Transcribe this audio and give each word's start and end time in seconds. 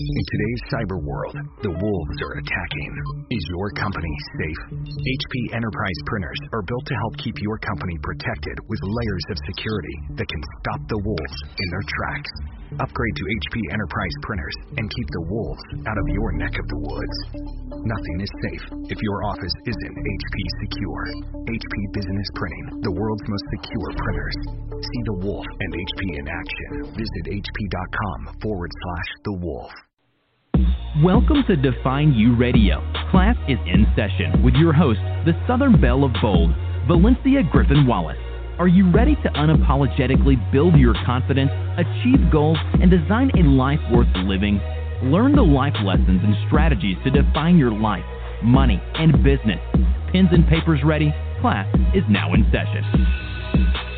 In 0.00 0.24
today's 0.32 0.62
cyber 0.72 0.96
world, 0.96 1.36
the 1.60 1.76
wolves 1.76 2.18
are 2.24 2.40
attacking. 2.40 2.92
Is 3.28 3.44
your 3.52 3.68
company 3.76 4.08
safe? 4.40 4.62
HP 4.96 5.52
Enterprise 5.52 6.00
printers 6.08 6.40
are 6.56 6.64
built 6.64 6.86
to 6.88 6.96
help 7.04 7.20
keep 7.20 7.36
your 7.44 7.60
company 7.60 8.00
protected 8.00 8.56
with 8.64 8.80
layers 8.80 9.26
of 9.28 9.36
security 9.44 9.96
that 10.16 10.24
can 10.24 10.40
stop 10.64 10.80
the 10.88 11.04
wolves 11.04 11.38
in 11.52 11.68
their 11.68 11.84
tracks. 11.84 12.32
Upgrade 12.80 13.16
to 13.20 13.24
HP 13.28 13.60
Enterprise 13.76 14.16
printers 14.24 14.56
and 14.80 14.88
keep 14.88 15.08
the 15.12 15.26
wolves 15.28 15.64
out 15.84 15.98
of 16.00 16.06
your 16.16 16.32
neck 16.32 16.56
of 16.56 16.64
the 16.64 16.80
woods. 16.80 17.16
Nothing 17.84 18.16
is 18.24 18.32
safe 18.40 18.64
if 18.88 18.98
your 19.04 19.18
office 19.28 19.56
isn't 19.68 19.94
HP 20.00 20.36
secure. 20.64 21.04
HP 21.44 21.74
Business 21.92 22.28
Printing, 22.40 22.88
the 22.88 22.94
world's 22.96 23.26
most 23.28 23.46
secure 23.52 23.90
printers. 24.00 24.36
See 24.80 25.02
the 25.12 25.18
wolf 25.28 25.44
and 25.44 25.70
HP 25.76 26.00
in 26.08 26.24
action. 26.24 26.70
Visit 26.96 27.24
hp.com 27.36 28.40
forward 28.40 28.72
slash 28.72 29.10
the 29.28 29.36
wolf. 29.44 29.89
Welcome 31.02 31.44
to 31.46 31.56
Define 31.56 32.12
U 32.14 32.36
Radio. 32.36 32.80
Class 33.10 33.36
is 33.48 33.58
in 33.66 33.86
session 33.96 34.42
with 34.42 34.54
your 34.54 34.72
host, 34.72 35.00
the 35.24 35.32
Southern 35.46 35.80
Belle 35.80 36.04
of 36.04 36.12
Bold, 36.20 36.50
Valencia 36.86 37.42
Griffin 37.50 37.86
Wallace. 37.86 38.18
Are 38.58 38.68
you 38.68 38.90
ready 38.90 39.14
to 39.16 39.28
unapologetically 39.30 40.36
build 40.52 40.74
your 40.74 40.94
confidence, 41.06 41.50
achieve 41.78 42.30
goals, 42.30 42.58
and 42.80 42.90
design 42.90 43.30
a 43.38 43.42
life 43.42 43.80
worth 43.92 44.08
living? 44.16 44.60
Learn 45.02 45.34
the 45.34 45.42
life 45.42 45.74
lessons 45.82 46.20
and 46.22 46.34
strategies 46.46 46.96
to 47.04 47.10
define 47.10 47.56
your 47.56 47.72
life, 47.72 48.04
money, 48.42 48.82
and 48.94 49.12
business. 49.24 49.60
Pens 50.12 50.28
and 50.32 50.46
papers 50.48 50.80
ready? 50.84 51.14
Class 51.40 51.66
is 51.94 52.04
now 52.08 52.34
in 52.34 52.44
session. 52.52 53.89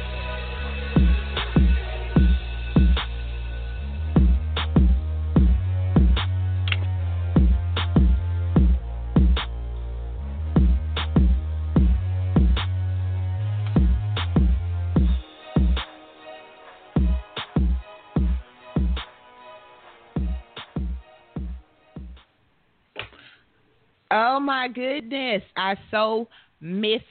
My 24.62 24.68
goodness. 24.68 25.42
I 25.56 25.74
so 25.90 26.28
missed 26.60 27.02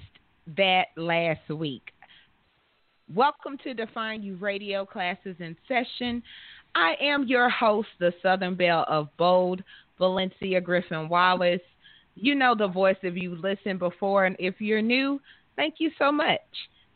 that 0.55 0.85
last 0.95 1.49
week. 1.49 1.91
Welcome 3.13 3.58
to 3.66 3.73
Define 3.73 4.23
U 4.23 4.38
Radio 4.38 4.85
classes 4.85 5.35
in 5.39 5.58
session. 5.67 6.23
I 6.75 6.93
am 7.02 7.25
your 7.27 7.49
host, 7.49 7.89
the 7.99 8.13
Southern 8.23 8.55
Belle 8.55 8.85
of 8.88 9.09
Bold, 9.17 9.66
Valencia 9.97 10.61
Griffin 10.61 11.09
Wallace. 11.09 11.59
You 12.16 12.35
know 12.35 12.55
the 12.58 12.69
voice 12.69 12.95
if 13.02 13.17
you 13.17 13.35
listened 13.35 13.80
before, 13.80 14.23
and 14.23 14.38
if 14.39 14.61
you're 14.61 14.81
new, 14.81 15.19
thank 15.58 15.75
you 15.80 15.91
so 15.99 16.09
much. 16.09 16.39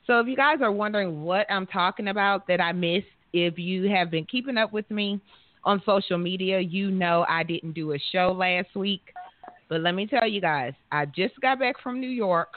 So, 0.08 0.22
if 0.22 0.28
you 0.28 0.38
guys 0.38 0.59
are 0.62 0.72
wondering 0.72 1.23
what 1.23 1.52
I'm 1.52 1.67
talking 1.67 2.08
about 2.08 2.47
that 2.47 2.62
I 2.62 2.72
missed, 2.72 3.08
if 3.34 3.59
you 3.59 3.90
have 3.90 4.09
been 4.09 4.23
keeping 4.23 4.56
up 4.58 4.72
with 4.72 4.90
me 4.90 5.19
on 5.66 5.81
social 5.86 6.17
media, 6.17 6.62
you 6.62 6.92
know 6.92 7.25
I 7.28 7.44
didn't 7.44 7.73
do 7.73 7.92
a 7.92 8.00
show 8.14 8.31
last 8.31 8.73
week. 8.73 9.02
But 9.68 9.82
let 9.82 9.96
me 9.96 10.06
tell 10.06 10.28
you 10.28 10.42
guys, 10.42 10.74
I 10.92 11.06
just 11.06 11.40
got 11.42 11.60
back 11.60 11.82
from 11.82 12.00
New 12.00 12.10
York 12.10 12.54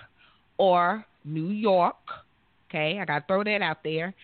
or 0.58 1.04
New 1.24 1.48
York. 1.48 1.96
Okay, 2.68 2.98
I 3.00 3.04
got 3.04 3.20
to 3.20 3.24
throw 3.26 3.44
that 3.44 3.62
out 3.62 3.78
there. 3.82 4.14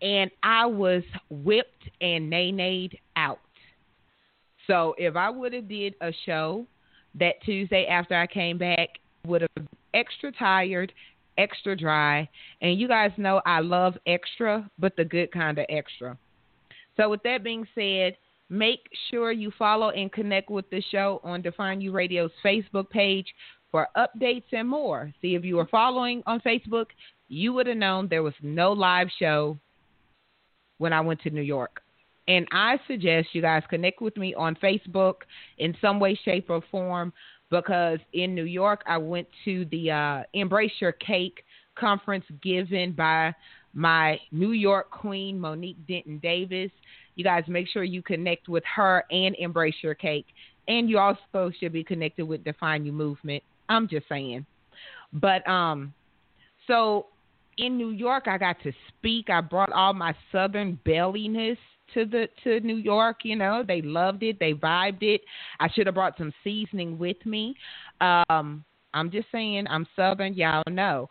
And 0.00 0.30
I 0.42 0.66
was 0.66 1.02
whipped 1.30 1.88
and 2.00 2.28
nay 2.28 2.90
out. 3.16 3.38
So 4.66 4.94
if 4.98 5.14
I 5.14 5.30
would 5.30 5.52
have 5.52 5.68
did 5.68 5.94
a 6.00 6.12
show 6.26 6.66
that 7.18 7.34
Tuesday 7.44 7.86
after 7.86 8.14
I 8.14 8.26
came 8.26 8.58
back, 8.58 8.88
would 9.26 9.42
have 9.42 9.66
extra 9.94 10.32
tired, 10.32 10.92
extra 11.38 11.76
dry. 11.76 12.28
And 12.60 12.78
you 12.78 12.88
guys 12.88 13.12
know 13.16 13.40
I 13.46 13.60
love 13.60 13.94
extra, 14.06 14.68
but 14.78 14.96
the 14.96 15.04
good 15.04 15.30
kind 15.30 15.58
of 15.58 15.66
extra. 15.68 16.16
So 16.96 17.08
with 17.08 17.22
that 17.22 17.44
being 17.44 17.66
said, 17.74 18.16
Make 18.52 18.86
sure 19.10 19.32
you 19.32 19.50
follow 19.58 19.88
and 19.88 20.12
connect 20.12 20.50
with 20.50 20.68
the 20.68 20.82
show 20.90 21.22
on 21.24 21.40
Define 21.40 21.80
U 21.80 21.90
Radio's 21.90 22.30
Facebook 22.44 22.90
page 22.90 23.26
for 23.70 23.88
updates 23.96 24.44
and 24.52 24.68
more. 24.68 25.10
See, 25.22 25.34
if 25.34 25.42
you 25.42 25.56
were 25.56 25.68
following 25.70 26.22
on 26.26 26.38
Facebook, 26.40 26.88
you 27.28 27.54
would 27.54 27.66
have 27.66 27.78
known 27.78 28.08
there 28.08 28.22
was 28.22 28.34
no 28.42 28.72
live 28.72 29.08
show 29.18 29.56
when 30.76 30.92
I 30.92 31.00
went 31.00 31.22
to 31.22 31.30
New 31.30 31.40
York. 31.40 31.80
And 32.28 32.46
I 32.52 32.78
suggest 32.86 33.28
you 33.32 33.40
guys 33.40 33.62
connect 33.70 34.02
with 34.02 34.18
me 34.18 34.34
on 34.34 34.54
Facebook 34.56 35.22
in 35.56 35.74
some 35.80 35.98
way, 35.98 36.14
shape, 36.22 36.50
or 36.50 36.60
form 36.70 37.10
because 37.50 38.00
in 38.12 38.34
New 38.34 38.44
York, 38.44 38.82
I 38.86 38.98
went 38.98 39.28
to 39.46 39.64
the 39.70 39.90
uh, 39.92 40.22
Embrace 40.34 40.72
Your 40.78 40.92
Cake 40.92 41.42
conference 41.74 42.26
given 42.42 42.92
by 42.92 43.34
my 43.72 44.18
New 44.30 44.52
York 44.52 44.90
queen, 44.90 45.40
Monique 45.40 45.86
Denton 45.86 46.18
Davis. 46.18 46.70
You 47.14 47.24
guys 47.24 47.44
make 47.46 47.68
sure 47.68 47.84
you 47.84 48.02
connect 48.02 48.48
with 48.48 48.64
her 48.76 49.04
and 49.10 49.36
Embrace 49.38 49.74
Your 49.82 49.94
Cake. 49.94 50.26
And 50.68 50.88
you 50.88 50.98
also 50.98 51.50
should 51.58 51.72
be 51.72 51.84
connected 51.84 52.24
with 52.24 52.44
Define 52.44 52.84
U 52.84 52.92
Movement. 52.92 53.42
I'm 53.68 53.88
just 53.88 54.08
saying. 54.08 54.46
But 55.12 55.46
um 55.48 55.92
so 56.66 57.06
in 57.58 57.76
New 57.76 57.90
York 57.90 58.28
I 58.28 58.38
got 58.38 58.56
to 58.62 58.72
speak. 58.88 59.28
I 59.30 59.40
brought 59.40 59.72
all 59.72 59.92
my 59.92 60.14
southern 60.30 60.78
belliness 60.84 61.58
to 61.94 62.06
the 62.06 62.28
to 62.44 62.60
New 62.60 62.76
York, 62.76 63.18
you 63.24 63.36
know. 63.36 63.62
They 63.66 63.82
loved 63.82 64.22
it, 64.22 64.38
they 64.38 64.54
vibed 64.54 65.02
it. 65.02 65.22
I 65.60 65.68
should 65.70 65.86
have 65.86 65.94
brought 65.94 66.16
some 66.16 66.32
seasoning 66.44 66.98
with 66.98 67.24
me. 67.26 67.56
Um 68.00 68.64
I'm 68.94 69.10
just 69.10 69.28
saying 69.32 69.66
I'm 69.68 69.86
southern, 69.96 70.34
y'all 70.34 70.62
know. 70.70 71.08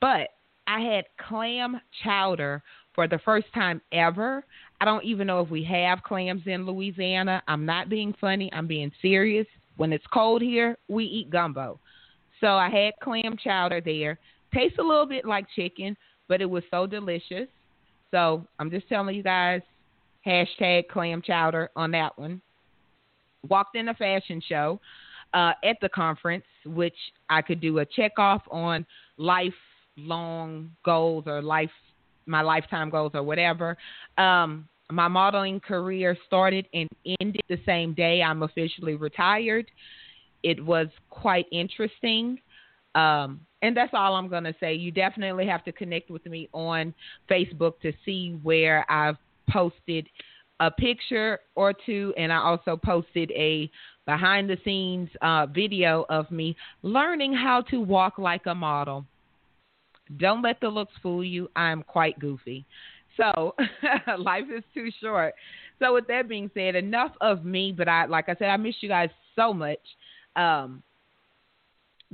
But 0.00 0.28
I 0.66 0.80
had 0.80 1.04
clam 1.28 1.80
chowder 2.02 2.62
for 2.94 3.08
the 3.08 3.18
first 3.24 3.46
time 3.54 3.80
ever. 3.92 4.44
I 4.82 4.84
don't 4.84 5.04
even 5.04 5.28
know 5.28 5.38
if 5.38 5.48
we 5.48 5.62
have 5.62 6.02
clams 6.02 6.42
in 6.46 6.66
Louisiana. 6.66 7.40
I'm 7.46 7.64
not 7.64 7.88
being 7.88 8.12
funny, 8.20 8.52
I'm 8.52 8.66
being 8.66 8.90
serious. 9.00 9.46
When 9.76 9.92
it's 9.92 10.04
cold 10.12 10.42
here, 10.42 10.76
we 10.88 11.04
eat 11.04 11.30
gumbo. 11.30 11.78
So 12.40 12.48
I 12.48 12.68
had 12.68 12.94
clam 13.00 13.36
chowder 13.36 13.80
there. 13.80 14.18
Tastes 14.52 14.78
a 14.80 14.82
little 14.82 15.06
bit 15.06 15.24
like 15.24 15.46
chicken, 15.54 15.96
but 16.26 16.40
it 16.40 16.50
was 16.50 16.64
so 16.68 16.88
delicious. 16.88 17.46
So 18.10 18.44
I'm 18.58 18.72
just 18.72 18.88
telling 18.88 19.14
you 19.14 19.22
guys, 19.22 19.60
hashtag 20.26 20.88
clam 20.88 21.22
chowder 21.22 21.70
on 21.76 21.92
that 21.92 22.18
one. 22.18 22.42
Walked 23.48 23.76
in 23.76 23.88
a 23.88 23.94
fashion 23.94 24.42
show 24.48 24.80
uh, 25.32 25.52
at 25.62 25.76
the 25.80 25.90
conference, 25.90 26.44
which 26.66 26.96
I 27.30 27.40
could 27.40 27.60
do 27.60 27.78
a 27.78 27.86
check 27.86 28.18
off 28.18 28.42
on 28.50 28.84
lifelong 29.16 30.72
goals 30.84 31.22
or 31.28 31.40
life 31.40 31.70
my 32.26 32.40
lifetime 32.40 32.90
goals 32.90 33.12
or 33.14 33.22
whatever. 33.22 33.76
Um, 34.18 34.68
my 34.92 35.08
modeling 35.08 35.60
career 35.60 36.16
started 36.26 36.66
and 36.74 36.88
ended 37.20 37.42
the 37.48 37.58
same 37.64 37.94
day 37.94 38.22
I'm 38.22 38.42
officially 38.42 38.94
retired. 38.94 39.70
It 40.42 40.64
was 40.64 40.88
quite 41.10 41.46
interesting. 41.52 42.38
Um, 42.94 43.40
and 43.62 43.76
that's 43.76 43.92
all 43.94 44.14
I'm 44.14 44.28
going 44.28 44.44
to 44.44 44.54
say. 44.60 44.74
You 44.74 44.90
definitely 44.90 45.46
have 45.46 45.64
to 45.64 45.72
connect 45.72 46.10
with 46.10 46.26
me 46.26 46.48
on 46.52 46.92
Facebook 47.30 47.80
to 47.80 47.92
see 48.04 48.38
where 48.42 48.84
I've 48.90 49.16
posted 49.48 50.08
a 50.60 50.70
picture 50.70 51.40
or 51.54 51.72
two, 51.72 52.12
and 52.16 52.32
I 52.32 52.36
also 52.36 52.76
posted 52.76 53.30
a 53.32 53.70
behind 54.06 54.50
the 54.50 54.58
scenes 54.64 55.08
uh, 55.20 55.46
video 55.46 56.04
of 56.08 56.30
me 56.30 56.56
learning 56.82 57.32
how 57.32 57.62
to 57.62 57.80
walk 57.80 58.18
like 58.18 58.46
a 58.46 58.54
model. 58.54 59.04
Don't 60.18 60.42
let 60.42 60.60
the 60.60 60.68
looks 60.68 60.92
fool 61.02 61.24
you. 61.24 61.48
I'm 61.56 61.82
quite 61.82 62.18
goofy. 62.18 62.66
So 63.16 63.54
life 64.18 64.44
is 64.54 64.64
too 64.74 64.88
short. 65.00 65.34
So 65.78 65.94
with 65.94 66.06
that 66.08 66.28
being 66.28 66.50
said, 66.54 66.74
enough 66.74 67.12
of 67.20 67.44
me. 67.44 67.74
But 67.76 67.88
I, 67.88 68.06
like 68.06 68.28
I 68.28 68.34
said, 68.34 68.48
I 68.48 68.56
miss 68.56 68.76
you 68.80 68.88
guys 68.88 69.10
so 69.36 69.52
much 69.52 69.80
um, 70.36 70.82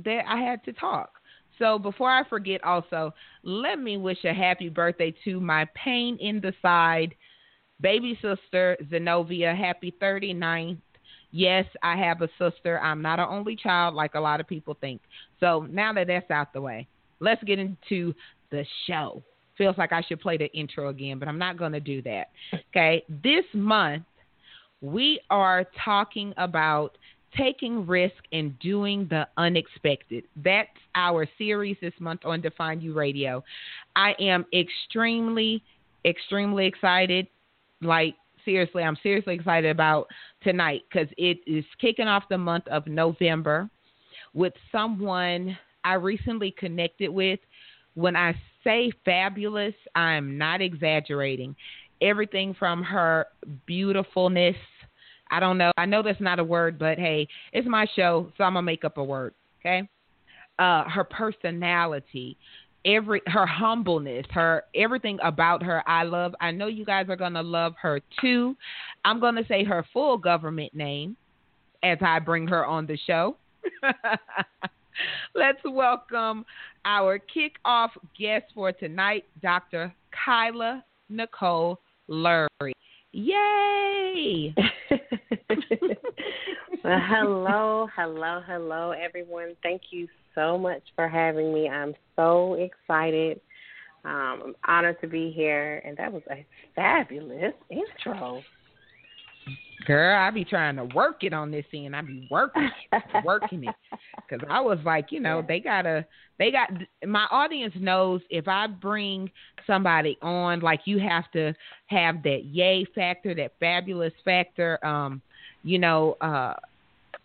that 0.03 0.21
I 0.27 0.41
had 0.41 0.63
to 0.65 0.73
talk. 0.73 1.11
So 1.57 1.77
before 1.77 2.09
I 2.09 2.27
forget, 2.27 2.63
also 2.63 3.13
let 3.43 3.79
me 3.79 3.97
wish 3.97 4.23
a 4.23 4.33
happy 4.33 4.69
birthday 4.69 5.13
to 5.25 5.39
my 5.39 5.65
pain 5.75 6.17
in 6.19 6.39
the 6.39 6.53
side 6.61 7.15
baby 7.81 8.17
sister 8.21 8.77
Zenobia. 8.89 9.53
Happy 9.55 9.93
39th. 10.01 10.77
Yes, 11.31 11.65
I 11.83 11.95
have 11.97 12.21
a 12.21 12.29
sister. 12.39 12.79
I'm 12.79 13.01
not 13.01 13.19
an 13.19 13.27
only 13.29 13.55
child 13.55 13.93
like 13.93 14.15
a 14.15 14.19
lot 14.19 14.39
of 14.39 14.47
people 14.47 14.75
think. 14.79 15.01
So 15.39 15.67
now 15.69 15.93
that 15.93 16.07
that's 16.07 16.31
out 16.31 16.53
the 16.53 16.61
way, 16.61 16.87
let's 17.19 17.43
get 17.43 17.59
into 17.59 18.13
the 18.51 18.65
show. 18.87 19.23
Feels 19.59 19.77
like 19.77 19.91
I 19.91 20.01
should 20.01 20.19
play 20.19 20.37
the 20.37 20.51
intro 20.53 20.89
again, 20.89 21.19
but 21.19 21.27
I'm 21.27 21.37
not 21.37 21.57
going 21.57 21.73
to 21.73 21.79
do 21.79 22.01
that. 22.01 22.29
Okay. 22.71 23.03
This 23.23 23.45
month, 23.53 24.05
we 24.81 25.19
are 25.29 25.65
talking 25.83 26.33
about 26.37 26.97
taking 27.37 27.85
risk 27.85 28.15
and 28.31 28.57
doing 28.59 29.05
the 29.09 29.27
unexpected. 29.37 30.23
That's 30.37 30.69
our 30.95 31.27
series 31.37 31.77
this 31.81 31.93
month 31.99 32.21
on 32.23 32.41
Define 32.41 32.81
U 32.81 32.93
Radio. 32.93 33.43
I 33.95 34.15
am 34.19 34.45
extremely, 34.53 35.61
extremely 36.05 36.65
excited. 36.65 37.27
Like, 37.81 38.15
seriously, 38.45 38.83
I'm 38.83 38.97
seriously 39.03 39.35
excited 39.35 39.69
about 39.69 40.07
tonight 40.41 40.83
because 40.89 41.09
it 41.17 41.39
is 41.45 41.65
kicking 41.79 42.07
off 42.07 42.23
the 42.29 42.37
month 42.37 42.67
of 42.69 42.87
November 42.87 43.69
with 44.33 44.53
someone 44.71 45.57
I 45.83 45.95
recently 45.95 46.51
connected 46.57 47.09
with. 47.09 47.39
When 47.99 48.15
I 48.15 48.33
say 48.63 48.93
fabulous, 49.03 49.73
I'm 49.93 50.37
not 50.37 50.61
exaggerating. 50.61 51.53
Everything 52.01 52.55
from 52.57 52.81
her 52.81 53.27
beautifulness. 53.65 54.55
I 55.29 55.41
don't 55.41 55.57
know. 55.57 55.71
I 55.77 55.85
know 55.85 56.01
that's 56.01 56.21
not 56.21 56.39
a 56.39 56.43
word, 56.45 56.79
but 56.79 56.97
hey, 56.97 57.27
it's 57.51 57.67
my 57.67 57.85
show, 57.97 58.31
so 58.37 58.45
I'm 58.45 58.53
gonna 58.53 58.63
make 58.63 58.85
up 58.85 58.97
a 58.97 59.03
word. 59.03 59.33
Okay. 59.59 59.87
Uh, 60.57 60.85
her 60.85 61.03
personality, 61.03 62.37
every 62.85 63.21
her 63.27 63.45
humbleness, 63.45 64.25
her 64.31 64.63
everything 64.73 65.19
about 65.21 65.61
her 65.63 65.83
I 65.85 66.03
love. 66.03 66.33
I 66.39 66.51
know 66.51 66.67
you 66.67 66.85
guys 66.85 67.07
are 67.09 67.17
gonna 67.17 67.43
love 67.43 67.73
her 67.81 67.99
too. 68.21 68.55
I'm 69.03 69.19
gonna 69.19 69.43
say 69.45 69.65
her 69.65 69.85
full 69.91 70.17
government 70.17 70.73
name 70.73 71.17
as 71.83 71.97
I 71.99 72.19
bring 72.19 72.47
her 72.47 72.65
on 72.65 72.85
the 72.85 72.97
show. 73.05 73.35
Let's 75.35 75.59
welcome 75.65 76.45
our 76.85 77.19
kickoff 77.19 77.89
guest 78.17 78.45
for 78.53 78.71
tonight, 78.71 79.25
Dr. 79.41 79.93
Kyla 80.25 80.83
Nicole 81.09 81.79
Lurry. 82.07 82.73
Yay! 83.11 84.53
well, 86.83 86.99
hello, 87.07 87.87
hello, 87.95 88.41
hello, 88.45 88.91
everyone. 88.91 89.55
Thank 89.63 89.81
you 89.91 90.07
so 90.35 90.57
much 90.57 90.83
for 90.95 91.07
having 91.07 91.53
me. 91.53 91.67
I'm 91.67 91.95
so 92.15 92.53
excited. 92.55 93.41
Um, 94.05 94.41
I'm 94.45 94.55
honored 94.67 95.01
to 95.01 95.07
be 95.07 95.31
here, 95.35 95.81
and 95.85 95.97
that 95.97 96.13
was 96.13 96.21
a 96.31 96.45
fabulous 96.75 97.53
intro. 97.69 98.41
Girl, 99.85 100.19
I 100.19 100.29
be 100.31 100.43
trying 100.43 100.75
to 100.75 100.85
work 100.93 101.23
it 101.23 101.33
on 101.33 101.51
this 101.51 101.65
end. 101.73 101.95
I 101.95 102.01
be 102.01 102.27
working 102.29 102.69
it, 102.91 103.03
working 103.25 103.63
it, 103.63 103.75
because 104.15 104.45
I 104.49 104.59
was 104.59 104.77
like, 104.83 105.07
you 105.09 105.21
know, 105.21 105.43
they 105.47 105.59
gotta, 105.59 106.05
they 106.37 106.51
got. 106.51 106.69
My 107.07 107.25
audience 107.31 107.73
knows 107.79 108.21
if 108.29 108.47
I 108.47 108.67
bring 108.67 109.31
somebody 109.65 110.17
on, 110.21 110.59
like 110.59 110.81
you 110.83 110.99
have 110.99 111.31
to 111.31 111.53
have 111.87 112.23
that 112.23 112.45
yay 112.45 112.85
factor, 112.93 113.33
that 113.35 113.53
fabulous 113.59 114.13
factor. 114.25 114.85
Um, 114.85 115.21
you 115.63 115.79
know, 115.79 116.17
uh, 116.19 116.55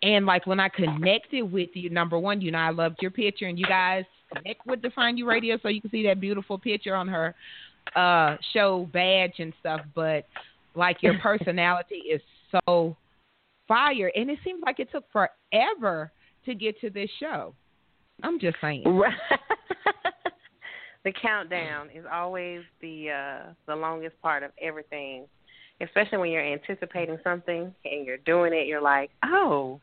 and 0.02 0.24
like 0.24 0.46
when 0.46 0.60
I 0.60 0.68
connected 0.68 1.42
with 1.42 1.70
you, 1.74 1.90
number 1.90 2.18
one, 2.18 2.40
you 2.40 2.52
know, 2.52 2.58
I 2.58 2.70
loved 2.70 2.98
your 3.02 3.10
picture, 3.10 3.46
and 3.46 3.58
you 3.58 3.66
guys 3.66 4.04
connect 4.32 4.64
with 4.64 4.80
Define 4.80 5.16
U 5.16 5.26
Radio 5.26 5.58
so 5.60 5.68
you 5.68 5.80
can 5.80 5.90
see 5.90 6.06
that 6.06 6.20
beautiful 6.20 6.58
picture 6.58 6.94
on 6.94 7.08
her 7.08 7.34
uh 7.96 8.36
show 8.52 8.88
badge 8.92 9.34
and 9.38 9.52
stuff. 9.58 9.80
But 9.92 10.26
like 10.76 11.02
your 11.02 11.18
personality 11.22 11.96
is 11.96 12.20
so 12.66 12.96
fire, 13.68 14.10
and 14.14 14.30
it 14.30 14.38
seems 14.44 14.62
like 14.64 14.80
it 14.80 14.88
took 14.92 15.04
forever 15.12 16.12
to 16.44 16.54
get 16.54 16.80
to 16.80 16.90
this 16.90 17.10
show. 17.18 17.54
I'm 18.22 18.38
just 18.38 18.56
saying. 18.60 18.84
the 21.04 21.12
countdown 21.20 21.88
is 21.94 22.04
always 22.10 22.62
the 22.80 23.10
uh 23.10 23.52
the 23.66 23.74
longest 23.74 24.20
part 24.22 24.42
of 24.42 24.52
everything 24.60 25.26
especially 25.80 26.18
when 26.18 26.30
you're 26.30 26.44
anticipating 26.44 27.18
something 27.24 27.74
and 27.84 28.06
you're 28.06 28.18
doing 28.18 28.52
it, 28.52 28.66
you're 28.66 28.80
like, 28.80 29.10
oh, 29.24 29.80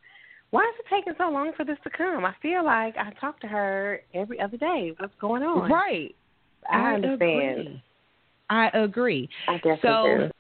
why 0.52 0.62
is 0.62 0.76
it 0.80 0.86
taking 0.94 1.14
so 1.18 1.30
long 1.30 1.52
for 1.56 1.66
this 1.66 1.78
to 1.84 1.90
come? 1.90 2.26
I 2.26 2.34
feel 2.42 2.64
like 2.64 2.96
I 2.98 3.12
talk 3.20 3.40
to 3.42 3.48
her 3.48 4.02
every 4.14 4.40
other 4.40 4.58
day. 4.58 4.94
What's 4.98 5.14
going 5.20 5.44
on? 5.44 5.70
Right. 5.70 6.16
I, 6.70 6.78
I 6.78 6.94
understand. 6.96 7.60
Agree. 7.60 7.84
I 8.50 8.70
agree. 8.74 9.30
I 9.48 9.56
definitely 9.56 9.80
so, 9.82 10.28
do. 10.28 10.32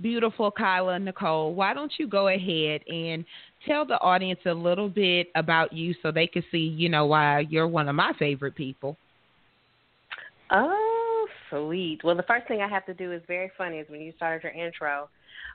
Beautiful 0.00 0.50
Kyla 0.50 0.98
Nicole, 0.98 1.54
why 1.54 1.72
don't 1.72 1.92
you 1.98 2.06
go 2.06 2.28
ahead 2.28 2.82
and 2.86 3.24
tell 3.66 3.86
the 3.86 3.98
audience 4.00 4.40
a 4.46 4.52
little 4.52 4.88
bit 4.88 5.28
about 5.34 5.72
you 5.72 5.94
so 6.02 6.10
they 6.10 6.26
can 6.26 6.44
see, 6.50 6.58
you 6.58 6.88
know, 6.88 7.06
why 7.06 7.40
you're 7.48 7.66
one 7.68 7.88
of 7.88 7.94
my 7.94 8.12
favorite 8.18 8.54
people. 8.54 8.96
Oh, 10.50 11.26
sweet. 11.50 12.00
Well, 12.04 12.14
the 12.14 12.22
first 12.24 12.46
thing 12.46 12.60
I 12.60 12.68
have 12.68 12.86
to 12.86 12.94
do 12.94 13.12
is 13.12 13.22
very 13.26 13.50
funny 13.56 13.78
is 13.78 13.88
when 13.88 14.00
you 14.00 14.12
started 14.16 14.42
your 14.44 14.52
intro. 14.52 15.08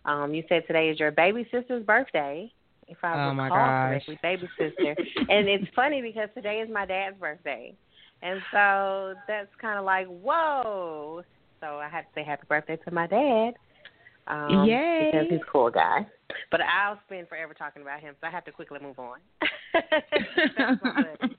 Um, 0.05 0.33
you 0.33 0.43
said 0.49 0.63
today 0.67 0.89
is 0.89 0.99
your 0.99 1.11
baby 1.11 1.47
sister's 1.51 1.85
birthday, 1.85 2.51
if 2.87 2.97
I 3.03 3.13
oh 3.13 3.29
recall 3.29 3.49
gosh. 3.49 3.87
correctly, 3.87 4.19
baby 4.21 4.49
sister. 4.57 4.95
and 5.29 5.47
it's 5.47 5.65
funny 5.75 6.01
because 6.01 6.29
today 6.33 6.59
is 6.59 6.69
my 6.71 6.85
dad's 6.85 7.17
birthday, 7.17 7.73
and 8.21 8.41
so 8.51 9.13
that's 9.27 9.49
kind 9.61 9.77
of 9.77 9.85
like 9.85 10.07
whoa. 10.07 11.23
So 11.59 11.77
I 11.77 11.87
have 11.89 12.05
to 12.05 12.09
say 12.15 12.23
happy 12.23 12.43
birthday 12.49 12.77
to 12.77 12.91
my 12.91 13.05
dad. 13.05 13.51
Um, 14.27 14.65
Yay! 14.65 15.09
Because 15.11 15.27
he's 15.29 15.39
a 15.41 15.51
cool 15.51 15.69
guy. 15.69 16.05
But 16.49 16.61
I'll 16.61 16.99
spend 17.05 17.27
forever 17.27 17.53
talking 17.53 17.81
about 17.81 17.99
him, 17.99 18.15
so 18.19 18.27
I 18.27 18.31
have 18.31 18.45
to 18.45 18.51
quickly 18.51 18.79
move 18.81 18.99
on. 18.99 19.19
That's 19.73 20.81
my 20.83 21.03
buddy. 21.19 21.37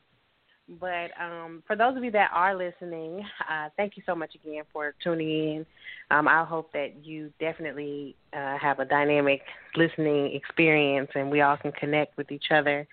But 0.80 1.10
um, 1.20 1.62
for 1.66 1.76
those 1.76 1.96
of 1.96 2.04
you 2.04 2.10
that 2.12 2.30
are 2.32 2.56
listening, 2.56 3.24
uh, 3.50 3.68
thank 3.76 3.96
you 3.96 4.02
so 4.06 4.14
much 4.14 4.34
again 4.34 4.62
for 4.72 4.94
tuning 5.02 5.28
in. 5.28 5.66
Um, 6.10 6.28
I 6.28 6.44
hope 6.44 6.72
that 6.72 7.04
you 7.04 7.32
definitely 7.40 8.16
uh, 8.32 8.56
have 8.58 8.78
a 8.78 8.84
dynamic 8.84 9.42
listening 9.76 10.34
experience 10.34 11.10
and 11.14 11.30
we 11.30 11.40
all 11.40 11.56
can 11.56 11.72
connect 11.72 12.16
with 12.16 12.30
each 12.30 12.46
other. 12.50 12.86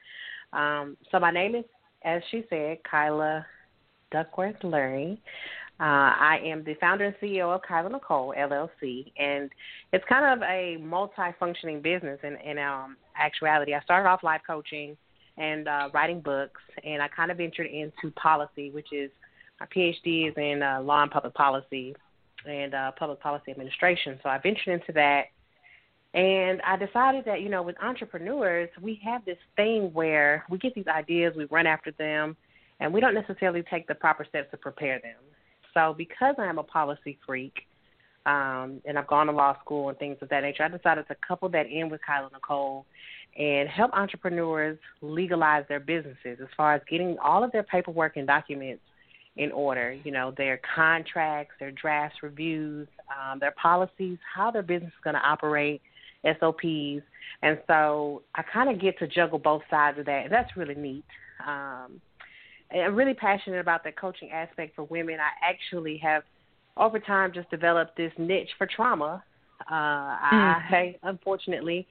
Um, 0.51 0.97
so, 1.11 1.19
my 1.19 1.31
name 1.31 1.55
is, 1.55 1.65
as 2.03 2.21
she 2.31 2.43
said, 2.49 2.79
Kyla 2.89 3.45
Duckworth 4.11 4.63
Lurry. 4.63 5.21
Uh, 5.79 6.11
I 6.19 6.41
am 6.43 6.65
the 6.65 6.73
founder 6.75 7.05
and 7.05 7.15
CEO 7.21 7.55
of 7.55 7.61
Kyla 7.61 7.89
Nicole 7.89 8.33
LLC, 8.37 9.13
and 9.17 9.49
it's 9.93 10.03
kind 10.09 10.25
of 10.25 10.45
a 10.45 10.75
multi-functioning 10.75 11.81
business. 11.81 12.19
In, 12.23 12.35
in 12.35 12.57
um, 12.57 12.97
actuality, 13.17 13.73
I 13.73 13.79
started 13.81 14.09
off 14.09 14.21
life 14.21 14.41
coaching 14.45 14.97
and 15.37 15.69
uh, 15.69 15.87
writing 15.93 16.19
books, 16.19 16.59
and 16.83 17.01
I 17.01 17.07
kind 17.07 17.31
of 17.31 17.37
ventured 17.37 17.67
into 17.67 18.13
policy, 18.15 18.71
which 18.71 18.91
is 18.91 19.09
my 19.61 19.67
PhD 19.67 20.27
is 20.27 20.33
in 20.35 20.61
uh, 20.61 20.81
law 20.81 21.01
and 21.01 21.09
public 21.09 21.33
policy 21.33 21.95
and 22.45 22.73
uh, 22.73 22.91
public 22.99 23.21
policy 23.21 23.51
administration. 23.51 24.19
So 24.21 24.27
I 24.27 24.37
ventured 24.37 24.81
into 24.81 24.91
that, 24.93 25.27
and 26.13 26.61
I 26.63 26.75
decided 26.75 27.23
that 27.23 27.39
you 27.39 27.47
know 27.47 27.63
with 27.63 27.81
entrepreneurs 27.81 28.67
we 28.81 28.99
have 29.05 29.23
this 29.23 29.37
thing 29.55 29.93
where 29.93 30.43
we 30.49 30.57
get 30.57 30.75
these 30.75 30.87
ideas, 30.87 31.35
we 31.37 31.45
run 31.45 31.67
after 31.67 31.91
them, 31.91 32.35
and 32.81 32.93
we 32.93 32.99
don't 32.99 33.13
necessarily 33.13 33.63
take 33.69 33.87
the 33.87 33.95
proper 33.95 34.25
steps 34.25 34.51
to 34.51 34.57
prepare 34.57 34.99
them. 34.99 35.15
So 35.73 35.93
because 35.97 36.35
I 36.37 36.45
am 36.45 36.57
a 36.57 36.63
policy 36.63 37.17
freak. 37.25 37.53
Um, 38.25 38.81
and 38.85 38.99
I've 38.99 39.07
gone 39.07 39.27
to 39.27 39.31
law 39.31 39.57
school 39.61 39.89
and 39.89 39.97
things 39.97 40.17
of 40.21 40.29
that 40.29 40.43
nature. 40.43 40.63
I 40.63 40.67
decided 40.67 41.07
to 41.07 41.15
couple 41.25 41.49
that 41.49 41.67
in 41.67 41.89
with 41.89 42.01
Kyla 42.05 42.29
Nicole 42.31 42.85
and 43.37 43.69
help 43.69 43.91
entrepreneurs 43.93 44.77
legalize 45.01 45.63
their 45.69 45.79
businesses 45.79 46.37
as 46.41 46.47
far 46.55 46.75
as 46.75 46.81
getting 46.89 47.17
all 47.23 47.43
of 47.43 47.51
their 47.51 47.63
paperwork 47.63 48.17
and 48.17 48.27
documents 48.27 48.83
in 49.37 49.51
order. 49.51 49.97
You 50.03 50.11
know, 50.11 50.33
their 50.37 50.59
contracts, 50.75 51.53
their 51.59 51.71
drafts, 51.71 52.17
reviews, 52.21 52.87
um, 53.09 53.39
their 53.39 53.53
policies, 53.61 54.17
how 54.35 54.51
their 54.51 54.63
business 54.63 54.89
is 54.89 55.03
going 55.03 55.15
to 55.15 55.21
operate, 55.21 55.81
SOPs. 56.39 57.03
And 57.41 57.57
so 57.67 58.21
I 58.35 58.43
kind 58.43 58.69
of 58.69 58.81
get 58.81 58.99
to 58.99 59.07
juggle 59.07 59.39
both 59.39 59.61
sides 59.69 59.97
of 59.97 60.05
that, 60.05 60.25
and 60.25 60.31
that's 60.31 60.55
really 60.57 60.75
neat. 60.75 61.05
Um, 61.47 62.01
I'm 62.71 62.95
really 62.95 63.13
passionate 63.13 63.59
about 63.59 63.83
the 63.83 63.91
coaching 63.91 64.31
aspect 64.31 64.75
for 64.75 64.83
women. 64.83 65.17
I 65.19 65.47
actually 65.47 65.97
have, 65.97 66.23
over 66.77 66.99
time, 66.99 67.31
just 67.33 67.49
developed 67.49 67.97
this 67.97 68.11
niche 68.17 68.49
for 68.57 68.67
trauma. 68.67 69.23
Uh, 69.69 69.73
mm. 69.73 70.71
I, 70.71 70.95
unfortunately, 71.03 71.87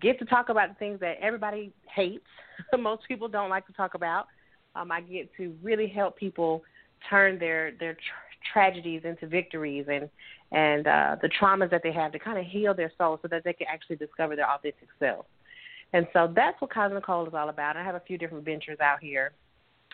get 0.00 0.18
to 0.18 0.24
talk 0.24 0.48
about 0.48 0.70
the 0.70 0.74
things 0.76 1.00
that 1.00 1.16
everybody 1.20 1.72
hates. 1.94 2.24
Most 2.78 3.02
people 3.06 3.28
don't 3.28 3.50
like 3.50 3.66
to 3.66 3.72
talk 3.72 3.94
about. 3.94 4.26
Um, 4.74 4.90
I 4.90 5.02
get 5.02 5.30
to 5.36 5.54
really 5.62 5.86
help 5.86 6.16
people 6.16 6.62
turn 7.10 7.38
their 7.38 7.72
their 7.78 7.94
tra- 7.94 8.52
tragedies 8.52 9.02
into 9.04 9.26
victories 9.26 9.86
and 9.90 10.08
and 10.50 10.86
uh, 10.86 11.16
the 11.20 11.28
traumas 11.28 11.70
that 11.70 11.82
they 11.82 11.92
have 11.92 12.12
to 12.12 12.18
kind 12.18 12.38
of 12.38 12.44
heal 12.44 12.74
their 12.74 12.92
soul 12.96 13.18
so 13.22 13.28
that 13.28 13.44
they 13.44 13.52
can 13.52 13.66
actually 13.70 13.96
discover 13.96 14.34
their 14.34 14.50
authentic 14.50 14.88
self. 14.98 15.26
And 15.92 16.06
so 16.12 16.32
that's 16.34 16.60
what 16.60 16.72
Cosmic 16.72 17.04
Call 17.04 17.26
is 17.26 17.34
all 17.34 17.50
about. 17.50 17.76
I 17.76 17.84
have 17.84 17.94
a 17.94 18.00
few 18.00 18.16
different 18.16 18.44
ventures 18.44 18.78
out 18.80 19.00
here 19.00 19.32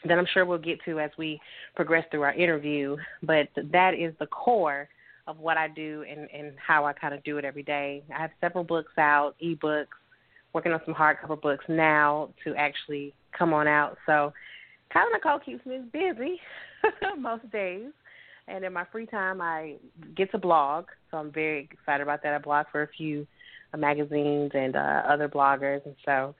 that 0.04 0.18
I'm 0.18 0.26
sure 0.32 0.44
we'll 0.44 0.58
get 0.58 0.78
to 0.84 1.00
as 1.00 1.10
we 1.18 1.40
progress 1.74 2.04
through 2.10 2.22
our 2.22 2.34
interview. 2.34 2.96
But 3.22 3.48
that 3.72 3.94
is 3.94 4.14
the 4.18 4.26
core 4.26 4.88
of 5.26 5.38
what 5.38 5.56
I 5.56 5.68
do 5.68 6.04
and, 6.08 6.28
and 6.30 6.54
how 6.64 6.84
I 6.86 6.92
kind 6.92 7.14
of 7.14 7.22
do 7.24 7.38
it 7.38 7.44
every 7.44 7.62
day. 7.62 8.02
I 8.14 8.22
have 8.22 8.30
several 8.40 8.64
books 8.64 8.92
out, 8.96 9.34
ebooks, 9.44 9.86
working 10.52 10.72
on 10.72 10.80
some 10.84 10.94
hardcover 10.94 11.40
books 11.40 11.64
now 11.68 12.30
to 12.44 12.54
actually 12.54 13.14
come 13.36 13.52
on 13.52 13.68
out. 13.68 13.98
So 14.06 14.32
Kyla 14.92 15.10
Nicole 15.12 15.38
keeps 15.38 15.64
me 15.66 15.82
busy 15.92 16.40
most 17.18 17.50
days. 17.50 17.90
And 18.46 18.64
in 18.64 18.72
my 18.72 18.86
free 18.90 19.04
time, 19.04 19.42
I 19.42 19.76
get 20.16 20.30
to 20.32 20.38
blog. 20.38 20.86
So 21.10 21.18
I'm 21.18 21.30
very 21.30 21.68
excited 21.70 22.02
about 22.02 22.22
that. 22.22 22.32
I 22.32 22.38
blog 22.38 22.66
for 22.72 22.82
a 22.82 22.88
few 22.88 23.26
magazines 23.76 24.52
and 24.54 24.74
uh, 24.74 25.02
other 25.06 25.28
bloggers. 25.28 25.84
And 25.84 25.94
so 26.06 26.34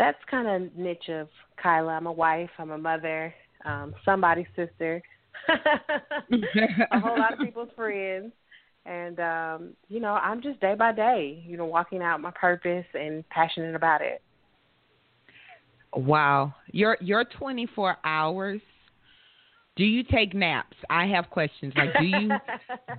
that's 0.00 0.18
kind 0.30 0.48
of 0.48 0.74
niche 0.76 1.10
of 1.10 1.28
Kyla. 1.62 1.92
I'm 1.92 2.06
a 2.06 2.12
wife. 2.12 2.48
I'm 2.58 2.70
a 2.70 2.78
mother. 2.78 3.34
Um, 3.66 3.94
somebody's 4.02 4.46
sister. 4.56 5.02
a 5.48 7.00
whole 7.00 7.18
lot 7.18 7.34
of 7.34 7.38
people's 7.44 7.68
friends. 7.76 8.32
And 8.86 9.20
um, 9.20 9.74
you 9.88 10.00
know, 10.00 10.14
I'm 10.14 10.40
just 10.40 10.58
day 10.60 10.74
by 10.74 10.92
day, 10.92 11.44
you 11.46 11.58
know, 11.58 11.66
walking 11.66 12.00
out 12.00 12.22
my 12.22 12.30
purpose 12.30 12.86
and 12.94 13.28
passionate 13.28 13.74
about 13.74 14.00
it. 14.00 14.22
Wow. 15.94 16.54
Your 16.72 16.96
your 17.02 17.24
24 17.24 17.98
hours 18.02 18.62
do 19.76 19.84
you 19.84 20.02
take 20.02 20.34
naps? 20.34 20.76
I 20.88 21.06
have 21.08 21.28
questions. 21.28 21.74
Like 21.76 21.90
do 21.98 22.06
you 22.06 22.30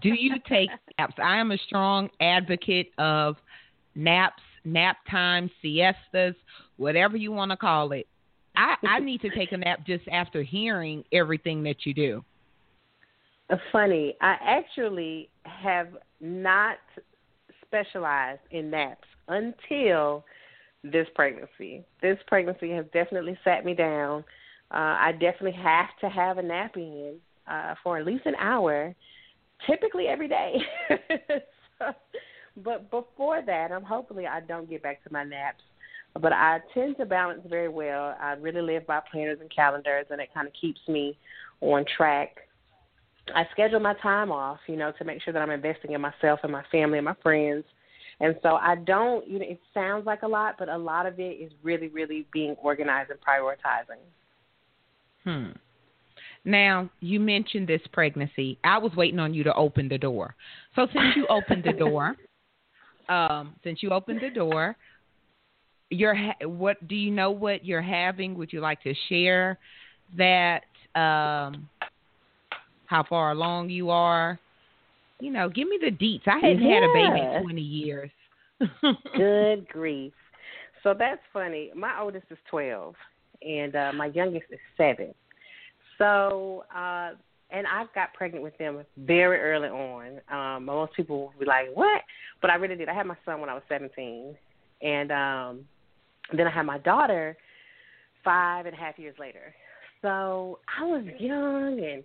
do 0.03 0.09
you 0.09 0.35
take 0.47 0.69
naps? 0.99 1.15
I 1.21 1.37
am 1.37 1.51
a 1.51 1.57
strong 1.65 2.09
advocate 2.19 2.91
of 2.99 3.37
naps, 3.95 4.43
nap 4.63 4.97
time, 5.09 5.49
siestas, 5.61 6.35
whatever 6.77 7.17
you 7.17 7.31
want 7.31 7.51
to 7.51 7.57
call 7.57 7.91
it. 7.91 8.07
I, 8.55 8.75
I 8.83 8.99
need 8.99 9.21
to 9.21 9.29
take 9.29 9.51
a 9.51 9.57
nap 9.57 9.85
just 9.85 10.03
after 10.11 10.43
hearing 10.43 11.03
everything 11.13 11.63
that 11.63 11.85
you 11.85 11.93
do. 11.93 12.23
Uh, 13.49 13.57
funny, 13.71 14.15
I 14.21 14.35
actually 14.41 15.29
have 15.43 15.87
not 16.19 16.77
specialized 17.65 18.41
in 18.51 18.69
naps 18.69 19.07
until 19.27 20.25
this 20.83 21.07
pregnancy. 21.15 21.83
This 22.01 22.17
pregnancy 22.27 22.71
has 22.71 22.85
definitely 22.93 23.37
sat 23.43 23.63
me 23.65 23.73
down. 23.73 24.23
Uh, 24.71 24.97
I 24.99 25.11
definitely 25.13 25.59
have 25.61 25.89
to 26.01 26.09
have 26.09 26.37
a 26.37 26.41
nap 26.41 26.75
in 26.75 27.17
uh, 27.49 27.75
for 27.83 27.97
at 27.97 28.05
least 28.05 28.25
an 28.25 28.35
hour, 28.35 28.95
typically 29.67 30.07
every 30.07 30.27
day. 30.27 30.55
so, 31.79 31.91
but 32.63 32.89
before 32.91 33.41
that, 33.45 33.71
I'm 33.71 33.83
hopefully 33.83 34.27
I 34.27 34.41
don't 34.41 34.69
get 34.69 34.83
back 34.83 35.03
to 35.03 35.13
my 35.13 35.23
naps. 35.23 35.63
But 36.19 36.33
I 36.33 36.59
tend 36.73 36.97
to 36.97 37.05
balance 37.05 37.41
very 37.49 37.69
well. 37.69 38.15
I 38.19 38.33
really 38.33 38.61
live 38.61 38.85
by 38.85 38.99
planners 39.11 39.37
and 39.39 39.49
calendars, 39.53 40.07
and 40.09 40.19
it 40.19 40.29
kind 40.33 40.45
of 40.45 40.53
keeps 40.59 40.81
me 40.87 41.17
on 41.61 41.85
track. 41.95 42.35
I 43.33 43.45
schedule 43.51 43.79
my 43.79 43.93
time 43.95 44.31
off, 44.31 44.59
you 44.67 44.75
know, 44.75 44.91
to 44.97 45.05
make 45.05 45.21
sure 45.21 45.31
that 45.31 45.41
I'm 45.41 45.51
investing 45.51 45.93
in 45.93 46.01
myself 46.01 46.41
and 46.43 46.51
my 46.51 46.63
family 46.71 46.97
and 46.97 47.05
my 47.05 47.15
friends. 47.23 47.63
And 48.19 48.35
so 48.43 48.55
I 48.55 48.75
don't, 48.75 49.27
you 49.27 49.39
know, 49.39 49.45
it 49.47 49.59
sounds 49.73 50.05
like 50.05 50.23
a 50.23 50.27
lot, 50.27 50.55
but 50.59 50.69
a 50.69 50.77
lot 50.77 51.05
of 51.05 51.19
it 51.19 51.39
is 51.41 51.51
really, 51.63 51.87
really 51.87 52.27
being 52.33 52.55
organized 52.61 53.09
and 53.09 53.19
prioritizing. 53.21 54.01
Hmm. 55.23 55.51
Now, 56.43 56.89
you 56.99 57.19
mentioned 57.19 57.67
this 57.67 57.81
pregnancy. 57.93 58.57
I 58.63 58.79
was 58.79 58.91
waiting 58.95 59.19
on 59.19 59.33
you 59.33 59.43
to 59.43 59.53
open 59.53 59.87
the 59.87 59.97
door. 59.97 60.35
So 60.75 60.87
since 60.93 61.15
you 61.15 61.25
opened 61.29 61.63
the 61.63 61.73
door, 61.77 62.15
um, 63.09 63.55
since 63.63 63.81
you 63.81 63.89
opened 63.89 64.21
the 64.21 64.29
door, 64.29 64.75
you're 65.89 66.15
ha- 66.15 66.47
what 66.47 66.87
do 66.87 66.95
you 66.95 67.11
know 67.11 67.31
what 67.31 67.65
you're 67.65 67.81
having? 67.81 68.35
Would 68.35 68.53
you 68.53 68.61
like 68.61 68.81
to 68.83 68.93
share 69.09 69.57
that? 70.17 70.63
Um, 70.95 71.69
how 72.91 73.05
far 73.07 73.31
along 73.31 73.69
you 73.69 73.89
are? 73.89 74.37
You 75.21 75.31
know, 75.31 75.47
give 75.47 75.67
me 75.69 75.79
the 75.79 75.91
deets. 75.91 76.27
I 76.27 76.39
hadn't 76.45 76.61
yeah. 76.61 76.73
had 76.73 76.83
a 76.83 76.93
baby 76.93 77.37
in 77.37 77.43
20 77.43 77.61
years. 77.61 78.11
Good 79.15 79.67
grief. 79.69 80.11
So 80.83 80.93
that's 80.97 81.21
funny. 81.31 81.71
My 81.73 82.01
oldest 82.01 82.25
is 82.29 82.37
12, 82.49 82.93
and 83.41 83.75
uh, 83.75 83.91
my 83.95 84.07
youngest 84.07 84.45
is 84.51 84.59
seven. 84.75 85.13
So, 85.97 86.65
uh, 86.75 87.11
and 87.51 87.67
I 87.67 87.85
got 87.93 88.13
pregnant 88.13 88.43
with 88.43 88.57
them 88.57 88.83
very 88.97 89.39
early 89.39 89.69
on. 89.69 90.21
Um, 90.31 90.65
most 90.65 90.93
people 90.93 91.27
would 91.27 91.39
be 91.39 91.45
like, 91.45 91.67
"What?" 91.73 92.01
But 92.41 92.49
I 92.49 92.55
really 92.55 92.75
did. 92.75 92.89
I 92.89 92.93
had 92.93 93.05
my 93.05 93.17
son 93.25 93.39
when 93.41 93.49
I 93.49 93.53
was 93.53 93.63
17, 93.69 94.35
and 94.81 95.11
um, 95.11 95.65
then 96.35 96.47
I 96.47 96.51
had 96.51 96.65
my 96.65 96.77
daughter 96.79 97.37
five 98.23 98.65
and 98.65 98.75
a 98.75 98.77
half 98.77 98.97
years 98.97 99.15
later. 99.19 99.53
So 100.01 100.59
I 100.79 100.85
was 100.85 101.03
young, 101.19 101.79
and 101.83 102.03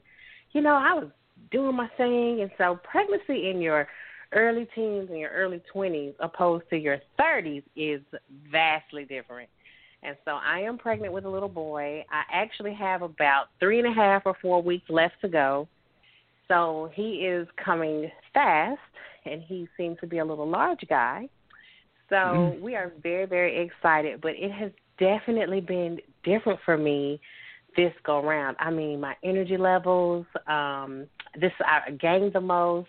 you 0.53 0.61
know, 0.61 0.75
I 0.75 0.95
was 0.95 1.09
doing 1.51 1.77
my 1.77 1.89
thing, 1.97 2.41
and 2.43 2.51
so 2.59 2.79
pregnancy 2.83 3.51
in 3.51 3.61
your 3.61 3.87
early 4.33 4.67
teens 4.75 5.09
and 5.09 5.19
your 5.19 5.31
early 5.31 5.63
20s 5.75 6.15
opposed 6.21 6.69
to 6.71 6.77
your 6.77 6.99
30s 7.19 7.63
is 7.77 8.01
vastly 8.51 9.05
different. 9.05 9.49
And 10.03 10.17
so 10.25 10.33
I 10.33 10.61
am 10.61 10.79
pregnant 10.79 11.13
with 11.13 11.25
a 11.25 11.29
little 11.29 11.49
boy. 11.49 12.05
I 12.11 12.23
actually 12.33 12.75
have 12.75 13.03
about 13.03 13.47
three 13.59 13.79
and 13.79 13.89
a 13.89 13.93
half 13.93 14.23
or 14.25 14.37
four 14.41 14.63
weeks 14.63 14.89
left 14.89 15.15
to 15.23 15.29
go. 15.29 15.69
So 16.49 16.91
he 16.95 17.27
is 17.27 17.49
coming 17.63 18.11
fast, 18.33 18.79
and 19.25 19.43
he 19.43 19.67
seems 19.77 19.99
to 20.01 20.07
be 20.07 20.19
a 20.19 20.25
little 20.25 20.49
large 20.49 20.85
guy. 20.89 21.29
So 22.09 22.15
mm. 22.15 22.61
we 22.61 22.77
are 22.77 22.93
very, 23.03 23.27
very 23.27 23.65
excited, 23.65 24.21
but 24.21 24.33
it 24.37 24.53
has 24.53 24.71
definitely 24.99 25.61
been 25.61 25.99
different 26.25 26.61
for 26.65 26.79
me 26.79 27.21
this 27.77 27.93
go 28.05 28.23
round. 28.23 28.57
I 28.59 28.71
mean, 28.71 29.01
my 29.01 29.15
energy 29.23 29.57
levels, 29.57 30.25
um, 30.47 31.07
this 31.39 31.53
I 31.61 31.91
gained 31.91 32.33
the 32.33 32.41
most. 32.41 32.89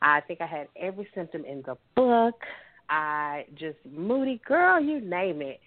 I 0.00 0.20
think 0.22 0.40
I 0.40 0.46
had 0.46 0.68
every 0.80 1.08
symptom 1.14 1.44
in 1.44 1.62
the 1.66 1.76
book. 1.94 2.40
I 2.88 3.44
just 3.58 3.78
moody 3.90 4.40
girl, 4.46 4.80
you 4.80 5.00
name 5.00 5.42
it. 5.42 5.60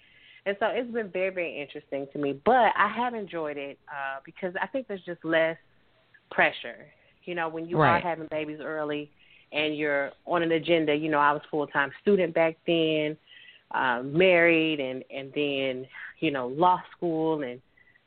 And 0.46 0.55
so 0.60 0.67
it's 0.67 0.91
been 0.91 1.10
very, 1.10 1.34
very 1.34 1.62
interesting 1.62 2.08
to 2.13 2.19
me. 2.19 2.39
But 2.46 2.72
I 2.77 2.91
have 2.96 3.13
enjoyed 3.13 3.58
it 3.58 3.77
uh, 3.88 4.19
because 4.25 4.53
I 4.62 4.67
think 4.67 4.88
there's 4.88 5.03
just 5.05 5.24
less 5.24 5.58
pressure. 6.31 6.86
You 7.25 7.36
know, 7.36 7.50
when 7.50 7.67
you 7.67 7.77
right. 7.77 7.98
are 7.98 8.00
having 8.00 8.27
babies 8.31 8.60
early 8.62 9.12
and 9.51 9.77
you're 9.77 10.12
on 10.25 10.41
an 10.43 10.51
agenda, 10.51 10.96
you 10.96 11.10
know, 11.10 11.19
I 11.19 11.31
was 11.31 11.41
full 11.51 11.67
time 11.67 11.91
student 12.01 12.34
back 12.34 12.58
then, 12.65 13.17
uh, 13.72 14.01
married 14.03 14.79
and 14.79 15.03
and 15.12 15.31
then, 15.36 15.88
you 16.19 16.31
know, 16.31 16.48
law 16.48 16.81
school 16.96 17.43
and 17.43 17.62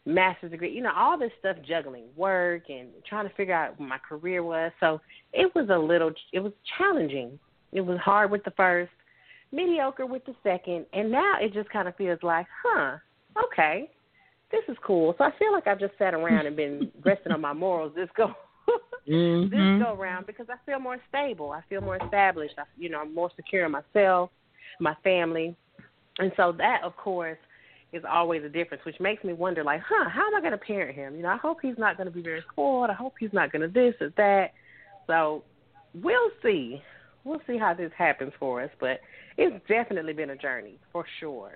master's 0.04 0.50
degree, 0.50 0.72
you 0.72 0.82
know, 0.82 0.92
all 0.96 1.18
this 1.18 1.30
stuff 1.38 1.56
juggling 1.66 2.04
work 2.16 2.64
and 2.68 2.88
trying 3.08 3.28
to 3.28 3.34
figure 3.34 3.54
out 3.54 3.78
what 3.78 3.88
my 3.88 3.98
career 3.98 4.42
was. 4.42 4.72
So 4.80 5.00
it 5.32 5.54
was 5.54 5.68
a 5.70 5.78
little 5.78 6.12
it 6.32 6.40
was 6.40 6.52
challenging. 6.78 7.38
It 7.72 7.82
was 7.82 7.98
hard 7.98 8.30
with 8.30 8.44
the 8.44 8.50
first 8.52 8.90
mediocre 9.52 10.06
with 10.06 10.25
the 10.25 10.35
second, 10.42 10.87
and 10.92 11.11
now 11.11 11.35
it 11.40 11.52
just 11.52 11.71
kind 11.71 11.88
of 11.88 11.97
feels 11.97 12.18
like, 12.23 12.47
huh, 12.64 12.97
okay, 13.44 13.90
this 14.50 14.62
is 14.68 14.76
cool. 14.85 15.14
So 15.18 15.25
I 15.25 15.30
feel 15.38 15.52
like 15.52 15.66
I've 15.66 15.80
just 15.80 15.94
sat 15.99 16.14
around 16.14 16.47
and 16.47 16.56
been 16.56 16.90
resting 17.04 17.32
on 17.32 17.40
my 17.40 17.52
morals 17.52 17.92
this 17.94 18.09
go 18.16 18.32
mm-hmm. 19.09 19.50
this 19.50 19.85
go 19.85 19.94
around 19.94 20.26
because 20.26 20.47
I 20.50 20.56
feel 20.64 20.78
more 20.78 20.99
stable. 21.09 21.50
I 21.50 21.62
feel 21.68 21.80
more 21.80 21.97
established. 21.97 22.54
I, 22.59 22.64
you 22.78 22.88
know, 22.88 23.00
I'm 23.00 23.14
more 23.14 23.30
secure 23.37 23.66
in 23.66 23.73
myself, 23.73 24.30
my 24.80 24.94
family, 25.02 25.56
and 26.18 26.32
so 26.37 26.52
that, 26.59 26.82
of 26.85 26.97
course, 26.97 27.38
is 27.92 28.02
always 28.11 28.42
a 28.44 28.49
difference, 28.49 28.85
which 28.85 28.99
makes 29.00 29.23
me 29.23 29.32
wonder, 29.32 29.62
like, 29.62 29.80
huh, 29.87 30.09
how 30.09 30.26
am 30.26 30.35
I 30.35 30.40
going 30.40 30.52
to 30.52 30.59
parent 30.59 30.97
him? 30.97 31.14
You 31.16 31.23
know, 31.23 31.28
I 31.28 31.37
hope 31.37 31.59
he's 31.61 31.78
not 31.78 31.97
going 31.97 32.06
to 32.06 32.12
be 32.12 32.23
very 32.23 32.42
spoiled. 32.52 32.90
I 32.90 32.94
hope 32.94 33.14
he's 33.21 33.32
not 33.32 33.52
going 33.52 33.62
to 33.62 33.68
this 33.68 33.94
or 34.00 34.12
that. 34.16 34.52
So 35.06 35.44
we'll 35.94 36.30
see. 36.42 36.82
We'll 37.24 37.40
see 37.46 37.56
how 37.56 37.74
this 37.74 37.92
happens 37.96 38.32
for 38.38 38.62
us, 38.62 38.70
but 38.80 39.00
it's 39.36 39.54
definitely 39.68 40.12
been 40.12 40.30
a 40.30 40.36
journey 40.36 40.78
for 40.92 41.04
sure. 41.20 41.52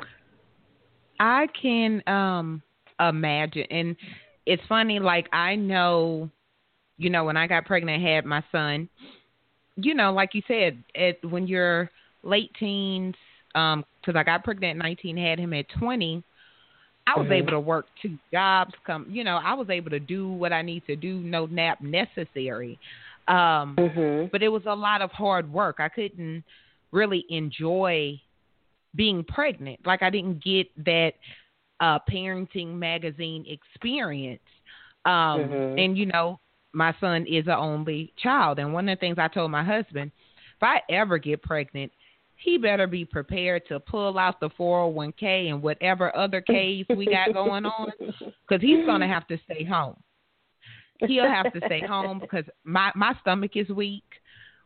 I 1.19 1.47
can 1.61 2.03
um 2.07 2.63
imagine 3.01 3.67
and 3.71 3.97
it's 4.47 4.63
funny 4.69 4.99
like 4.99 5.29
I 5.33 5.55
know 5.55 6.31
you 6.99 7.11
know 7.11 7.25
when 7.25 7.37
I 7.37 7.47
got 7.47 7.67
pregnant 7.67 8.03
and 8.03 8.09
had 8.09 8.25
my 8.25 8.43
son 8.53 8.89
you 9.77 9.95
know 9.95 10.13
like 10.13 10.31
you 10.35 10.43
said 10.49 10.83
it 10.95 11.19
when 11.29 11.47
you're 11.47 11.91
late 12.23 12.51
teens 12.59 13.15
um 13.55 13.85
cuz 14.05 14.15
I 14.17 14.23
got 14.23 14.45
pregnant 14.45 14.79
at 14.79 14.83
19 14.83 15.17
had 15.17 15.39
him 15.39 15.53
at 15.53 15.69
20 15.79 16.23
I 17.07 17.19
was 17.19 17.25
mm-hmm. 17.25 17.33
able 17.33 17.51
to 17.51 17.61
work 17.61 17.87
two 18.01 18.19
jobs 18.33 18.73
come 18.87 19.07
you 19.11 19.25
know 19.25 19.39
I 19.43 19.55
was 19.55 19.69
able 19.69 19.91
to 19.91 20.01
do 20.01 20.31
what 20.31 20.53
I 20.53 20.63
need 20.63 20.87
to 20.87 20.97
do 20.97 21.19
no 21.19 21.47
nap 21.47 21.81
necessary 21.81 22.79
um 23.29 23.77
mm-hmm. 23.77 24.27
but 24.31 24.43
it 24.43 24.49
was 24.49 24.63
a 24.67 24.75
lot 24.75 25.03
of 25.03 25.11
hard 25.11 25.53
work 25.53 25.77
I 25.79 25.89
couldn't 25.89 26.45
really 26.93 27.25
enjoy 27.29 28.21
being 28.95 29.25
pregnant. 29.25 29.81
Like 29.85 30.03
I 30.03 30.11
didn't 30.11 30.43
get 30.43 30.69
that 30.85 31.13
uh 31.81 31.99
parenting 32.11 32.75
magazine 32.75 33.45
experience. 33.49 34.43
Um 35.05 35.13
mm-hmm. 35.13 35.79
and 35.79 35.99
you 35.99 36.07
know, 36.07 36.41
my 36.73 36.95
son 37.01 37.27
is 37.27 37.47
an 37.47 37.53
only 37.53 38.13
child 38.17 38.59
and 38.59 38.73
one 38.73 38.89
of 38.89 38.99
the 38.99 39.01
things 39.01 39.17
I 39.19 39.29
told 39.29 39.51
my 39.51 39.65
husband, 39.65 40.11
if 40.57 40.63
I 40.63 40.81
ever 40.91 41.19
get 41.19 41.43
pregnant, 41.43 41.93
he 42.37 42.59
better 42.59 42.87
be 42.87 43.05
prepared 43.05 43.67
to 43.69 43.81
pull 43.81 44.19
out 44.19 44.41
the 44.41 44.51
401k 44.51 45.51
and 45.51 45.63
whatever 45.63 46.15
other 46.15 46.41
K's 46.41 46.87
we 46.95 47.07
got 47.07 47.33
going 47.33 47.65
on 47.65 47.91
cuz 48.49 48.61
he's 48.61 48.85
going 48.85 49.01
to 49.01 49.07
have 49.07 49.27
to 49.29 49.39
stay 49.45 49.65
home. 49.65 49.97
He'll 51.01 51.29
have 51.29 51.53
to 51.53 51.61
stay 51.67 51.81
home 51.87 52.19
because 52.21 52.45
my 52.65 52.91
my 52.95 53.15
stomach 53.21 53.53
is 53.55 53.69
weak 53.69 54.05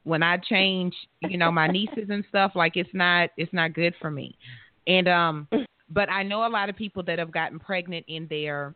when 0.05 0.23
I 0.23 0.39
change, 0.39 0.95
you 1.21 1.37
know, 1.37 1.53
my 1.53 1.67
nieces 1.67 2.09
and 2.09 2.25
stuff, 2.29 2.53
like 2.55 2.77
it's 2.77 2.91
not 2.93 3.31
it's 3.37 3.53
not 3.53 3.75
good 3.75 3.95
for 4.01 4.11
me. 4.11 4.37
And 4.87 5.09
um 5.09 5.49
but 5.91 6.09
I 6.11 6.23
know 6.23 6.47
a 6.47 6.49
lot 6.49 6.69
of 6.69 6.77
people 6.77 7.03
that 7.05 7.19
have 7.19 7.33
gotten 7.33 7.59
pregnant 7.59 8.07
in 8.09 8.27
their 8.29 8.75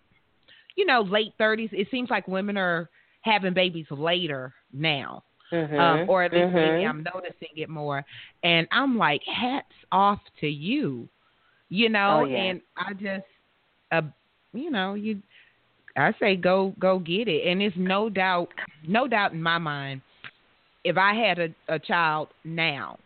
you 0.76 0.87
know, 0.87 1.02
late 1.02 1.32
30s. 1.38 1.73
It 1.73 1.88
seems 1.90 2.11
like 2.11 2.26
women 2.26 2.56
are 2.56 2.90
having 3.20 3.54
babies 3.54 3.87
later 3.90 4.52
now. 4.73 5.23
Mm-hmm. 5.52 5.78
Um, 5.78 6.11
or 6.11 6.25
at 6.25 6.32
least 6.32 6.46
mm-hmm. 6.46 6.56
maybe 6.56 6.87
I'm 6.87 7.04
noticing 7.14 7.49
it 7.56 7.68
more. 7.68 8.04
And 8.42 8.66
I'm 8.73 8.99
like, 8.99 9.20
hats 9.25 9.73
off 9.92 10.18
to 10.40 10.49
you. 10.49 11.08
You 11.68 11.88
know, 11.88 12.23
oh, 12.23 12.25
yeah. 12.25 12.37
and 12.37 12.61
I 12.76 12.92
just 12.92 13.26
uh 13.92 14.02
you 14.52 14.70
know, 14.70 14.94
you 14.94 15.20
I 15.96 16.12
say 16.20 16.36
go 16.36 16.74
go 16.78 16.98
get 16.98 17.28
it. 17.28 17.46
And 17.46 17.62
it's 17.62 17.76
no 17.78 18.08
doubt 18.08 18.48
no 18.86 19.06
doubt 19.06 19.32
in 19.32 19.42
my 19.42 19.58
mind 19.58 20.00
if 20.84 20.98
I 20.98 21.14
had 21.14 21.38
a, 21.38 21.74
a 21.74 21.78
child 21.78 22.28
now, 22.44 22.98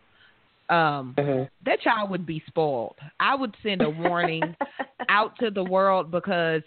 um, 0.69 1.15
mm-hmm. 1.17 1.43
that 1.65 1.81
child 1.81 2.11
would 2.11 2.25
be 2.25 2.43
spoiled. 2.45 2.97
I 3.19 3.35
would 3.35 3.55
send 3.63 3.81
a 3.81 3.89
warning 3.89 4.55
out 5.09 5.33
to 5.39 5.49
the 5.49 5.63
world 5.63 6.11
because, 6.11 6.61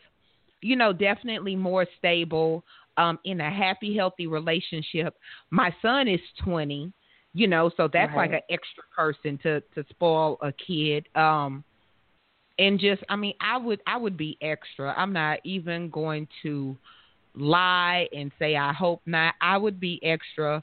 you 0.63 0.75
know, 0.75 0.93
definitely 0.93 1.55
more 1.55 1.87
stable, 1.99 2.65
um, 2.97 3.19
in 3.25 3.41
a 3.41 3.51
happy, 3.51 3.97
healthy 3.97 4.27
relationship. 4.27 5.15
My 5.51 5.75
son 5.81 6.09
is 6.09 6.21
20, 6.45 6.93
you 7.35 7.47
know, 7.47 7.71
so 7.77 7.89
that's 7.93 8.11
right. 8.15 8.31
like 8.31 8.33
an 8.33 8.47
extra 8.51 8.83
person 8.95 9.39
to, 9.43 9.61
to 9.75 9.89
spoil 9.91 10.39
a 10.43 10.53
kid. 10.53 11.07
Um, 11.15 11.63
and 12.59 12.79
just, 12.79 13.03
I 13.09 13.17
mean, 13.17 13.35
I 13.41 13.57
would, 13.57 13.81
I 13.87 13.97
would 13.97 14.17
be 14.17 14.37
extra. 14.41 14.95
I'm 14.97 15.13
not 15.13 15.39
even 15.45 15.91
going 15.91 16.29
to 16.43 16.77
lie 17.35 18.09
and 18.15 18.31
say, 18.39 18.57
I 18.57 18.73
hope 18.73 19.01
not. 19.07 19.35
I 19.41 19.57
would 19.57 19.81
be 19.81 20.01
extra. 20.03 20.63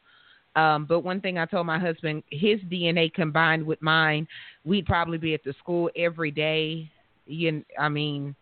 Um, 0.55 0.85
but 0.85 1.01
one 1.01 1.21
thing 1.21 1.37
I 1.37 1.45
told 1.45 1.67
my 1.67 1.79
husband, 1.79 2.23
his 2.29 2.59
DNA 2.61 3.13
combined 3.13 3.65
with 3.65 3.81
mine, 3.81 4.27
we'd 4.65 4.85
probably 4.85 5.17
be 5.17 5.33
at 5.33 5.43
the 5.43 5.53
school 5.59 5.89
every 5.95 6.31
day. 6.31 6.89
You, 7.25 7.63
I 7.77 7.89
mean, 7.89 8.35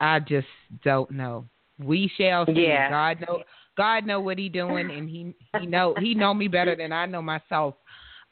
I 0.00 0.20
just 0.20 0.46
don't 0.84 1.10
know. 1.10 1.44
We 1.78 2.10
shall 2.18 2.46
see. 2.46 2.52
Yeah. 2.52 2.90
God 2.90 3.20
know 3.20 3.42
God 3.76 4.06
know 4.06 4.20
what 4.20 4.38
he 4.38 4.48
doing 4.48 4.90
and 4.90 5.08
he 5.08 5.34
he 5.60 5.66
know 5.66 5.94
he 6.00 6.14
know 6.14 6.32
me 6.32 6.48
better 6.48 6.74
than 6.74 6.92
I 6.92 7.06
know 7.06 7.20
myself. 7.20 7.74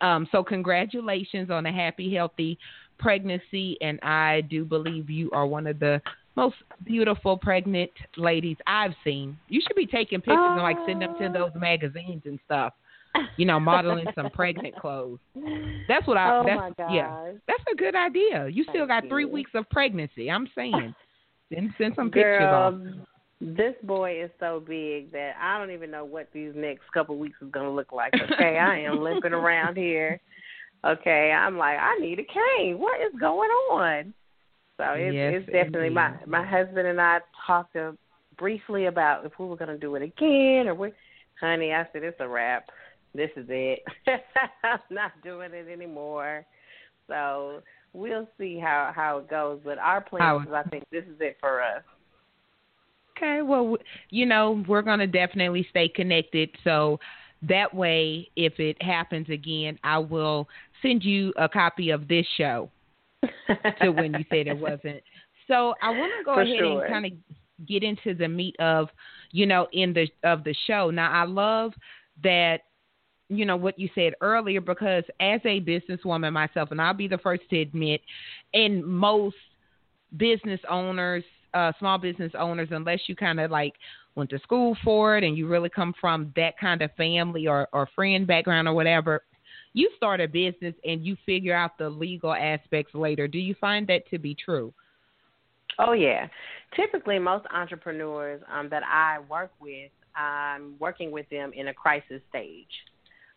Um 0.00 0.26
so 0.32 0.42
congratulations 0.42 1.50
on 1.50 1.66
a 1.66 1.73
happy 1.73 2.14
healthy 2.14 2.58
pregnancy 2.99 3.77
and 3.81 3.99
I 4.03 4.43
do 4.43 4.65
believe 4.65 5.11
you 5.11 5.31
are 5.33 5.47
one 5.47 5.67
of 5.67 5.79
the 5.79 6.01
most 6.37 6.57
beautiful 6.85 7.37
pregnant 7.37 7.91
ladies 8.17 8.57
I've 8.67 8.95
seen. 9.05 9.39
You 9.49 9.61
should 9.61 9.77
be 9.77 9.87
taking 9.87 10.19
pictures 10.19 10.39
oh. 10.39 10.53
and 10.55 10.63
like 10.63 10.77
sending 10.87 11.13
them 11.13 11.17
to 11.19 11.39
those 11.39 11.53
magazines 11.55 12.23
and 12.25 12.39
stuff. 12.45 12.73
You 13.37 13.47
know, 13.47 13.61
modeling 13.61 14.07
some 14.17 14.29
pregnant 14.31 14.75
clothes. 14.75 15.21
That's 15.87 16.05
what 16.05 16.17
I. 16.17 16.37
Oh 16.37 16.43
that's, 16.45 16.59
my 16.59 16.71
gosh. 16.77 16.91
Yeah, 16.93 17.33
that's 17.47 17.63
a 17.73 17.77
good 17.77 17.95
idea. 17.95 18.49
You 18.49 18.65
still 18.65 18.89
Thank 18.89 19.05
got 19.05 19.09
three 19.09 19.23
you. 19.23 19.29
weeks 19.29 19.53
of 19.55 19.71
pregnancy. 19.71 20.29
I'm 20.29 20.49
saying, 20.53 20.93
send 21.55 21.71
send 21.79 21.95
some 21.95 22.11
Girl, 22.11 22.73
pictures 22.73 22.99
off. 22.99 23.07
This 23.41 23.75
boy 23.85 24.25
is 24.25 24.31
so 24.41 24.61
big 24.67 25.13
that 25.13 25.35
I 25.41 25.59
don't 25.59 25.71
even 25.71 25.93
know 25.93 26.05
what 26.05 26.29
these 26.33 26.53
next 26.57 26.83
couple 26.93 27.17
weeks 27.17 27.37
is 27.41 27.53
going 27.53 27.67
to 27.67 27.71
look 27.71 27.93
like. 27.93 28.15
Okay, 28.33 28.59
I 28.59 28.81
am 28.81 29.01
limping 29.01 29.33
around 29.33 29.77
here. 29.77 30.21
Okay, 30.85 31.33
I'm 31.33 31.57
like, 31.57 31.79
I 31.79 31.97
need 31.99 32.19
a 32.19 32.25
cane. 32.25 32.79
What 32.79 33.00
is 33.00 33.19
going 33.19 33.50
on? 33.71 34.12
So 34.76 34.85
it's, 34.97 35.14
yes, 35.14 35.35
it's 35.37 35.47
definitely 35.47 35.87
indeed. 35.87 35.95
my 35.95 36.17
my 36.26 36.47
husband 36.47 36.87
and 36.87 37.00
I 37.00 37.21
talked 37.47 37.76
uh, 37.76 37.93
briefly 38.37 38.87
about 38.87 39.25
if 39.25 39.33
we 39.38 39.47
were 39.47 39.57
going 39.57 39.71
to 39.71 39.79
do 39.79 39.95
it 39.95 40.03
again 40.03 40.69
or 40.69 40.75
what. 40.75 40.93
Honey, 41.41 41.73
I 41.73 41.87
said 41.93 42.05
it's 42.05 42.17
a 42.21 42.29
wrap. 42.29 42.67
This 43.14 43.31
is 43.37 43.47
it. 43.49 43.83
I'm 44.64 44.79
not 44.91 45.12
doing 45.23 45.53
it 45.53 45.69
anymore. 45.69 46.45
So 47.09 47.61
we'll 47.93 48.29
see 48.38 48.59
how 48.59 48.93
how 48.95 49.19
it 49.19 49.29
goes. 49.29 49.61
But 49.64 49.79
our 49.79 50.00
plan 50.00 50.43
is, 50.47 50.53
I 50.53 50.62
think, 50.64 50.85
this 50.91 51.05
is 51.05 51.17
it 51.21 51.37
for 51.41 51.62
us. 51.62 51.83
Okay, 53.17 53.43
well, 53.43 53.76
you 54.11 54.26
know, 54.26 54.64
we're 54.69 54.83
going 54.83 54.99
to 54.99 55.07
definitely 55.07 55.67
stay 55.71 55.88
connected. 55.88 56.50
So 56.64 56.99
that 57.49 57.73
way, 57.73 58.29
if 58.37 58.59
it 58.59 58.81
happens 58.83 59.29
again, 59.29 59.79
I 59.85 59.99
will 59.99 60.49
send 60.85 61.05
you 61.05 61.33
a 61.37 61.49
copy 61.49 61.91
of 61.91 62.09
this 62.09 62.26
show 62.37 62.71
to 63.83 63.91
when 63.91 64.12
you 64.12 64.25
said 64.31 64.47
it 64.47 64.59
wasn't. 64.59 65.03
So 65.49 65.75
I 65.83 65.91
want 65.91 66.12
to 66.19 66.25
go 66.25 66.35
For 66.35 66.43
ahead 66.43 66.59
sure. 66.59 66.85
and 66.85 66.93
kind 66.93 67.07
of 67.07 67.67
get 67.67 67.83
into 67.83 68.14
the 68.14 68.29
meat 68.29 68.57
of, 68.59 68.88
you 69.31 69.47
know, 69.47 69.67
in 69.73 69.93
the 69.93 70.09
of 70.23 70.45
the 70.45 70.55
show. 70.67 70.91
Now 70.91 71.11
I 71.11 71.25
love 71.25 71.73
that 72.23 72.61
you 73.31 73.47
know 73.47 73.57
what 73.57 73.79
you 73.79 73.88
said 73.95 74.12
earlier 74.21 74.61
because 74.61 75.05
as 75.21 75.41
a 75.45 75.61
businesswoman 75.61 76.33
myself 76.33 76.71
and 76.71 76.81
I'll 76.81 76.93
be 76.93 77.09
the 77.09 77.19
first 77.19 77.43
to 77.50 77.61
admit 77.61 78.03
and 78.53 78.85
most 78.85 79.37
business 80.17 80.61
owners 80.69 81.25
uh, 81.54 81.73
small 81.78 81.99
business 81.99 82.32
owners, 82.39 82.69
unless 82.73 83.00
you 83.06 83.17
kind 83.17 83.41
of 83.41 83.50
like 83.50 83.75
went 84.17 84.28
to 84.30 84.39
school 84.41 84.76
for 84.85 85.17
it 85.17 85.25
and 85.25 85.39
you 85.39 85.49
really 85.49 85.71
come 85.71 85.95
from 86.00 86.32
that 86.37 86.58
kind 86.58 86.82
of 86.82 86.91
family 86.97 87.47
or, 87.47 87.69
or 87.73 87.89
friend 87.95 88.26
background 88.26 88.69
or 88.69 88.75
whatever, 88.75 89.23
you 89.75 89.91
start 89.97 90.21
a 90.21 90.28
business 90.28 90.75
and 90.84 91.04
you 91.04 91.17
figure 91.26 91.54
out 91.54 91.76
the 91.78 91.91
legal 91.91 92.32
aspects 92.32 92.95
later. 92.95 93.28
Do 93.28 93.39
you 93.39 93.54
find 93.60 93.87
that 93.89 94.08
to 94.10 94.19
be 94.19 94.34
true? 94.34 94.73
Oh 95.78 95.93
yeah. 95.93 96.28
Typically, 96.76 97.19
most 97.19 97.45
entrepreneurs 97.52 98.41
um, 98.52 98.69
that 98.71 98.82
I 98.84 99.19
work 99.28 99.50
with, 99.60 99.91
I'm 100.17 100.76
working 100.78 101.10
with 101.10 101.28
them 101.28 101.52
in 101.54 101.69
a 101.69 101.75
crisis 101.75 102.23
stage. 102.28 102.67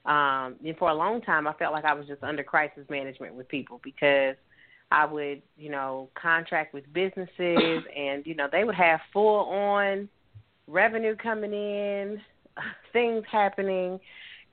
Um, 0.06 0.56
and 0.66 0.78
for 0.78 0.90
a 0.90 0.94
long 0.94 1.22
time, 1.22 1.48
I 1.48 1.54
felt 1.54 1.74
like 1.74 1.86
I 1.86 1.94
was 1.94 2.08
just 2.08 2.24
under 2.24 2.44
crisis 2.44 2.86
management 2.90 3.36
with 3.36 3.50
people 3.50 3.82
because 3.84 4.36
I 4.92 5.06
would, 5.06 5.42
you 5.58 5.70
know, 5.70 6.10
contract 6.20 6.74
with 6.74 6.92
businesses 6.94 7.28
and, 7.98 8.26
you 8.26 8.36
know, 8.36 8.48
they 8.52 8.64
would 8.64 8.76
have 8.76 9.02
full 9.12 9.46
on 9.50 10.08
revenue 10.68 11.16
coming 11.16 11.54
in, 11.54 12.22
things 12.94 13.24
happening, 13.30 14.00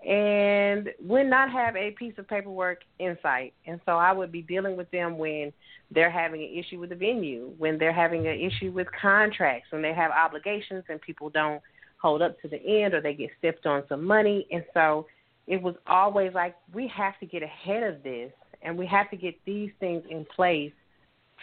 and 0.07 0.91
would 1.01 1.27
not 1.27 1.51
have 1.51 1.77
a 1.77 1.93
piece 1.93 2.15
of 2.19 2.29
paperwork 2.29 2.81
in 2.99 3.17
sight. 3.23 3.55
And 3.67 3.81
so 3.87 3.93
I 3.93 4.13
would 4.13 4.31
be 4.31 4.43
dealing 4.43 4.77
with 4.77 4.91
them 4.91 5.17
when 5.17 5.53
they're 5.91 6.11
having 6.11 6.43
an 6.43 6.51
issue 6.53 6.79
with 6.79 6.91
the 6.91 6.97
venue, 6.97 7.53
when 7.59 7.79
they're 7.79 7.93
having 7.93 8.27
an 8.27 8.39
issue 8.39 8.71
with 8.71 8.87
contracts, 9.01 9.69
when 9.71 9.83
they 9.83 9.95
have 9.95 10.11
obligations 10.11 10.85
and 10.89 11.01
people 11.01 11.31
don't 11.31 11.63
hold 12.01 12.21
up 12.21 12.39
to 12.43 12.49
the 12.49 12.61
end 12.67 12.93
or 12.93 13.01
they 13.01 13.15
get 13.15 13.31
stepped 13.39 13.65
on 13.65 13.83
some 13.89 14.05
money. 14.05 14.47
And 14.53 14.65
so 14.75 15.07
it 15.47 15.63
was 15.63 15.75
always 15.87 16.35
like, 16.35 16.55
we 16.75 16.87
have 16.89 17.19
to 17.21 17.27
get 17.27 17.43
ahead 17.43 17.83
of 17.83 18.03
this 18.03 18.31
and 18.61 18.77
we 18.77 18.87
have 18.87 19.11
to 19.11 19.17
get 19.17 19.35
these 19.47 19.71
things 19.81 20.03
in 20.11 20.27
place 20.37 20.73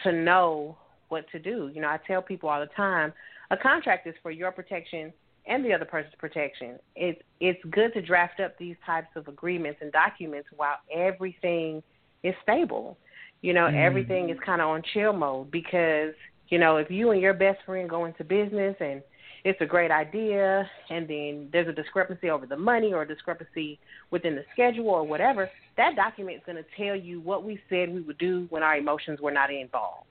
to 0.04 0.12
know 0.12 0.76
what 1.08 1.28
to 1.32 1.38
do. 1.38 1.70
You 1.74 1.80
know, 1.82 1.88
I 1.88 1.98
tell 2.06 2.22
people 2.22 2.48
all 2.48 2.60
the 2.60 2.66
time, 2.76 3.12
a 3.50 3.56
contract 3.56 4.06
is 4.06 4.14
for 4.22 4.30
your 4.30 4.52
protection 4.52 5.12
and 5.46 5.64
the 5.64 5.72
other 5.72 5.84
person's 5.84 6.14
protection. 6.18 6.78
It's 6.94 7.20
it's 7.40 7.60
good 7.70 7.92
to 7.94 8.02
draft 8.02 8.40
up 8.40 8.56
these 8.58 8.76
types 8.86 9.08
of 9.16 9.28
agreements 9.28 9.80
and 9.82 9.90
documents 9.92 10.48
while 10.56 10.76
everything 10.94 11.82
is 12.22 12.34
stable. 12.42 12.98
You 13.42 13.54
know, 13.54 13.66
Mm-hmm. 13.66 13.76
everything 13.76 14.30
is 14.30 14.38
kind 14.44 14.60
of 14.60 14.68
on 14.68 14.82
chill 14.94 15.12
mode 15.12 15.50
because 15.50 16.14
you 16.48 16.58
know 16.58 16.76
if 16.76 16.90
you 16.90 17.10
and 17.10 17.20
your 17.20 17.34
best 17.34 17.58
friend 17.66 17.88
go 17.88 18.04
into 18.04 18.24
business 18.24 18.76
and 18.80 19.02
it's 19.44 19.60
a 19.60 19.66
great 19.66 19.90
idea 19.90 20.68
and 20.90 21.08
then 21.08 21.48
there's 21.52 21.66
a 21.66 21.72
discrepancy 21.72 22.30
over 22.30 22.46
the 22.46 22.56
money 22.56 22.92
or 22.92 23.02
a 23.02 23.08
discrepancy 23.08 23.78
within 24.12 24.36
the 24.36 24.44
schedule 24.52 24.88
or 24.88 25.02
whatever, 25.02 25.50
that 25.76 25.96
document 25.96 26.36
is 26.36 26.42
going 26.46 26.56
to 26.62 26.64
tell 26.76 26.94
you 26.94 27.20
what 27.20 27.42
we 27.42 27.58
said 27.68 27.92
we 27.92 28.02
would 28.02 28.18
do 28.18 28.46
when 28.50 28.62
our 28.62 28.76
emotions 28.76 29.20
were 29.20 29.32
not 29.32 29.52
involved. 29.52 30.06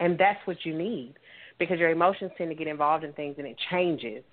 And 0.00 0.18
that's 0.18 0.44
what 0.46 0.56
you 0.64 0.76
need 0.76 1.14
because 1.60 1.78
your 1.78 1.90
emotions 1.90 2.32
tend 2.36 2.50
to 2.50 2.56
get 2.56 2.66
involved 2.66 3.04
in 3.04 3.12
things 3.12 3.36
and 3.38 3.46
it 3.46 3.56
changes. 3.70 4.24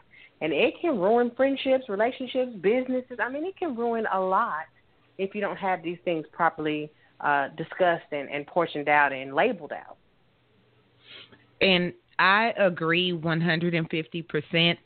And 0.42 0.52
it 0.52 0.74
can 0.82 0.98
ruin 0.98 1.32
friendships, 1.38 1.88
relationships, 1.88 2.52
businesses. 2.62 3.20
I 3.20 3.30
mean, 3.30 3.46
it 3.46 3.56
can 3.58 3.76
ruin 3.76 4.06
a 4.12 4.20
lot 4.20 4.66
if 5.18 5.36
you 5.36 5.42
don't 5.42 5.58
have 5.58 5.84
these 5.84 6.00
things 6.04 6.26
properly 6.32 6.92
uh, 7.20 7.50
discussed 7.56 8.12
and, 8.12 8.30
and 8.30 8.46
portioned 8.48 8.90
out 8.90 9.14
and 9.14 9.36
labeled 9.36 9.72
out. 9.72 9.98
And 11.62 11.94
I 12.18 12.54
agree 12.58 13.14
150%. 13.14 14.78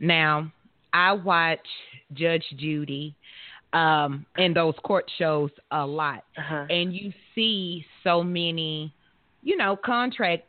Now, 0.00 0.52
I 0.92 1.12
watch 1.12 1.66
Judge 2.12 2.44
Judy 2.56 3.14
um, 3.72 4.26
and 4.36 4.54
those 4.54 4.74
court 4.82 5.04
shows 5.18 5.50
a 5.70 5.86
lot. 5.86 6.24
Uh-huh. 6.36 6.66
And 6.68 6.92
you 6.92 7.12
see 7.34 7.84
so 8.02 8.22
many, 8.22 8.92
you 9.42 9.56
know, 9.56 9.76
contract 9.76 10.44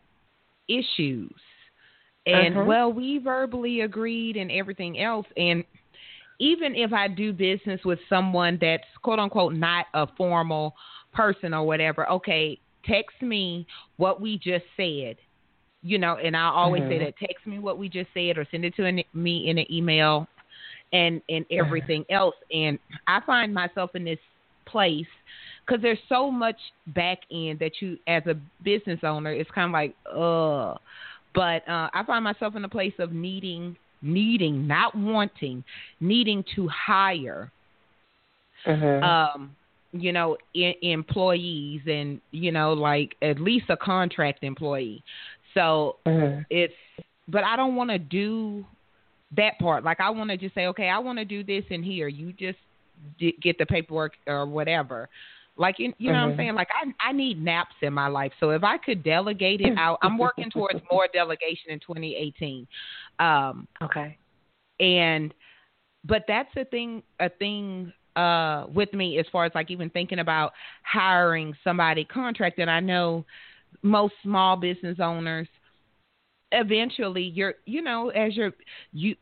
issues. 0.68 1.34
And 2.26 2.56
Uh-huh. 2.56 2.66
well, 2.66 2.94
we 2.94 3.18
verbally 3.20 3.82
agreed 3.82 4.38
and 4.38 4.52
everything 4.52 5.00
else. 5.00 5.26
And 5.38 5.64
even 6.40 6.76
if 6.76 6.94
I 6.94 7.08
do 7.08 7.34
business 7.34 7.80
with 7.86 8.00
someone 8.10 8.58
that's 8.62 8.84
quote 9.04 9.20
unquote 9.20 9.54
not 9.54 9.86
a 9.94 10.08
formal 10.18 10.74
person 11.14 11.54
or 11.54 11.64
whatever, 11.66 12.10
okay, 12.10 12.60
text 12.86 13.22
me 13.22 13.66
what 13.98 14.22
we 14.22 14.38
just 14.38 14.66
said. 14.78 15.18
You 15.84 15.98
know, 15.98 16.18
and 16.18 16.36
I 16.38 16.50
always 16.50 16.84
say 16.88 17.00
Mhm. 17.00 17.00
that 17.00 17.18
text 17.18 17.46
me 17.48 17.58
what 17.60 17.78
we 17.80 17.90
just 17.90 18.10
said 18.14 18.38
or 18.38 18.46
send 18.52 18.66
it 18.66 18.76
to 18.76 18.86
an, 18.86 19.04
me 19.14 19.50
in 19.50 19.58
an 19.58 19.72
email 19.72 20.28
and 20.94 21.22
and 21.30 21.46
everything 21.52 22.06
else. 22.10 22.36
And 22.52 22.78
I 23.08 23.20
find 23.26 23.54
myself 23.54 23.96
in 23.96 24.04
this 24.04 24.20
place 24.68 25.08
because 25.66 25.82
there's 25.82 26.00
so 26.08 26.30
much 26.30 26.58
back 26.88 27.20
end 27.32 27.60
that 27.60 27.82
you, 27.82 27.98
as 28.08 28.24
a 28.28 28.36
business 28.64 29.00
owner, 29.04 29.32
it's 29.32 29.50
kind 29.52 29.66
of 29.66 29.74
like, 29.74 29.96
uh. 30.14 30.76
But 31.34 31.68
uh, 31.68 31.90
I 31.94 32.04
find 32.06 32.24
myself 32.24 32.56
in 32.56 32.64
a 32.66 32.70
place 32.70 32.94
of 33.00 33.14
needing, 33.14 33.76
needing, 34.02 34.68
not 34.68 34.96
wanting, 34.96 35.64
needing 36.00 36.44
to 36.56 36.68
hire, 36.68 37.52
Mhm. 38.66 39.04
um, 39.04 39.56
you 39.94 40.12
know, 40.12 40.38
I- 40.56 40.78
employees 40.82 41.82
and 41.88 42.22
you 42.32 42.52
know, 42.52 42.74
like 42.74 43.16
at 43.22 43.40
least 43.40 43.70
a 43.70 43.78
contract 43.78 44.44
employee. 44.44 45.04
So 45.54 45.98
Mhm. 46.06 46.46
it's, 46.50 46.74
but 47.28 47.44
I 47.44 47.56
don't 47.56 47.76
want 47.76 47.90
to 47.90 48.00
do 48.00 48.66
that 49.36 49.58
part. 49.60 49.84
Like 49.84 50.00
I 50.00 50.10
want 50.10 50.30
to 50.30 50.38
just 50.38 50.54
say, 50.56 50.68
okay, 50.68 50.90
I 50.90 51.00
want 51.00 51.18
to 51.20 51.26
do 51.26 51.44
this 51.44 51.66
in 51.70 51.84
here. 51.84 52.08
You 52.08 52.34
just 52.34 52.60
d- 53.18 53.36
get 53.42 53.58
the 53.58 53.66
paperwork 53.66 54.14
or 54.28 54.46
whatever. 54.46 55.10
Like 55.62 55.80
you, 55.80 55.94
you 55.98 56.12
know 56.12 56.14
mm-hmm. 56.14 56.16
what 56.16 56.24
I'm 56.24 56.30
mm-hmm. 56.32 56.40
saying? 56.40 56.56
Like 56.56 56.68
I 56.74 57.10
I 57.10 57.12
need 57.14 57.42
naps 57.42 57.76
in 57.82 57.94
my 57.94 58.08
life. 58.08 58.32
So 58.40 58.50
if 58.50 58.64
I 58.64 58.78
could 58.78 59.04
delegate 59.04 59.62
it 59.62 59.78
out, 59.78 60.00
I'm 60.02 60.18
working 60.18 60.50
towards 60.50 60.80
more 60.92 61.08
delegation 61.14 61.70
in 61.70 61.80
2018. 61.80 62.68
Um, 63.20 63.68
okay. 63.82 64.18
And 64.80 65.34
but 66.04 66.24
that's 66.28 66.50
a 66.58 66.66
thing 66.66 67.04
a 67.20 67.30
thing 67.30 67.94
uh 68.16 68.66
with 68.74 68.92
me 68.94 69.20
as 69.20 69.26
far 69.32 69.46
as 69.46 69.52
like 69.56 69.72
even 69.72 69.90
thinking 69.90 70.20
about 70.20 70.52
hiring 70.84 71.54
somebody 71.64 72.04
contracted. 72.04 72.68
I 72.68 72.80
know 72.80 73.24
most 73.84 74.14
small 74.24 74.58
business 74.58 74.98
owners 75.00 75.48
eventually 76.52 77.24
you're 77.24 77.54
you 77.66 77.82
know 77.82 78.10
as 78.10 78.36
you're 78.36 78.52
you 78.92 79.16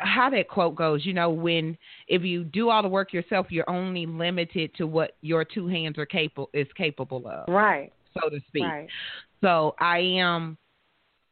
how 0.00 0.30
that 0.30 0.48
quote 0.48 0.74
goes, 0.74 1.04
you 1.04 1.12
know, 1.12 1.30
when 1.30 1.76
if 2.08 2.22
you 2.22 2.44
do 2.44 2.70
all 2.70 2.82
the 2.82 2.88
work 2.88 3.12
yourself, 3.12 3.46
you're 3.50 3.68
only 3.68 4.06
limited 4.06 4.74
to 4.76 4.86
what 4.86 5.16
your 5.20 5.44
two 5.44 5.66
hands 5.66 5.98
are 5.98 6.06
capable 6.06 6.50
is 6.52 6.66
capable 6.76 7.26
of. 7.26 7.48
Right. 7.48 7.92
So 8.14 8.28
to 8.28 8.40
speak. 8.48 8.64
Right. 8.64 8.88
So 9.40 9.74
I 9.78 9.98
am 9.98 10.58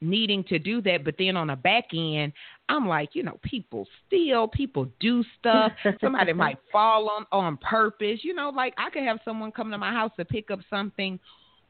needing 0.01 0.45
to 0.45 0.59
do 0.59 0.81
that, 0.83 1.05
but 1.05 1.15
then 1.19 1.37
on 1.37 1.49
the 1.49 1.57
back 1.57 1.87
end, 1.93 2.33
I'm 2.69 2.87
like, 2.87 3.11
you 3.15 3.23
know, 3.23 3.39
people 3.43 3.87
steal, 4.07 4.47
people 4.47 4.89
do 5.01 5.25
stuff. 5.39 5.73
Somebody 6.01 6.33
might 6.33 6.59
fall 6.71 7.09
on 7.11 7.27
on 7.33 7.57
purpose. 7.59 8.21
You 8.23 8.35
know, 8.35 8.51
like 8.51 8.75
I 8.79 8.91
could 8.91 9.03
have 9.03 9.19
someone 9.25 9.53
come 9.53 9.71
to 9.71 9.79
my 9.79 9.93
house 9.93 10.13
to 10.19 10.25
pick 10.25 10.51
up 10.51 10.61
something 10.71 11.19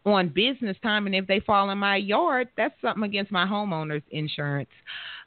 on 0.04 0.28
business 0.28 0.76
time, 0.82 1.06
and 1.06 1.14
if 1.14 1.26
they 1.26 1.40
fall 1.40 1.70
in 1.70 1.78
my 1.78 1.96
yard, 1.96 2.48
that's 2.56 2.74
something 2.80 3.04
against 3.04 3.32
my 3.32 3.46
homeowner's 3.46 4.02
insurance. 4.10 4.70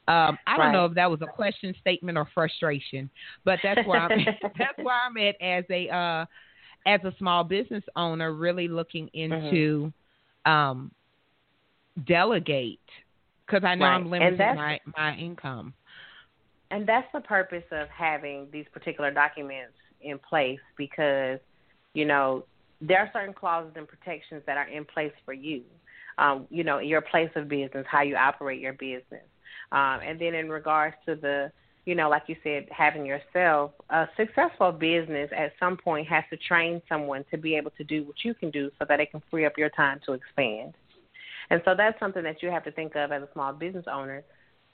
Um, 0.08 0.36
I 0.46 0.56
don't 0.56 0.66
right. 0.66 0.72
know 0.72 0.84
if 0.86 0.94
that 0.94 1.10
was 1.10 1.20
a 1.22 1.26
question 1.26 1.74
statement 1.80 2.18
or 2.18 2.26
frustration, 2.34 3.08
but 3.44 3.60
that's 3.62 3.86
where 3.86 4.00
I'm. 4.00 4.10
that's 4.58 4.78
where 4.78 4.96
I'm 4.96 5.16
at 5.16 5.40
as 5.40 5.64
a 5.70 5.88
uh, 5.88 6.26
as 6.86 7.00
a 7.04 7.14
small 7.18 7.44
business 7.44 7.84
owner, 7.94 8.32
really 8.32 8.68
looking 8.68 9.08
mm-hmm. 9.14 9.32
into 9.32 9.92
mm-hmm. 10.46 10.50
um, 10.50 10.90
delegate 12.06 12.80
because 13.46 13.64
I 13.64 13.74
know 13.74 13.84
right. 13.84 13.94
I'm 13.94 14.10
limiting 14.10 14.38
my 14.38 14.80
my 14.96 15.14
income. 15.16 15.74
And 16.70 16.88
that's 16.88 17.06
the 17.12 17.20
purpose 17.20 17.64
of 17.70 17.88
having 17.88 18.48
these 18.50 18.64
particular 18.72 19.10
documents 19.10 19.74
in 20.00 20.18
place 20.18 20.60
because 20.76 21.38
you 21.94 22.06
know 22.06 22.44
there 22.80 22.98
are 22.98 23.10
certain 23.12 23.34
clauses 23.34 23.72
and 23.76 23.86
protections 23.86 24.42
that 24.46 24.56
are 24.56 24.68
in 24.68 24.84
place 24.84 25.12
for 25.24 25.32
you. 25.32 25.62
Um, 26.18 26.46
you 26.50 26.64
know, 26.64 26.78
your 26.78 27.00
place 27.00 27.30
of 27.36 27.48
business, 27.48 27.86
how 27.88 28.02
you 28.02 28.16
operate 28.16 28.60
your 28.60 28.74
business. 28.74 29.24
Um, 29.72 30.00
and 30.06 30.20
then 30.20 30.34
in 30.34 30.48
regards 30.48 30.94
to 31.06 31.16
the, 31.16 31.50
you 31.86 31.96
know, 31.96 32.08
like 32.08 32.24
you 32.28 32.36
said, 32.44 32.68
having 32.70 33.04
yourself, 33.04 33.72
a 33.90 34.06
successful 34.16 34.70
business 34.70 35.30
at 35.36 35.52
some 35.58 35.76
point 35.76 36.06
has 36.06 36.22
to 36.30 36.36
train 36.36 36.80
someone 36.88 37.24
to 37.32 37.38
be 37.38 37.56
able 37.56 37.72
to 37.72 37.84
do 37.84 38.04
what 38.04 38.16
you 38.22 38.34
can 38.34 38.50
do 38.50 38.70
so 38.78 38.84
that 38.88 39.00
it 39.00 39.10
can 39.10 39.22
free 39.30 39.44
up 39.44 39.58
your 39.58 39.70
time 39.70 39.98
to 40.06 40.12
expand. 40.12 40.74
And 41.50 41.60
so 41.64 41.74
that's 41.76 41.98
something 41.98 42.22
that 42.22 42.42
you 42.42 42.50
have 42.50 42.64
to 42.64 42.70
think 42.70 42.94
of 42.94 43.10
as 43.10 43.22
a 43.22 43.28
small 43.32 43.52
business 43.52 43.86
owner 43.92 44.22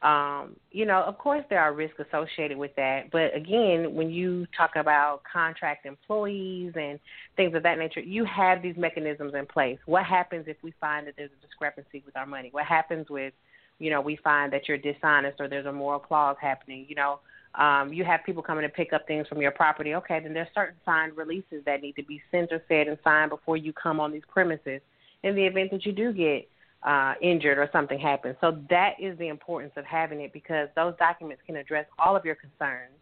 um, 0.03 0.55
you 0.71 0.87
know, 0.87 1.03
of 1.03 1.19
course, 1.19 1.43
there 1.51 1.61
are 1.61 1.73
risks 1.73 1.99
associated 1.99 2.57
with 2.57 2.71
that. 2.77 3.11
But 3.11 3.35
again, 3.35 3.95
when 3.95 4.11
you 4.11 4.47
talk 4.57 4.77
about 4.77 5.23
contract 5.31 5.87
employees 5.87 6.73
and 6.77 7.01
things 7.37 7.55
of 7.57 7.65
that 7.65 7.79
nature, 7.79 8.01
you 8.01 8.25
have 8.25 8.63
these 8.63 8.77
mechanisms 8.77 9.35
in 9.35 9.47
place. 9.47 9.79
What 9.87 10.05
happens 10.05 10.45
if 10.47 10.57
we 10.63 10.73
find 10.81 11.07
that 11.09 11.15
there's 11.17 11.31
a 11.37 11.45
discrepancy 11.45 12.03
with 12.07 12.17
our 12.17 12.27
money? 12.27 12.51
What 12.53 12.65
happens 12.65 13.11
with, 13.11 13.35
you 13.79 13.91
know, 13.91 14.01
we 14.01 14.17
find 14.17 14.53
that 14.53 14.69
you're 14.69 14.79
dishonest 14.79 15.41
or 15.41 15.49
there's 15.49 15.67
a 15.67 15.73
moral 15.73 16.01
clause 16.01 16.37
happening? 16.41 16.87
You 16.89 16.97
know, 16.97 17.21
um, 17.55 17.93
you 17.93 18.05
have 18.05 18.21
people 18.25 18.43
coming 18.43 18.63
to 18.63 18.69
pick 18.69 18.93
up 18.93 19.07
things 19.07 19.27
from 19.27 19.41
your 19.41 19.51
property. 19.51 19.95
Okay, 19.95 20.21
then 20.21 20.35
there's 20.35 20.49
certain 20.55 20.77
signed 20.85 21.17
releases 21.17 21.65
that 21.65 21.83
need 21.83 21.97
to 21.97 22.05
be 22.05 22.21
sent 22.31 22.53
or 22.53 22.63
said 22.69 22.89
and 22.89 22.99
signed 23.03 23.31
before 23.31 23.57
you 23.57 23.73
come 23.73 24.01
on 24.01 24.13
these 24.13 24.23
premises. 24.29 24.81
In 25.23 25.35
the 25.35 25.45
event 25.45 25.71
that 25.73 25.85
you 25.85 25.93
do 25.93 26.13
get 26.13 26.49
uh, 26.83 27.15
injured 27.21 27.59
or 27.59 27.69
something 27.73 27.99
happens. 27.99 28.37
So 28.41 28.59
that 28.71 28.93
is 29.01 29.19
the 29.19 29.29
importance 29.29 29.73
of 29.77 29.85
having 29.85 30.21
it 30.21 30.33
because 30.33 30.69
those 30.77 30.95
documents 30.99 31.43
can 31.47 31.57
address 31.57 31.87
all 31.99 32.15
of 32.15 32.25
your 32.25 32.37
concerns. 32.37 32.95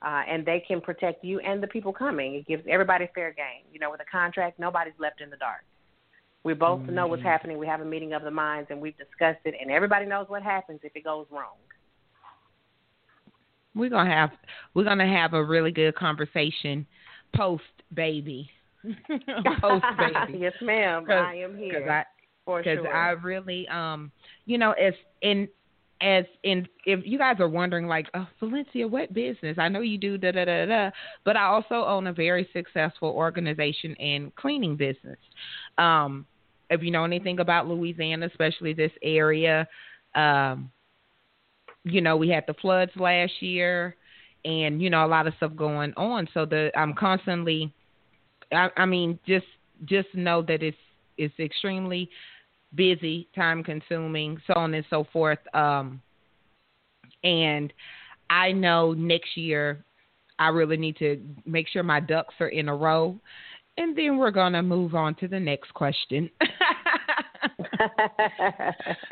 Uh, 0.00 0.22
and 0.28 0.44
they 0.44 0.58
can 0.66 0.80
protect 0.80 1.22
you 1.22 1.38
and 1.40 1.62
the 1.62 1.66
people 1.68 1.92
coming. 1.92 2.34
It 2.34 2.44
gives 2.48 2.64
everybody 2.68 3.08
fair 3.14 3.30
game. 3.32 3.62
You 3.72 3.78
know, 3.78 3.88
with 3.88 4.00
a 4.00 4.10
contract, 4.10 4.58
nobody's 4.58 4.94
left 4.98 5.20
in 5.20 5.30
the 5.30 5.36
dark. 5.36 5.62
We 6.44 6.54
both 6.54 6.80
mm-hmm. 6.80 6.94
know 6.94 7.06
what's 7.06 7.20
mm-hmm. 7.20 7.28
happening. 7.28 7.58
We 7.58 7.66
have 7.66 7.80
a 7.80 7.84
meeting 7.84 8.12
of 8.14 8.22
the 8.22 8.30
minds, 8.30 8.68
and 8.70 8.80
we've 8.80 8.96
discussed 8.96 9.40
it, 9.44 9.54
and 9.60 9.70
everybody 9.70 10.06
knows 10.06 10.26
what 10.28 10.42
happens 10.42 10.80
if 10.82 10.94
it 10.96 11.04
goes 11.04 11.26
wrong. 11.30 11.56
We're 13.74 13.90
gonna 13.90 14.10
have 14.10 14.30
we're 14.74 14.84
gonna 14.84 15.06
have 15.06 15.32
a 15.34 15.42
really 15.42 15.70
good 15.70 15.94
conversation 15.94 16.86
post 17.34 17.62
baby. 17.94 18.50
post 19.60 19.84
baby. 19.96 20.38
yes, 20.40 20.52
ma'am. 20.60 21.06
I 21.08 21.36
am 21.36 21.56
here. 21.56 21.88
I, 21.90 22.04
because 22.44 22.64
sure. 22.64 22.94
I 22.94 23.10
really, 23.10 23.68
um, 23.68 24.10
you 24.44 24.58
know, 24.58 24.72
as 24.72 24.94
in 25.22 25.48
as 26.02 26.24
in 26.42 26.66
if 26.84 27.00
you 27.04 27.16
guys 27.16 27.36
are 27.38 27.48
wondering 27.48 27.86
like 27.86 28.08
oh, 28.14 28.26
Valencia 28.40 28.86
what 28.86 29.14
business 29.14 29.56
I 29.58 29.68
know 29.68 29.80
you 29.80 29.98
do 29.98 30.18
da 30.18 30.32
da 30.32 30.44
da 30.44 30.66
da 30.66 30.90
but 31.24 31.36
I 31.36 31.44
also 31.44 31.74
own 31.74 32.08
a 32.08 32.12
very 32.12 32.48
successful 32.52 33.10
organization 33.10 33.94
and 34.00 34.34
cleaning 34.34 34.76
business 34.76 35.18
um 35.78 36.26
if 36.72 36.82
you 36.82 36.90
know 36.90 37.04
anything 37.04 37.40
about 37.40 37.68
Louisiana 37.68 38.26
especially 38.26 38.72
this 38.72 38.92
area 39.02 39.66
um 40.14 40.70
you 41.84 42.00
know 42.00 42.16
we 42.16 42.28
had 42.28 42.44
the 42.46 42.54
floods 42.54 42.92
last 42.96 43.40
year 43.40 43.96
and 44.44 44.82
you 44.82 44.90
know 44.90 45.04
a 45.04 45.08
lot 45.08 45.26
of 45.26 45.34
stuff 45.36 45.52
going 45.56 45.92
on 45.96 46.28
so 46.34 46.44
the 46.44 46.70
I'm 46.76 46.94
constantly 46.94 47.72
I, 48.52 48.68
I 48.76 48.86
mean 48.86 49.18
just 49.26 49.46
just 49.84 50.08
know 50.14 50.42
that 50.42 50.62
it's 50.62 50.76
it's 51.18 51.38
extremely 51.38 52.08
busy, 52.74 53.28
time 53.34 53.62
consuming, 53.62 54.38
so 54.46 54.54
on 54.54 54.74
and 54.74 54.84
so 54.88 55.06
forth. 55.12 55.38
Um, 55.54 56.00
and 57.24 57.72
I 58.30 58.52
know 58.52 58.92
next 58.92 59.36
year 59.36 59.84
I 60.38 60.48
really 60.48 60.76
need 60.76 60.96
to 60.96 61.20
make 61.44 61.68
sure 61.68 61.82
my 61.82 62.00
ducks 62.00 62.34
are 62.40 62.48
in 62.48 62.68
a 62.68 62.74
row. 62.74 63.18
And 63.76 63.96
then 63.96 64.18
we're 64.18 64.30
going 64.30 64.52
to 64.52 64.62
move 64.62 64.94
on 64.94 65.14
to 65.16 65.28
the 65.28 65.40
next 65.40 65.72
question. 65.74 66.30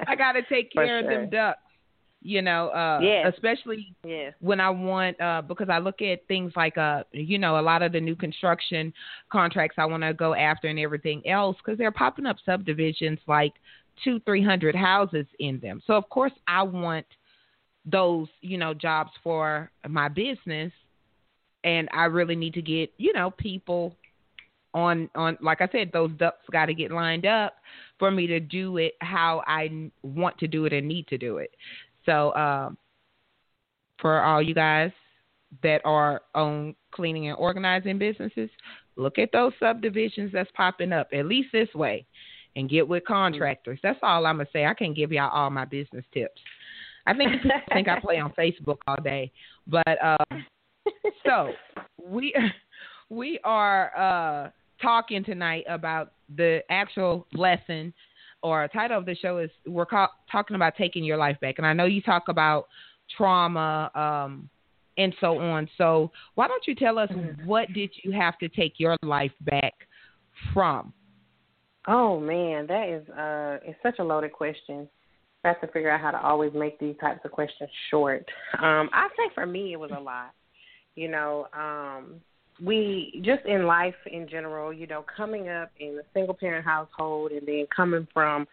I 0.07 0.15
got 0.17 0.33
to 0.33 0.43
take 0.43 0.73
care 0.73 0.87
sure. 0.87 0.99
of 1.01 1.07
them 1.07 1.31
ducks 1.31 1.61
you 2.23 2.43
know 2.43 2.69
uh 2.69 3.01
yes. 3.01 3.33
especially 3.35 3.95
yes. 4.05 4.35
when 4.41 4.61
i 4.61 4.69
want 4.69 5.19
uh 5.21 5.41
because 5.43 5.69
i 5.71 5.79
look 5.79 6.03
at 6.03 6.27
things 6.29 6.53
like 6.55 6.77
uh 6.77 7.03
you 7.13 7.39
know 7.39 7.59
a 7.59 7.63
lot 7.63 7.83
of 7.83 7.93
the 7.93 8.01
new 8.01 8.15
construction 8.15 8.93
contracts 9.31 9.77
i 9.79 9.85
want 9.85 10.03
to 10.03 10.13
go 10.13 10.35
after 10.35 10.69
and 10.69 10.79
everything 10.79 11.27
else 11.27 11.57
because 11.65 11.79
they're 11.79 11.91
popping 11.91 12.27
up 12.27 12.37
subdivisions 12.45 13.19
like 13.27 13.55
two 14.05 14.21
three 14.21 14.45
hundred 14.45 14.75
houses 14.75 15.27
in 15.39 15.59
them 15.61 15.83
so 15.87 15.95
of 15.95 16.09
course 16.11 16.33
i 16.47 16.63
want 16.63 17.07
those 17.87 18.29
you 18.43 18.59
know 18.59 18.75
jobs 18.75 19.11
for 19.23 19.71
my 19.89 20.09
business 20.09 20.73
and 21.65 21.89
i 21.93 22.05
really 22.05 22.37
need 22.37 22.53
to 22.53 22.63
get 22.63 22.93
you 22.99 23.13
know 23.15 23.31
people 23.31 23.97
on 24.73 25.11
on 25.15 25.37
like 25.41 25.61
i 25.61 25.69
said 25.73 25.91
those 25.93 26.11
ducks 26.19 26.45
got 26.53 26.67
to 26.67 26.75
get 26.75 26.91
lined 26.91 27.27
up 27.27 27.55
for 27.99 28.11
me 28.11 28.27
to 28.27 28.39
do 28.39 28.77
it 28.77 28.95
how 29.01 29.43
i 29.47 29.91
want 30.03 30.37
to 30.39 30.47
do 30.47 30.65
it 30.65 30.73
and 30.73 30.87
need 30.87 31.07
to 31.09 31.19
do 31.19 31.39
it 31.39 31.51
so, 32.07 32.35
um, 32.35 32.77
for 34.01 34.23
all 34.23 34.43
you 34.43 34.55
guys 34.55 34.91
that 35.63 35.81
are 35.85 36.23
on 36.35 36.75
cleaning 36.93 37.29
and 37.29 37.37
organizing 37.39 37.99
businesses, 37.99 38.51
look 38.97 39.19
at 39.19 39.31
those 39.33 39.53
subdivisions 39.61 40.33
that's 40.33 40.51
popping 40.55 40.93
up, 40.93 41.09
at 41.13 41.27
least 41.27 41.49
this 41.53 41.73
way, 41.75 42.07
and 42.57 42.71
get 42.71 42.87
with 42.87 43.05
contractors. 43.05 43.79
That's 43.83 43.99
all 44.03 44.27
I'm 44.27 44.37
going 44.37 44.47
to 44.47 44.53
say. 44.53 44.65
I 44.65 44.75
can't 44.75 44.97
give 44.97 45.13
y'all 45.13 45.31
all 45.31 45.51
my 45.51 45.65
business 45.65 46.05
tips. 46.13 46.41
I 47.07 47.15
think 47.15 47.33
people 47.33 47.51
think 47.73 47.89
I 47.89 48.01
play 48.01 48.19
on 48.19 48.33
Facebook 48.33 48.79
all 48.87 49.01
day. 49.03 49.31
But 49.67 49.99
um, 50.03 50.45
so 51.27 51.53
we 52.03 52.35
we 53.11 53.39
are 53.45 53.97
uh, 53.97 54.51
talking 54.83 55.25
tonight 55.25 55.65
about 55.69 56.13
the 56.37 56.61
actual 56.71 57.27
lesson 57.33 57.93
or 58.43 58.69
title 58.69 58.99
of 58.99 59.07
the 59.07 59.15
show 59.15 59.39
is 59.39 59.51
we're 59.67 59.87
ca- 59.87 60.11
talking 60.31 60.57
about 60.57 60.75
taking 60.77 61.05
your 61.05 61.17
life 61.17 61.39
back, 61.41 61.57
and 61.59 61.67
I 61.67 61.73
know 61.73 61.85
you 61.85 62.01
talk 62.01 62.29
about 62.29 62.69
trauma 63.17 63.91
um, 63.95 64.49
and 64.97 65.15
so 65.21 65.39
on. 65.39 65.69
So 65.77 66.11
why 66.35 66.49
don't 66.49 66.67
you 66.67 66.75
tell 66.75 66.99
us 66.99 67.11
mm-hmm. 67.11 67.47
what 67.47 67.73
did 67.73 67.91
you 68.03 68.13
have 68.13 68.39
to 68.39 68.49
take 68.49 68.75
your 68.79 68.97
life 69.03 69.33
back 69.43 69.75
from? 70.55 70.93
Oh 71.87 72.21
man, 72.21 72.67
that 72.67 72.89
is 72.89 73.09
uh, 73.11 73.59
it's 73.69 73.79
such 73.83 73.99
a 73.99 74.05
loaded 74.05 74.33
question. 74.33 74.89
I 75.45 75.49
have 75.49 75.61
to 75.63 75.67
figure 75.69 75.91
out 75.91 76.01
how 76.01 76.11
to 76.11 76.21
always 76.21 76.53
make 76.55 76.79
these 76.79 76.97
types 77.01 77.21
of 77.25 77.31
questions 77.31 77.71
short. 77.91 78.27
Um, 78.59 78.91
I 78.93 79.09
think 79.17 79.33
for 79.33 79.47
me 79.47 79.73
it 79.73 79.81
was 79.81 79.91
a 79.97 80.01
lot. 80.01 80.33
You 80.97 81.09
know, 81.09 81.47
um, 81.55 82.21
we 82.63 83.21
just 83.25 83.45
in 83.47 83.67
life 83.67 83.95
in 84.07 84.29
general, 84.29 84.73
you 84.73 84.87
know, 84.87 85.05
coming 85.17 85.49
up 85.49 85.71
in 85.79 85.99
a 85.99 86.03
single 86.13 86.35
parent 86.35 86.65
household 86.65 87.33
and 87.33 87.47
then 87.47 87.67
coming 87.75 88.07
from 88.13 88.47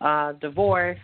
uh 0.00 0.32
divorce, 0.32 0.98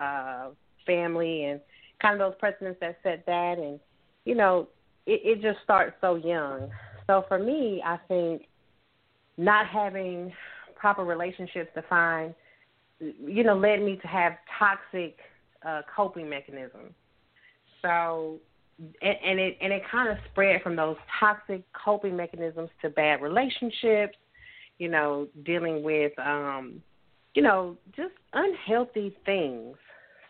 uh 0.00 0.48
family 0.86 1.44
and 1.44 1.60
kind 2.00 2.20
of 2.20 2.32
those 2.32 2.38
precedents 2.38 2.78
that 2.80 2.98
set 3.02 3.24
that, 3.26 3.58
and 3.58 3.78
you 4.24 4.34
know, 4.34 4.68
it, 5.06 5.20
it 5.24 5.42
just 5.42 5.62
starts 5.62 5.94
so 6.00 6.16
young. 6.16 6.70
So 7.06 7.24
for 7.28 7.38
me, 7.38 7.82
I 7.84 7.98
think 8.08 8.42
not 9.36 9.66
having 9.66 10.32
proper 10.76 11.04
relationships 11.04 11.70
defined, 11.74 12.34
you 13.00 13.44
know, 13.44 13.56
led 13.56 13.80
me 13.82 13.96
to 14.02 14.08
have 14.08 14.32
toxic 14.58 15.16
uh, 15.66 15.82
coping 15.94 16.28
mechanisms. 16.28 16.92
So, 17.82 18.38
and, 19.02 19.38
it 19.38 19.58
and 19.60 19.72
it 19.72 19.82
kind 19.90 20.08
of 20.08 20.16
spread 20.30 20.62
from 20.62 20.76
those 20.76 20.96
toxic 21.20 21.62
coping 21.72 22.16
mechanisms 22.16 22.70
to 22.82 22.90
bad 22.90 23.22
relationships. 23.22 24.16
You 24.78 24.88
know, 24.88 25.28
dealing 25.44 25.82
with, 25.84 26.12
um, 26.18 26.82
you 27.34 27.42
know, 27.42 27.76
just 27.94 28.14
unhealthy 28.32 29.16
things. 29.24 29.76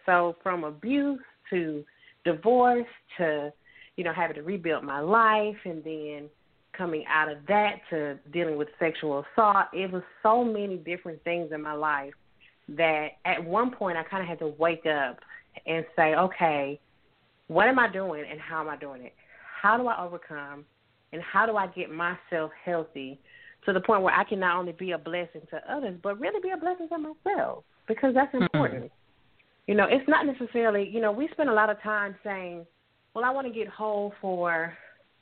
So 0.04 0.36
from 0.42 0.64
abuse 0.64 1.20
to 1.50 1.84
divorce 2.24 2.86
to, 3.18 3.52
you 3.96 4.04
know, 4.04 4.12
having 4.12 4.36
to 4.36 4.42
rebuild 4.42 4.84
my 4.84 5.00
life 5.00 5.56
and 5.64 5.82
then 5.84 6.28
coming 6.76 7.04
out 7.08 7.30
of 7.30 7.38
that 7.48 7.76
to 7.90 8.18
dealing 8.32 8.56
with 8.56 8.68
sexual 8.78 9.24
assault. 9.32 9.66
It 9.72 9.90
was 9.90 10.02
so 10.22 10.44
many 10.44 10.76
different 10.76 11.22
things 11.24 11.50
in 11.52 11.62
my 11.62 11.74
life 11.74 12.12
that 12.68 13.08
at 13.24 13.42
one 13.42 13.70
point 13.70 13.96
I 13.96 14.02
kind 14.02 14.22
of 14.22 14.28
had 14.28 14.38
to 14.40 14.48
wake 14.58 14.86
up 14.86 15.18
and 15.66 15.84
say, 15.96 16.14
okay, 16.14 16.80
what 17.52 17.68
am 17.68 17.78
I 17.78 17.90
doing 17.90 18.24
and 18.30 18.40
how 18.40 18.60
am 18.60 18.68
I 18.68 18.76
doing 18.76 19.02
it? 19.02 19.14
How 19.60 19.76
do 19.76 19.86
I 19.86 20.04
overcome 20.04 20.64
and 21.12 21.22
how 21.22 21.46
do 21.46 21.56
I 21.56 21.66
get 21.68 21.90
myself 21.90 22.50
healthy 22.64 23.18
to 23.64 23.72
the 23.72 23.80
point 23.80 24.02
where 24.02 24.14
I 24.14 24.24
can 24.24 24.40
not 24.40 24.58
only 24.58 24.72
be 24.72 24.92
a 24.92 24.98
blessing 24.98 25.42
to 25.50 25.72
others, 25.72 25.98
but 26.02 26.18
really 26.18 26.40
be 26.40 26.50
a 26.50 26.56
blessing 26.56 26.88
to 26.88 26.98
myself 26.98 27.64
because 27.86 28.14
that's 28.14 28.34
mm-hmm. 28.34 28.44
important. 28.44 28.84
Mm-hmm. 28.84 28.94
You 29.68 29.74
know, 29.76 29.86
it's 29.88 30.08
not 30.08 30.26
necessarily, 30.26 30.88
you 30.88 31.00
know, 31.00 31.12
we 31.12 31.28
spend 31.32 31.48
a 31.48 31.54
lot 31.54 31.70
of 31.70 31.80
time 31.82 32.16
saying, 32.24 32.66
well, 33.14 33.24
I 33.24 33.30
want 33.30 33.46
to 33.46 33.52
get 33.52 33.68
whole 33.68 34.12
for, 34.20 34.76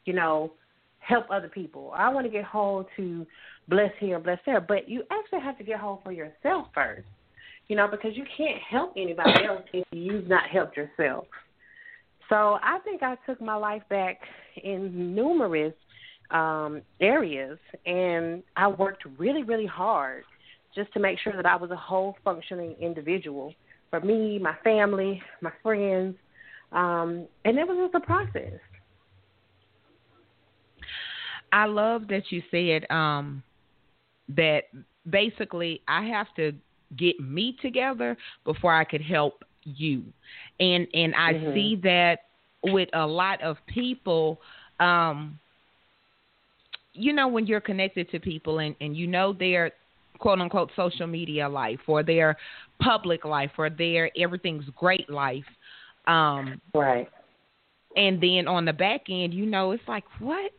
you 0.07 0.15
know, 0.15 0.53
help 1.01 1.27
other 1.31 1.49
people. 1.49 1.93
I 1.95 2.09
want 2.09 2.27
to 2.27 2.33
get 2.33 2.45
whole 2.45 2.87
to 2.97 3.27
bless 3.69 3.91
here, 3.99 4.19
bless 4.19 4.39
there. 4.47 4.61
But 4.61 4.89
you 4.89 5.03
actually 5.11 5.41
have 5.41 5.59
to 5.59 5.65
get 5.65 5.79
whole 5.79 6.01
for 6.03 6.13
yourself 6.13 6.69
first. 6.75 7.07
You 7.69 7.77
know, 7.77 7.87
because 7.87 8.17
you 8.17 8.25
can't 8.37 8.61
help 8.69 8.95
anybody 8.97 9.45
else 9.45 9.63
if 9.73 9.85
you've 9.93 10.27
not 10.27 10.49
helped 10.49 10.77
yourself. 10.77 11.27
So 12.31 12.59
I 12.63 12.79
think 12.85 13.03
I 13.03 13.17
took 13.27 13.41
my 13.41 13.57
life 13.57 13.83
back 13.91 14.21
in 14.63 15.15
numerous 15.15 15.75
um, 16.31 16.81
areas, 17.01 17.59
and 17.85 18.43
I 18.57 18.69
worked 18.69 19.05
really, 19.19 19.43
really 19.43 19.67
hard 19.67 20.23
just 20.75 20.93
to 20.93 21.01
make 21.01 21.19
sure 21.19 21.35
that 21.35 21.45
I 21.45 21.57
was 21.57 21.73
a 21.73 21.77
whole 21.77 22.17
functioning 22.25 22.77
individual 22.81 23.53
for 23.91 24.01
me, 24.01 24.39
my 24.39 24.55
family, 24.63 25.21
my 25.41 25.51
friends, 25.61 26.17
um, 26.71 27.27
and 27.45 27.59
it 27.59 27.67
was 27.67 27.91
just 27.91 28.03
a 28.03 28.07
process. 28.07 28.61
I 31.53 31.65
love 31.65 32.07
that 32.09 32.31
you 32.31 32.43
said 32.53 32.89
um, 32.93 33.43
that 34.29 34.65
basically 35.09 35.83
I 35.89 36.07
have 36.07 36.29
to 36.37 36.53
get 36.97 37.19
me 37.19 37.57
together 37.61 38.17
before 38.45 38.73
I 38.73 38.85
could 38.85 39.03
help 39.03 39.43
you, 39.65 40.03
and 40.59 40.87
and 40.95 41.15
I 41.15 41.35
mm-hmm. 41.35 41.55
see 41.55 41.81
that 41.83 42.21
with 42.65 42.89
a 42.95 43.07
lot 43.07 43.43
of 43.43 43.57
people. 43.67 44.41
Um, 44.79 45.39
you 46.93 47.13
know 47.13 47.29
when 47.29 47.47
you're 47.47 47.61
connected 47.61 48.11
to 48.11 48.19
people 48.19 48.59
and, 48.59 48.75
and 48.81 48.97
you 48.97 49.07
know 49.07 49.33
their 49.33 49.71
quote 50.19 50.41
unquote 50.41 50.71
social 50.75 51.07
media 51.07 51.49
life 51.49 51.79
or 51.87 52.03
their 52.03 52.37
public 52.81 53.25
life 53.25 53.53
or 53.57 53.71
their 53.71 54.11
everything's 54.19 54.65
great 54.77 55.09
life 55.09 55.45
um 56.09 56.61
right 56.75 57.09
and 57.97 58.21
then 58.21 58.49
on 58.49 58.65
the 58.65 58.73
back 58.73 59.03
end 59.09 59.33
you 59.33 59.47
know 59.47 59.71
it's 59.71 59.87
like 59.87 60.03
what 60.19 60.51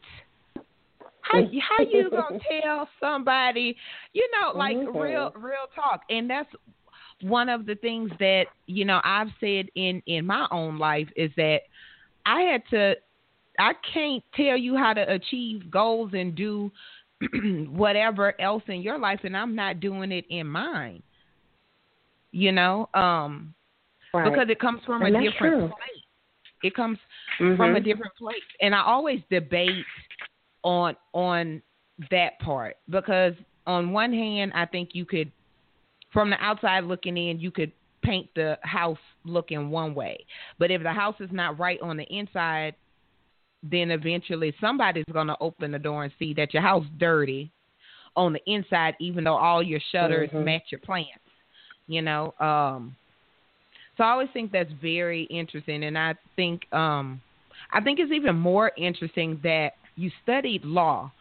how 1.22 1.40
how 1.42 1.84
you 1.84 2.10
gonna 2.10 2.40
tell 2.62 2.88
somebody, 3.00 3.76
you 4.14 4.28
know, 4.32 4.58
like 4.58 4.78
mm-hmm. 4.78 4.98
real 4.98 5.32
real 5.36 5.68
talk, 5.76 6.02
and 6.10 6.30
that's 6.30 6.50
one 7.24 7.50
of 7.50 7.66
the 7.66 7.76
things 7.76 8.12
that 8.20 8.46
you 8.68 8.86
know 8.86 9.02
I've 9.04 9.30
said 9.40 9.68
in 9.76 10.02
in 10.06 10.26
my 10.26 10.48
own 10.52 10.78
life 10.78 11.08
is 11.16 11.32
that 11.38 11.62
I 12.26 12.42
had 12.42 12.64
to. 12.72 12.96
I 13.60 13.74
can't 13.94 14.24
tell 14.36 14.58
you 14.58 14.78
how 14.78 14.94
to 14.94 15.12
achieve 15.12 15.70
goals 15.70 16.12
and 16.14 16.34
do 16.36 16.72
whatever 17.70 18.40
else 18.42 18.64
in 18.68 18.82
your 18.82 18.98
life, 18.98 19.20
and 19.24 19.36
I'm 19.36 19.56
not 19.56 19.80
doing 19.80 20.12
it 20.12 20.26
in 20.30 20.48
mine. 20.48 21.04
You 22.32 22.54
know, 22.54 22.90
um, 22.94 23.54
right. 24.14 24.30
because 24.30 24.48
it 24.50 24.60
comes 24.60 24.82
from 24.86 25.02
and 25.02 25.16
a 25.16 25.20
different 25.20 25.54
true. 25.54 25.68
place. 25.68 26.04
It 26.64 26.76
comes 26.76 26.98
mm-hmm. 27.40 27.58
from 27.58 27.76
a 27.76 27.80
different 27.80 28.16
place, 28.18 28.38
and 28.62 28.74
I 28.74 28.84
always 28.84 29.20
debate 29.30 29.86
on 30.64 30.96
on 31.14 31.62
that 32.10 32.40
part 32.40 32.78
because 32.90 33.34
on 33.68 33.92
one 33.92 34.14
hand 34.14 34.52
I 34.56 34.66
think 34.66 34.90
you 34.94 35.06
could 35.06 35.32
from 36.14 36.30
the 36.30 36.38
outside 36.44 36.84
looking 36.84 37.18
in 37.18 37.40
you 37.40 37.52
could 37.52 37.72
paint 38.04 38.30
the 38.36 38.58
house 38.64 38.98
looking 39.26 39.70
one 39.70 39.94
way. 39.94 40.26
But 40.60 40.72
if 40.72 40.84
the 40.84 40.92
house 40.92 41.16
is 41.20 41.30
not 41.32 41.60
right 41.60 41.80
on 41.82 41.98
the 41.98 42.04
inside, 42.04 42.76
then 43.64 43.92
eventually 43.92 44.54
somebody's 44.60 45.06
going 45.12 45.28
to 45.28 45.38
open 45.40 45.72
the 45.72 45.80
door 45.80 46.04
and 46.04 46.14
see 46.18 46.34
that 46.34 46.54
your 46.54 46.64
house 46.64 46.86
dirty 46.98 47.52
on 48.16 48.34
the 48.34 48.42
inside 48.46 48.96
even 49.00 49.24
though 49.24 49.38
all 49.38 49.64
your 49.64 49.80
shutters 49.92 50.30
mm-hmm. 50.30 50.44
match 50.44 50.64
your 50.70 50.80
plants. 50.80 51.12
You 51.88 52.02
know, 52.02 52.34
um 52.40 52.96
so 53.98 54.06
I 54.06 54.12
always 54.12 54.30
think 54.34 54.52
that's 54.52 54.72
very 54.82 55.24
interesting 55.24 55.84
and 55.84 55.98
I 55.98 56.16
think 56.36 56.62
um 56.74 57.22
I 57.72 57.82
think 57.82 58.00
it's 58.00 58.12
even 58.12 58.36
more 58.36 58.72
interesting 58.78 59.40
that 59.44 59.74
you 59.96 60.10
studied 60.24 60.66
law 60.66 61.12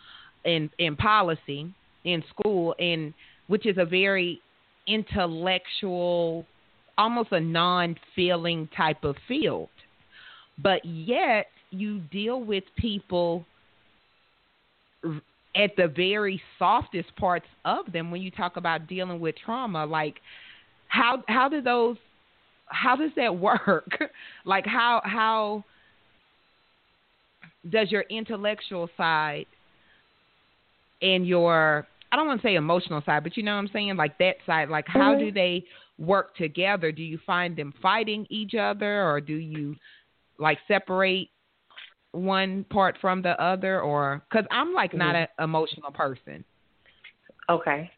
and 0.45 0.71
in 0.79 0.97
policy 0.97 1.73
in 2.05 2.25
school 2.31 2.75
and 2.79 3.13
which 3.49 3.67
is 3.67 3.77
a 3.79 3.85
very 3.85 4.41
intellectual 4.87 6.47
almost 6.99 7.33
a 7.33 7.41
non-feeling 7.41 8.69
type 8.77 9.05
of 9.05 9.17
field. 9.27 9.71
But 10.63 10.85
yet 10.85 11.47
you 11.71 12.01
deal 12.13 12.43
with 12.43 12.65
people 12.77 13.47
at 15.57 15.71
the 15.77 15.89
very 15.89 16.41
softest 16.59 17.15
parts 17.17 17.47
of 17.65 17.91
them 17.93 18.11
when 18.11 18.21
you 18.21 18.31
talk 18.31 18.57
about 18.57 18.87
dealing 18.87 19.19
with 19.19 19.35
trauma. 19.45 19.87
Like 19.87 20.17
how 20.89 21.23
how 21.29 21.49
do 21.49 21.63
those 21.63 21.97
how 22.67 22.97
does 22.97 23.11
that 23.17 23.37
work? 23.37 23.89
Like 24.45 24.67
how 24.67 25.01
how 25.05 25.65
does 27.69 27.91
your 27.91 28.05
intellectual 28.11 28.89
side 28.97 29.47
and 31.03 31.27
your 31.27 31.87
I 32.13 32.17
don't 32.17 32.27
want 32.27 32.41
to 32.43 32.47
say 32.47 32.55
emotional 32.57 33.03
side, 33.07 33.23
but 33.23 33.37
you 33.37 33.43
know 33.43 33.53
what 33.55 33.61
I'm 33.61 33.71
saying? 33.73 33.97
Like 33.97 34.19
that 34.19 34.37
side, 34.47 34.69
like 34.69 34.87
how 34.89 35.13
mm-hmm. 35.13 35.27
do 35.27 35.33
they 35.33 35.65
work 35.99 36.35
together? 36.37 36.91
Do 36.93 37.03
you 37.03 37.19
find 37.27 37.57
them 37.57 37.73
fighting 37.81 38.27
each 38.31 38.55
other 38.55 39.05
or 39.05 39.21
do 39.21 39.35
you 39.35 39.77
like 40.39 40.59
separate 40.67 41.29
one 42.13 42.65
part 42.71 42.97
from 43.01 43.23
the 43.23 43.41
other 43.41 43.81
or 43.81 44.23
cuz 44.33 44.45
I'm 44.51 44.73
like 44.73 44.91
mm-hmm. 44.91 44.99
not 44.99 45.15
an 45.15 45.29
emotional 45.39 45.93
person. 45.93 46.45
Okay. 47.49 47.91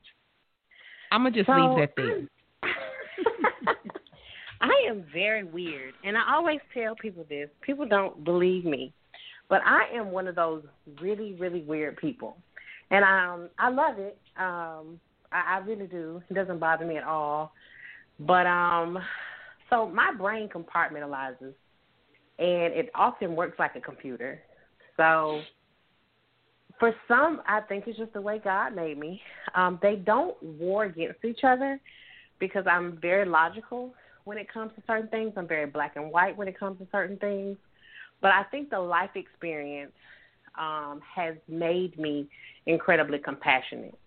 I'm 1.10 1.22
going 1.22 1.32
to 1.34 1.40
just 1.40 1.46
so, 1.46 1.52
leave 1.52 1.78
that 1.78 1.92
there. 1.96 2.22
I 4.62 4.86
am 4.88 5.04
very 5.12 5.44
weird, 5.44 5.92
and 6.04 6.16
I 6.16 6.34
always 6.34 6.60
tell 6.72 6.94
people 6.94 7.26
this. 7.28 7.50
People 7.60 7.84
don't 7.84 8.24
believe 8.24 8.64
me. 8.64 8.94
But 9.50 9.60
I 9.66 9.94
am 9.94 10.10
one 10.10 10.26
of 10.26 10.34
those 10.34 10.62
really, 11.02 11.34
really 11.34 11.60
weird 11.62 11.98
people, 11.98 12.38
and 12.92 13.04
um, 13.04 13.48
I 13.58 13.70
love 13.70 13.98
it. 13.98 14.18
Um, 14.36 15.00
I, 15.32 15.56
I 15.56 15.58
really 15.66 15.86
do. 15.86 16.22
It 16.30 16.34
doesn't 16.34 16.58
bother 16.60 16.84
me 16.84 16.98
at 16.98 17.04
all. 17.04 17.52
But 18.20 18.46
um, 18.46 18.98
so 19.70 19.88
my 19.88 20.12
brain 20.16 20.48
compartmentalizes, 20.48 21.54
and 22.38 22.74
it 22.74 22.90
often 22.94 23.34
works 23.34 23.58
like 23.58 23.74
a 23.76 23.80
computer. 23.80 24.42
So 24.98 25.40
for 26.78 26.94
some, 27.08 27.40
I 27.48 27.60
think 27.62 27.84
it's 27.86 27.98
just 27.98 28.12
the 28.12 28.20
way 28.20 28.40
God 28.42 28.76
made 28.76 28.98
me. 28.98 29.20
Um, 29.54 29.78
they 29.80 29.96
don't 29.96 30.40
war 30.42 30.84
against 30.84 31.24
each 31.24 31.40
other 31.44 31.80
because 32.38 32.64
I'm 32.70 32.98
very 33.00 33.24
logical 33.24 33.94
when 34.24 34.36
it 34.36 34.52
comes 34.52 34.70
to 34.76 34.82
certain 34.86 35.08
things. 35.08 35.32
I'm 35.36 35.48
very 35.48 35.66
black 35.66 35.96
and 35.96 36.10
white 36.10 36.36
when 36.36 36.46
it 36.46 36.58
comes 36.58 36.78
to 36.78 36.86
certain 36.92 37.16
things. 37.16 37.56
But 38.20 38.32
I 38.32 38.42
think 38.50 38.68
the 38.68 38.78
life 38.78 39.10
experience 39.14 39.92
um, 40.58 41.00
has 41.14 41.34
made 41.48 41.98
me 41.98 42.28
incredibly 42.66 43.18
compassionate. 43.18 43.98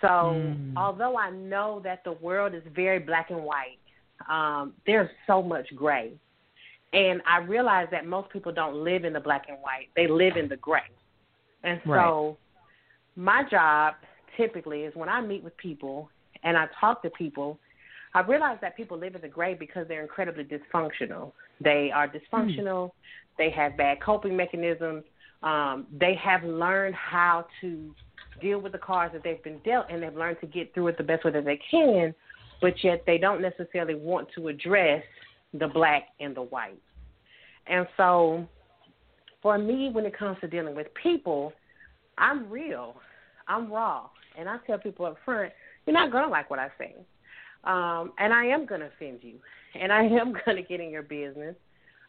So, 0.00 0.08
mm. 0.08 0.74
although 0.76 1.16
I 1.16 1.30
know 1.30 1.80
that 1.84 2.04
the 2.04 2.12
world 2.12 2.54
is 2.54 2.62
very 2.74 2.98
black 2.98 3.30
and 3.30 3.42
white, 3.42 3.78
um, 4.28 4.74
there's 4.86 5.08
so 5.26 5.42
much 5.42 5.66
gray. 5.74 6.12
And 6.92 7.20
I 7.28 7.38
realize 7.38 7.88
that 7.90 8.06
most 8.06 8.30
people 8.30 8.52
don't 8.52 8.84
live 8.84 9.04
in 9.04 9.12
the 9.12 9.20
black 9.20 9.46
and 9.48 9.58
white, 9.60 9.88
they 9.96 10.06
live 10.06 10.36
in 10.36 10.48
the 10.48 10.56
gray. 10.56 10.80
And 11.64 11.80
so, 11.84 11.90
right. 11.90 12.36
my 13.16 13.42
job 13.50 13.94
typically 14.36 14.82
is 14.82 14.94
when 14.94 15.08
I 15.08 15.20
meet 15.20 15.42
with 15.42 15.56
people 15.56 16.10
and 16.44 16.56
I 16.56 16.66
talk 16.80 17.02
to 17.02 17.10
people, 17.10 17.58
I 18.14 18.20
realize 18.20 18.58
that 18.60 18.76
people 18.76 18.98
live 18.98 19.14
in 19.14 19.20
the 19.20 19.28
gray 19.28 19.54
because 19.54 19.86
they're 19.88 20.02
incredibly 20.02 20.44
dysfunctional. 20.44 21.32
They 21.60 21.90
are 21.94 22.08
dysfunctional. 22.08 22.86
Mm. 22.86 22.90
They 23.36 23.50
have 23.50 23.76
bad 23.76 24.00
coping 24.00 24.36
mechanisms. 24.36 25.04
Um, 25.46 25.86
they 25.96 26.16
have 26.16 26.42
learned 26.42 26.96
how 26.96 27.46
to 27.60 27.94
deal 28.40 28.58
with 28.58 28.72
the 28.72 28.78
cards 28.78 29.12
that 29.14 29.22
they've 29.22 29.42
been 29.44 29.60
dealt, 29.64 29.86
and 29.88 30.02
they've 30.02 30.12
learned 30.12 30.38
to 30.40 30.46
get 30.46 30.74
through 30.74 30.88
it 30.88 30.98
the 30.98 31.04
best 31.04 31.24
way 31.24 31.30
that 31.30 31.44
they 31.44 31.60
can. 31.70 32.12
But 32.60 32.82
yet, 32.82 33.04
they 33.06 33.16
don't 33.16 33.40
necessarily 33.40 33.94
want 33.94 34.26
to 34.34 34.48
address 34.48 35.04
the 35.54 35.68
black 35.68 36.08
and 36.18 36.34
the 36.34 36.42
white. 36.42 36.82
And 37.68 37.86
so, 37.96 38.44
for 39.40 39.56
me, 39.56 39.90
when 39.92 40.04
it 40.04 40.18
comes 40.18 40.36
to 40.40 40.48
dealing 40.48 40.74
with 40.74 40.88
people, 41.00 41.52
I'm 42.18 42.50
real, 42.50 42.96
I'm 43.46 43.70
raw, 43.70 44.08
and 44.36 44.48
I 44.48 44.56
tell 44.66 44.78
people 44.78 45.06
up 45.06 45.16
front, 45.24 45.52
you're 45.86 45.94
not 45.94 46.10
gonna 46.10 46.28
like 46.28 46.50
what 46.50 46.58
I 46.58 46.70
say, 46.76 46.96
um, 47.62 48.12
and 48.18 48.32
I 48.32 48.46
am 48.46 48.66
gonna 48.66 48.86
offend 48.96 49.20
you, 49.22 49.34
and 49.80 49.92
I 49.92 50.02
am 50.06 50.34
gonna 50.44 50.62
get 50.62 50.80
in 50.80 50.90
your 50.90 51.04
business, 51.04 51.54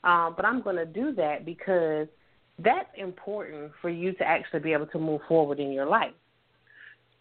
um, 0.04 0.34
but 0.36 0.44
I'm 0.44 0.64
gonna 0.64 0.86
do 0.86 1.14
that 1.16 1.46
because 1.46 2.08
that's 2.60 2.90
important 2.98 3.72
for 3.82 3.90
you 3.90 4.14
to 4.14 4.24
actually 4.24 4.62
be 4.62 4.74
able 4.74 4.88
to 4.88 5.00
move 5.00 5.22
forward 5.28 5.60
in 5.60 5.72
your 5.72 5.86
life. 5.86 6.14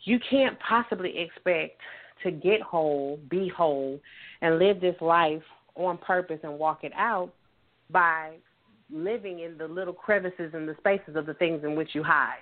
You 0.02 0.18
can't 0.30 0.56
possibly 0.60 1.18
expect 1.18 1.80
to 2.22 2.30
get 2.30 2.62
whole, 2.62 3.18
be 3.28 3.48
whole, 3.54 4.00
and 4.40 4.58
live 4.58 4.80
this 4.80 4.96
life 5.00 5.42
on 5.74 5.98
purpose 5.98 6.40
and 6.42 6.58
walk 6.58 6.84
it 6.84 6.92
out 6.96 7.32
by 7.90 8.36
living 8.90 9.40
in 9.40 9.58
the 9.58 9.66
little 9.66 9.92
crevices 9.92 10.52
and 10.54 10.68
the 10.68 10.74
spaces 10.78 11.16
of 11.16 11.26
the 11.26 11.34
things 11.34 11.64
in 11.64 11.74
which 11.76 11.90
you 11.92 12.02
hide. 12.02 12.38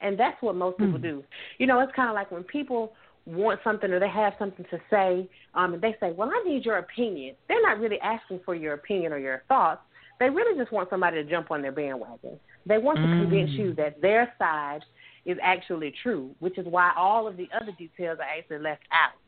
And 0.00 0.18
that's 0.18 0.40
what 0.40 0.54
most 0.54 0.78
people 0.78 0.98
mm. 0.98 1.02
do. 1.02 1.24
You 1.58 1.66
know, 1.66 1.80
it's 1.80 1.92
kind 1.94 2.08
of 2.08 2.14
like 2.14 2.30
when 2.30 2.44
people 2.44 2.92
want 3.26 3.60
something 3.62 3.90
or 3.90 4.00
they 4.00 4.08
have 4.08 4.32
something 4.38 4.64
to 4.70 4.78
say, 4.88 5.28
um, 5.54 5.74
and 5.74 5.82
they 5.82 5.94
say, 6.00 6.12
"Well, 6.12 6.30
I 6.32 6.42
need 6.46 6.64
your 6.64 6.78
opinion." 6.78 7.36
They're 7.48 7.62
not 7.62 7.78
really 7.78 8.00
asking 8.00 8.40
for 8.44 8.54
your 8.54 8.74
opinion 8.74 9.12
or 9.12 9.18
your 9.18 9.42
thoughts. 9.46 9.82
They 10.20 10.28
really 10.28 10.56
just 10.56 10.70
want 10.70 10.90
somebody 10.90 11.22
to 11.22 11.28
jump 11.28 11.50
on 11.50 11.62
their 11.62 11.72
bandwagon. 11.72 12.38
They 12.66 12.78
want 12.78 12.98
to 12.98 13.04
mm. 13.04 13.22
convince 13.22 13.50
you 13.52 13.74
that 13.74 14.00
their 14.02 14.32
side 14.38 14.80
is 15.24 15.38
actually 15.42 15.94
true, 16.02 16.30
which 16.38 16.58
is 16.58 16.66
why 16.66 16.92
all 16.96 17.26
of 17.26 17.36
the 17.36 17.48
other 17.58 17.72
details 17.78 18.18
are 18.20 18.38
actually 18.38 18.58
left 18.58 18.82
out. 18.92 19.18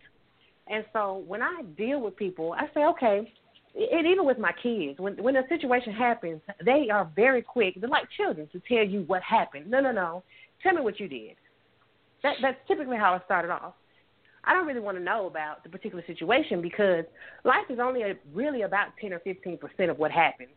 And 0.69 0.85
so 0.93 1.25
when 1.27 1.43
I 1.43 1.63
deal 1.77 2.01
with 2.01 2.15
people, 2.17 2.55
I 2.57 2.67
say, 2.75 2.85
okay, 2.85 3.33
and 3.75 4.07
even 4.07 4.27
with 4.27 4.39
my 4.39 4.53
kids, 4.63 4.99
when 4.99 5.17
when 5.23 5.37
a 5.37 5.49
situation 5.49 5.95
happens, 5.95 6.43
they 6.65 6.89
are 6.93 7.11
very 7.17 7.41
quick. 7.41 7.75
They're 7.81 7.89
like 7.89 8.09
children 8.17 8.49
to 8.53 8.61
tell 8.69 8.85
you 8.85 9.05
what 9.07 9.23
happened. 9.23 9.71
No, 9.71 9.81
no, 9.81 9.93
no. 9.93 10.23
Tell 10.63 10.75
me 10.75 10.83
what 10.83 11.01
you 11.01 11.09
did. 11.09 11.37
That 12.23 12.35
that's 12.43 12.59
typically 12.69 12.99
how 12.99 13.15
it 13.15 13.23
started 13.25 13.51
off. 13.51 13.75
I 14.45 14.53
don't 14.53 14.67
really 14.67 14.81
want 14.81 14.99
to 14.99 15.03
know 15.03 15.27
about 15.27 15.63
the 15.63 15.71
particular 15.71 16.05
situation 16.07 16.61
because 16.61 17.05
life 17.45 17.65
is 17.71 17.79
only 17.81 18.03
a, 18.03 18.15
really 18.35 18.63
about 18.63 18.89
ten 19.01 19.15
or 19.15 19.21
fifteen 19.21 19.57
percent 19.57 19.91
of 19.91 19.99
what 19.99 20.11
happens. 20.11 20.51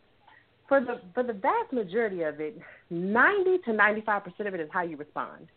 For 0.67 0.81
the 0.81 0.99
for 1.13 1.23
the 1.23 1.33
vast 1.33 1.71
majority 1.71 2.23
of 2.23 2.39
it, 2.39 2.59
ninety 2.89 3.57
to 3.65 3.73
ninety 3.73 4.01
five 4.01 4.23
percent 4.23 4.47
of 4.47 4.55
it 4.55 4.59
is 4.59 4.69
how 4.71 4.81
you 4.81 4.97
respond. 4.97 5.47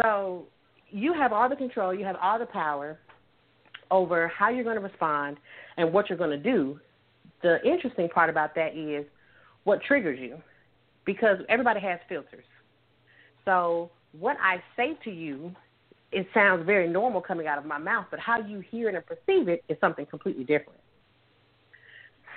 So 0.00 0.46
you 0.90 1.12
have 1.12 1.32
all 1.32 1.48
the 1.48 1.56
control, 1.56 1.92
you 1.92 2.04
have 2.04 2.16
all 2.22 2.38
the 2.38 2.46
power 2.46 2.98
over 3.90 4.28
how 4.28 4.48
you're 4.48 4.64
going 4.64 4.76
to 4.76 4.82
respond 4.82 5.36
and 5.76 5.92
what 5.92 6.08
you're 6.08 6.18
going 6.18 6.30
to 6.30 6.36
do. 6.36 6.78
The 7.42 7.58
interesting 7.64 8.08
part 8.08 8.30
about 8.30 8.54
that 8.54 8.76
is 8.76 9.04
what 9.64 9.82
triggers 9.82 10.18
you 10.20 10.38
because 11.04 11.38
everybody 11.48 11.80
has 11.80 11.98
filters. 12.08 12.44
So, 13.44 13.90
what 14.18 14.36
I 14.40 14.62
say 14.76 14.96
to 15.04 15.10
you, 15.10 15.54
it 16.12 16.26
sounds 16.32 16.64
very 16.64 16.88
normal 16.88 17.20
coming 17.20 17.46
out 17.46 17.58
of 17.58 17.66
my 17.66 17.78
mouth, 17.78 18.06
but 18.10 18.20
how 18.20 18.40
you 18.40 18.60
hear 18.70 18.88
it 18.88 18.94
and 18.94 19.04
perceive 19.04 19.48
it 19.48 19.64
is 19.68 19.76
something 19.80 20.06
completely 20.06 20.44
different. 20.44 20.80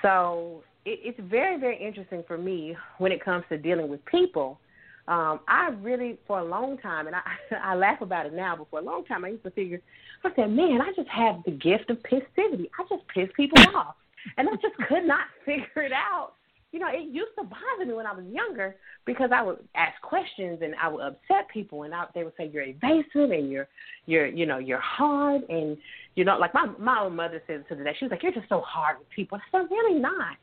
So, 0.01 0.63
it's 0.89 1.19
very, 1.29 1.59
very 1.59 1.77
interesting 1.77 2.23
for 2.27 2.37
me 2.37 2.75
when 2.97 3.11
it 3.11 3.23
comes 3.23 3.43
to 3.49 3.57
dealing 3.57 3.89
with 3.89 4.03
people. 4.05 4.59
Um, 5.07 5.39
I 5.47 5.69
really, 5.81 6.17
for 6.27 6.39
a 6.39 6.43
long 6.43 6.77
time, 6.79 7.07
and 7.07 7.15
I, 7.15 7.21
I 7.63 7.75
laugh 7.75 8.01
about 8.01 8.25
it 8.25 8.33
now, 8.33 8.55
but 8.57 8.69
for 8.69 8.79
a 8.79 8.83
long 8.83 9.05
time, 9.05 9.23
I 9.23 9.29
used 9.29 9.43
to 9.43 9.51
figure, 9.51 9.81
I 10.23 10.29
said, 10.35 10.51
man, 10.51 10.81
I 10.81 10.91
just 10.95 11.09
have 11.09 11.43
the 11.45 11.51
gift 11.51 11.89
of 11.89 11.97
pissivity. 11.99 12.69
I 12.77 12.83
just 12.89 13.07
piss 13.13 13.29
people 13.35 13.57
off. 13.75 13.95
And 14.37 14.49
I 14.49 14.53
just 14.53 14.75
could 14.87 15.05
not 15.05 15.25
figure 15.45 15.83
it 15.83 15.93
out 15.93 16.33
you 16.71 16.79
know, 16.79 16.87
it 16.91 17.07
used 17.09 17.31
to 17.39 17.43
bother 17.43 17.85
me 17.85 17.93
when 17.93 18.05
I 18.05 18.13
was 18.13 18.25
younger 18.29 18.75
because 19.05 19.29
I 19.33 19.41
would 19.41 19.57
ask 19.75 19.99
questions 20.01 20.59
and 20.61 20.75
I 20.81 20.89
would 20.89 21.01
upset 21.01 21.47
people, 21.51 21.83
and 21.83 21.93
I, 21.93 22.05
they 22.13 22.23
would 22.23 22.33
say 22.37 22.49
you're 22.53 22.63
evasive 22.63 23.31
and 23.31 23.49
you're, 23.49 23.67
you're, 24.05 24.27
you 24.27 24.45
know, 24.45 24.57
you're 24.57 24.81
hard, 24.81 25.43
and 25.49 25.77
you 26.15 26.25
know, 26.25 26.37
like 26.37 26.53
my 26.53 26.67
my 26.77 26.99
own 26.99 27.15
mother 27.15 27.41
said 27.47 27.67
to 27.69 27.75
the 27.75 27.83
day, 27.83 27.95
she 27.97 28.05
was 28.05 28.11
like, 28.11 28.21
you're 28.21 28.33
just 28.33 28.49
so 28.49 28.61
hard 28.61 28.99
with 28.99 29.09
people. 29.09 29.37
I 29.37 29.41
said, 29.51 29.67
really 29.71 29.99
not. 29.99 30.35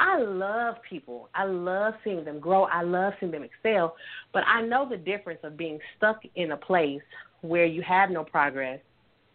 I 0.00 0.18
love 0.18 0.76
people. 0.88 1.28
I 1.34 1.44
love 1.44 1.92
seeing 2.02 2.24
them 2.24 2.40
grow. 2.40 2.64
I 2.64 2.80
love 2.80 3.12
seeing 3.20 3.30
them 3.30 3.42
excel. 3.42 3.94
But 4.32 4.44
I 4.46 4.62
know 4.62 4.88
the 4.88 4.96
difference 4.96 5.40
of 5.44 5.58
being 5.58 5.78
stuck 5.96 6.22
in 6.36 6.52
a 6.52 6.56
place 6.56 7.02
where 7.42 7.66
you 7.66 7.82
have 7.82 8.10
no 8.10 8.24
progress, 8.24 8.80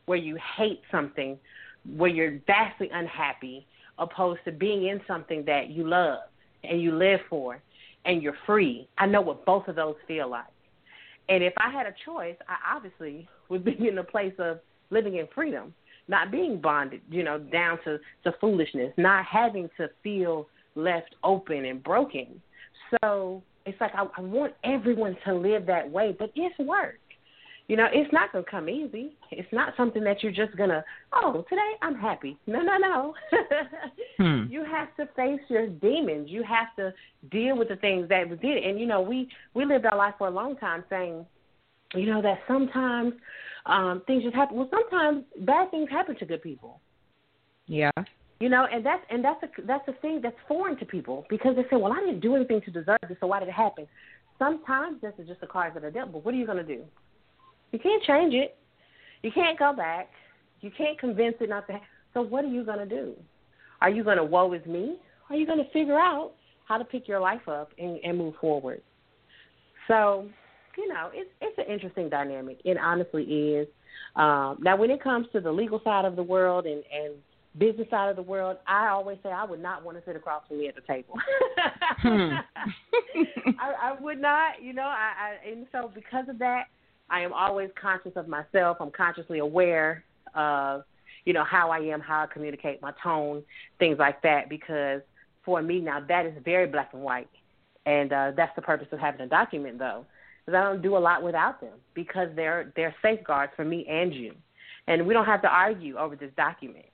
where 0.07 0.17
you 0.17 0.37
hate 0.57 0.81
something, 0.91 1.37
where 1.95 2.09
you're 2.09 2.39
vastly 2.47 2.89
unhappy, 2.91 3.67
opposed 3.99 4.39
to 4.45 4.51
being 4.51 4.87
in 4.87 4.99
something 5.07 5.45
that 5.45 5.69
you 5.69 5.87
love 5.87 6.19
and 6.63 6.81
you 6.81 6.95
live 6.95 7.19
for 7.29 7.61
and 8.05 8.23
you're 8.23 8.37
free. 8.47 8.87
I 8.97 9.05
know 9.05 9.21
what 9.21 9.45
both 9.45 9.67
of 9.67 9.75
those 9.75 9.95
feel 10.07 10.29
like. 10.29 10.45
And 11.29 11.43
if 11.43 11.53
I 11.57 11.71
had 11.71 11.85
a 11.85 11.93
choice, 12.05 12.35
I 12.49 12.75
obviously 12.75 13.27
would 13.49 13.63
be 13.63 13.87
in 13.87 13.99
a 13.99 14.03
place 14.03 14.33
of 14.39 14.59
living 14.89 15.17
in 15.17 15.27
freedom, 15.33 15.75
not 16.07 16.31
being 16.31 16.59
bonded, 16.59 17.01
you 17.09 17.23
know, 17.23 17.37
down 17.37 17.77
to, 17.83 17.99
to 18.23 18.33
foolishness, 18.41 18.93
not 18.97 19.25
having 19.25 19.69
to 19.77 19.89
feel 20.03 20.47
left 20.75 21.15
open 21.23 21.65
and 21.65 21.83
broken. 21.83 22.41
So 23.01 23.41
it's 23.65 23.79
like 23.81 23.91
I, 23.95 24.05
I 24.17 24.21
want 24.21 24.53
everyone 24.63 25.17
to 25.25 25.33
live 25.33 25.65
that 25.67 25.89
way, 25.89 26.15
but 26.17 26.31
it's 26.35 26.57
work. 26.59 26.99
You 27.67 27.77
know, 27.77 27.87
it's 27.91 28.13
not 28.13 28.31
going 28.31 28.45
to 28.45 28.51
come 28.51 28.69
easy. 28.69 29.15
It's 29.31 29.51
not 29.51 29.73
something 29.75 30.03
that 30.03 30.21
you're 30.21 30.31
just 30.31 30.55
going 30.55 30.69
to, 30.69 30.83
oh, 31.13 31.43
today 31.49 31.71
I'm 31.81 31.95
happy. 31.95 32.37
No, 32.45 32.61
no, 32.61 32.77
no. 32.77 33.15
hmm. 34.19 34.51
You 34.51 34.63
have 34.63 34.95
to 34.97 35.11
face 35.15 35.39
your 35.49 35.67
demons. 35.67 36.29
You 36.29 36.43
have 36.43 36.75
to 36.75 36.93
deal 37.31 37.57
with 37.57 37.69
the 37.69 37.75
things 37.77 38.07
that 38.09 38.29
we 38.29 38.35
did. 38.37 38.63
And, 38.63 38.79
you 38.79 38.85
know, 38.85 39.01
we, 39.01 39.29
we 39.55 39.65
lived 39.65 39.85
our 39.87 39.97
life 39.97 40.13
for 40.19 40.27
a 40.27 40.31
long 40.31 40.55
time 40.57 40.83
saying, 40.91 41.25
you 41.95 42.05
know, 42.05 42.21
that 42.21 42.37
sometimes 42.47 43.13
um, 43.65 44.03
things 44.05 44.21
just 44.21 44.35
happen. 44.35 44.57
Well, 44.57 44.69
sometimes 44.69 45.23
bad 45.41 45.71
things 45.71 45.89
happen 45.89 46.15
to 46.17 46.25
good 46.25 46.43
people. 46.43 46.79
Yeah. 47.65 47.91
You 48.39 48.49
know, 48.49 48.67
and 48.71 48.85
that's 48.85 49.03
and 49.09 49.23
that's 49.23 49.41
a 49.43 49.61
that's 49.65 49.87
a 49.87 49.93
thing 50.01 50.19
that's 50.21 50.35
foreign 50.47 50.77
to 50.77 50.85
people 50.85 51.25
because 51.29 51.55
they 51.55 51.63
say, 51.63 51.77
"Well, 51.77 51.93
I 51.93 51.99
didn't 52.01 52.19
do 52.19 52.35
anything 52.35 52.61
to 52.61 52.71
deserve 52.71 52.99
this, 53.07 53.17
so 53.21 53.27
why 53.27 53.39
did 53.39 53.47
it 53.47 53.53
happen?" 53.53 53.87
Sometimes 54.37 54.99
this 55.01 55.13
is 55.17 55.27
just 55.27 55.39
the 55.39 55.47
cards 55.47 55.73
that 55.75 55.83
are 55.85 55.91
dealt. 55.91 56.11
But 56.11 56.25
what 56.25 56.33
are 56.33 56.37
you 56.37 56.45
going 56.45 56.57
to 56.57 56.63
do? 56.63 56.83
You 57.71 57.79
can't 57.79 58.03
change 58.03 58.33
it. 58.33 58.57
You 59.23 59.31
can't 59.31 59.57
go 59.57 59.73
back. 59.73 60.09
You 60.59 60.69
can't 60.77 60.99
convince 60.99 61.35
it 61.39 61.49
not 61.49 61.65
to. 61.67 61.79
So 62.13 62.21
what 62.21 62.43
are 62.43 62.49
you 62.49 62.65
going 62.65 62.79
to 62.79 62.85
do? 62.85 63.13
Are 63.81 63.89
you 63.89 64.03
going 64.03 64.17
to 64.17 64.23
woe 64.23 64.51
is 64.53 64.65
me? 64.65 64.97
Are 65.29 65.35
you 65.35 65.45
going 65.45 65.59
to 65.59 65.69
figure 65.71 65.99
out 65.99 66.33
how 66.65 66.77
to 66.77 66.85
pick 66.85 67.07
your 67.07 67.19
life 67.19 67.47
up 67.47 67.71
and, 67.77 67.99
and 68.03 68.17
move 68.17 68.35
forward? 68.41 68.81
So, 69.87 70.27
you 70.77 70.87
know, 70.87 71.09
it's 71.13 71.29
it's 71.41 71.57
an 71.57 71.71
interesting 71.71 72.09
dynamic. 72.09 72.59
It 72.65 72.77
honestly 72.77 73.23
is. 73.23 73.67
Um, 74.15 74.57
now, 74.61 74.75
when 74.75 74.91
it 74.91 75.01
comes 75.01 75.27
to 75.33 75.39
the 75.39 75.51
legal 75.51 75.79
side 75.83 76.05
of 76.05 76.15
the 76.15 76.23
world 76.23 76.65
and 76.65 76.83
and 76.93 77.15
business 77.57 77.89
side 77.89 78.09
of 78.09 78.15
the 78.15 78.21
world, 78.21 78.57
I 78.67 78.87
always 78.87 79.17
say 79.23 79.29
I 79.29 79.45
would 79.45 79.61
not 79.61 79.83
want 79.83 79.97
to 79.97 80.03
sit 80.05 80.15
across 80.15 80.47
from 80.47 80.59
me 80.59 80.67
at 80.67 80.75
the 80.75 80.81
table. 80.81 81.15
hmm. 81.99 82.33
I, 83.59 83.73
I 83.81 84.01
would 84.01 84.19
not, 84.19 84.61
you 84.61 84.73
know. 84.73 84.83
I, 84.83 85.11
I 85.45 85.49
and 85.49 85.65
so 85.71 85.91
because 85.93 86.27
of 86.29 86.39
that, 86.39 86.65
I 87.09 87.21
am 87.21 87.33
always 87.33 87.69
conscious 87.79 88.13
of 88.15 88.27
myself. 88.27 88.77
I'm 88.79 88.91
consciously 88.91 89.39
aware 89.39 90.03
of, 90.33 90.83
you 91.25 91.33
know, 91.33 91.43
how 91.43 91.71
I 91.71 91.79
am, 91.79 92.01
how 92.01 92.23
I 92.23 92.27
communicate, 92.27 92.81
my 92.81 92.91
tone, 93.01 93.43
things 93.79 93.97
like 93.99 94.21
that. 94.23 94.49
Because 94.49 95.01
for 95.43 95.61
me 95.61 95.79
now, 95.79 96.03
that 96.07 96.25
is 96.25 96.33
very 96.43 96.67
black 96.67 96.89
and 96.93 97.03
white, 97.03 97.29
and 97.85 98.11
uh, 98.11 98.31
that's 98.35 98.55
the 98.55 98.61
purpose 98.61 98.87
of 98.91 98.99
having 98.99 99.21
a 99.21 99.27
document, 99.27 99.79
though, 99.79 100.05
because 100.45 100.57
I 100.57 100.63
don't 100.63 100.81
do 100.81 100.97
a 100.97 100.99
lot 100.99 101.23
without 101.23 101.61
them 101.61 101.73
because 101.93 102.27
they're 102.35 102.73
they're 102.75 102.95
safeguards 103.01 103.53
for 103.55 103.63
me 103.63 103.85
and 103.89 104.13
you, 104.13 104.33
and 104.87 105.07
we 105.07 105.13
don't 105.13 105.25
have 105.25 105.41
to 105.43 105.49
argue 105.49 105.97
over 105.97 106.15
this 106.15 106.31
document. 106.35 106.85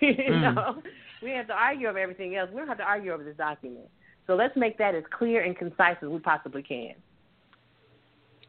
You 0.00 0.14
mm. 0.30 0.54
know, 0.54 0.82
we 1.22 1.30
have 1.30 1.46
to 1.48 1.54
argue 1.54 1.88
over 1.88 1.98
everything 1.98 2.36
else. 2.36 2.50
We 2.52 2.58
don't 2.58 2.68
have 2.68 2.78
to 2.78 2.84
argue 2.84 3.12
over 3.12 3.24
this 3.24 3.36
document. 3.36 3.86
So 4.26 4.34
let's 4.34 4.56
make 4.56 4.78
that 4.78 4.94
as 4.94 5.04
clear 5.16 5.42
and 5.42 5.56
concise 5.56 5.96
as 6.02 6.08
we 6.08 6.18
possibly 6.18 6.62
can. 6.62 6.94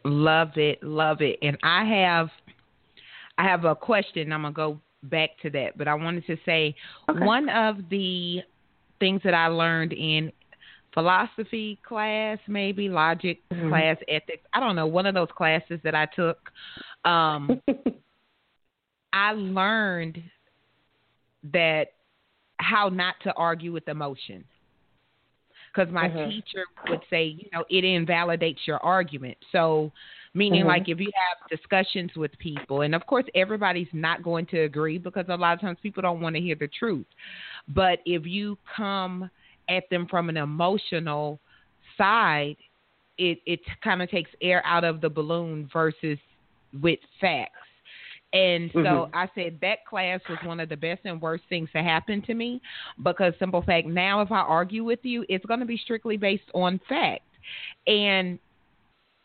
Love 0.03 0.51
it, 0.55 0.81
love 0.83 1.21
it. 1.21 1.39
And 1.41 1.57
I 1.63 1.83
have 1.85 2.29
I 3.37 3.43
have 3.43 3.65
a 3.65 3.75
question. 3.75 4.31
I'm 4.31 4.43
gonna 4.43 4.53
go 4.53 4.79
back 5.03 5.31
to 5.41 5.49
that, 5.51 5.77
but 5.77 5.87
I 5.87 5.93
wanted 5.95 6.25
to 6.27 6.37
say 6.45 6.75
okay. 7.09 7.19
one 7.25 7.49
of 7.49 7.77
the 7.89 8.41
things 8.99 9.21
that 9.23 9.33
I 9.33 9.47
learned 9.47 9.93
in 9.93 10.31
philosophy 10.93 11.79
class, 11.85 12.37
maybe 12.47 12.87
logic 12.87 13.41
mm-hmm. 13.51 13.69
class, 13.69 13.97
ethics. 14.07 14.43
I 14.53 14.59
don't 14.59 14.75
know, 14.75 14.87
one 14.87 15.05
of 15.05 15.13
those 15.13 15.27
classes 15.35 15.79
that 15.83 15.95
I 15.95 16.05
took. 16.15 16.37
Um, 17.03 17.61
I 19.13 19.33
learned 19.33 20.21
that 21.53 21.87
how 22.57 22.89
not 22.89 23.15
to 23.23 23.33
argue 23.33 23.71
with 23.71 23.87
emotion. 23.87 24.43
Because 25.73 25.91
my 25.91 26.07
mm-hmm. 26.07 26.29
teacher 26.29 26.63
would 26.87 27.01
say, 27.09 27.25
you 27.25 27.47
know, 27.51 27.65
it 27.69 27.83
invalidates 27.83 28.61
your 28.65 28.77
argument. 28.77 29.37
So, 29.51 29.91
meaning 30.33 30.61
mm-hmm. 30.61 30.69
like 30.69 30.87
if 30.87 30.99
you 30.99 31.11
have 31.13 31.49
discussions 31.49 32.11
with 32.15 32.31
people, 32.39 32.81
and 32.81 32.95
of 32.95 33.05
course 33.05 33.25
everybody's 33.35 33.89
not 33.91 34.23
going 34.23 34.45
to 34.47 34.61
agree 34.61 34.97
because 34.97 35.25
a 35.27 35.35
lot 35.35 35.53
of 35.53 35.59
times 35.59 35.77
people 35.83 36.01
don't 36.01 36.21
want 36.21 36.35
to 36.35 36.41
hear 36.41 36.55
the 36.55 36.69
truth. 36.79 37.05
But 37.67 37.99
if 38.05 38.25
you 38.25 38.57
come 38.75 39.29
at 39.67 39.89
them 39.89 40.07
from 40.07 40.29
an 40.29 40.37
emotional 40.37 41.39
side, 41.97 42.55
it 43.17 43.39
it 43.45 43.59
kind 43.83 44.01
of 44.01 44.09
takes 44.09 44.29
air 44.41 44.65
out 44.65 44.85
of 44.85 45.01
the 45.01 45.09
balloon 45.09 45.69
versus 45.73 46.17
with 46.81 46.99
facts. 47.19 47.51
And 48.35 48.69
so 48.73 48.79
mm-hmm. 48.79 49.15
I 49.15 49.29
said 49.33 49.59
that 49.61 49.85
class 49.89 50.19
was 50.27 50.37
one 50.43 50.59
of 50.59 50.67
the 50.67 50.75
best 50.75 50.99
and 51.05 51.21
worst 51.21 51.45
things 51.47 51.69
to 51.71 51.81
happen 51.81 52.21
to 52.23 52.33
me 52.33 52.61
because 53.01 53.33
simple 53.39 53.61
fact 53.61 53.87
now 53.87 54.19
if 54.19 54.29
I 54.29 54.39
argue 54.39 54.83
with 54.83 54.99
you, 55.03 55.25
it's 55.29 55.45
going 55.45 55.61
to 55.61 55.65
be 55.65 55.77
strictly 55.77 56.17
based 56.17 56.51
on 56.53 56.81
fact. 56.89 57.21
And 57.87 58.37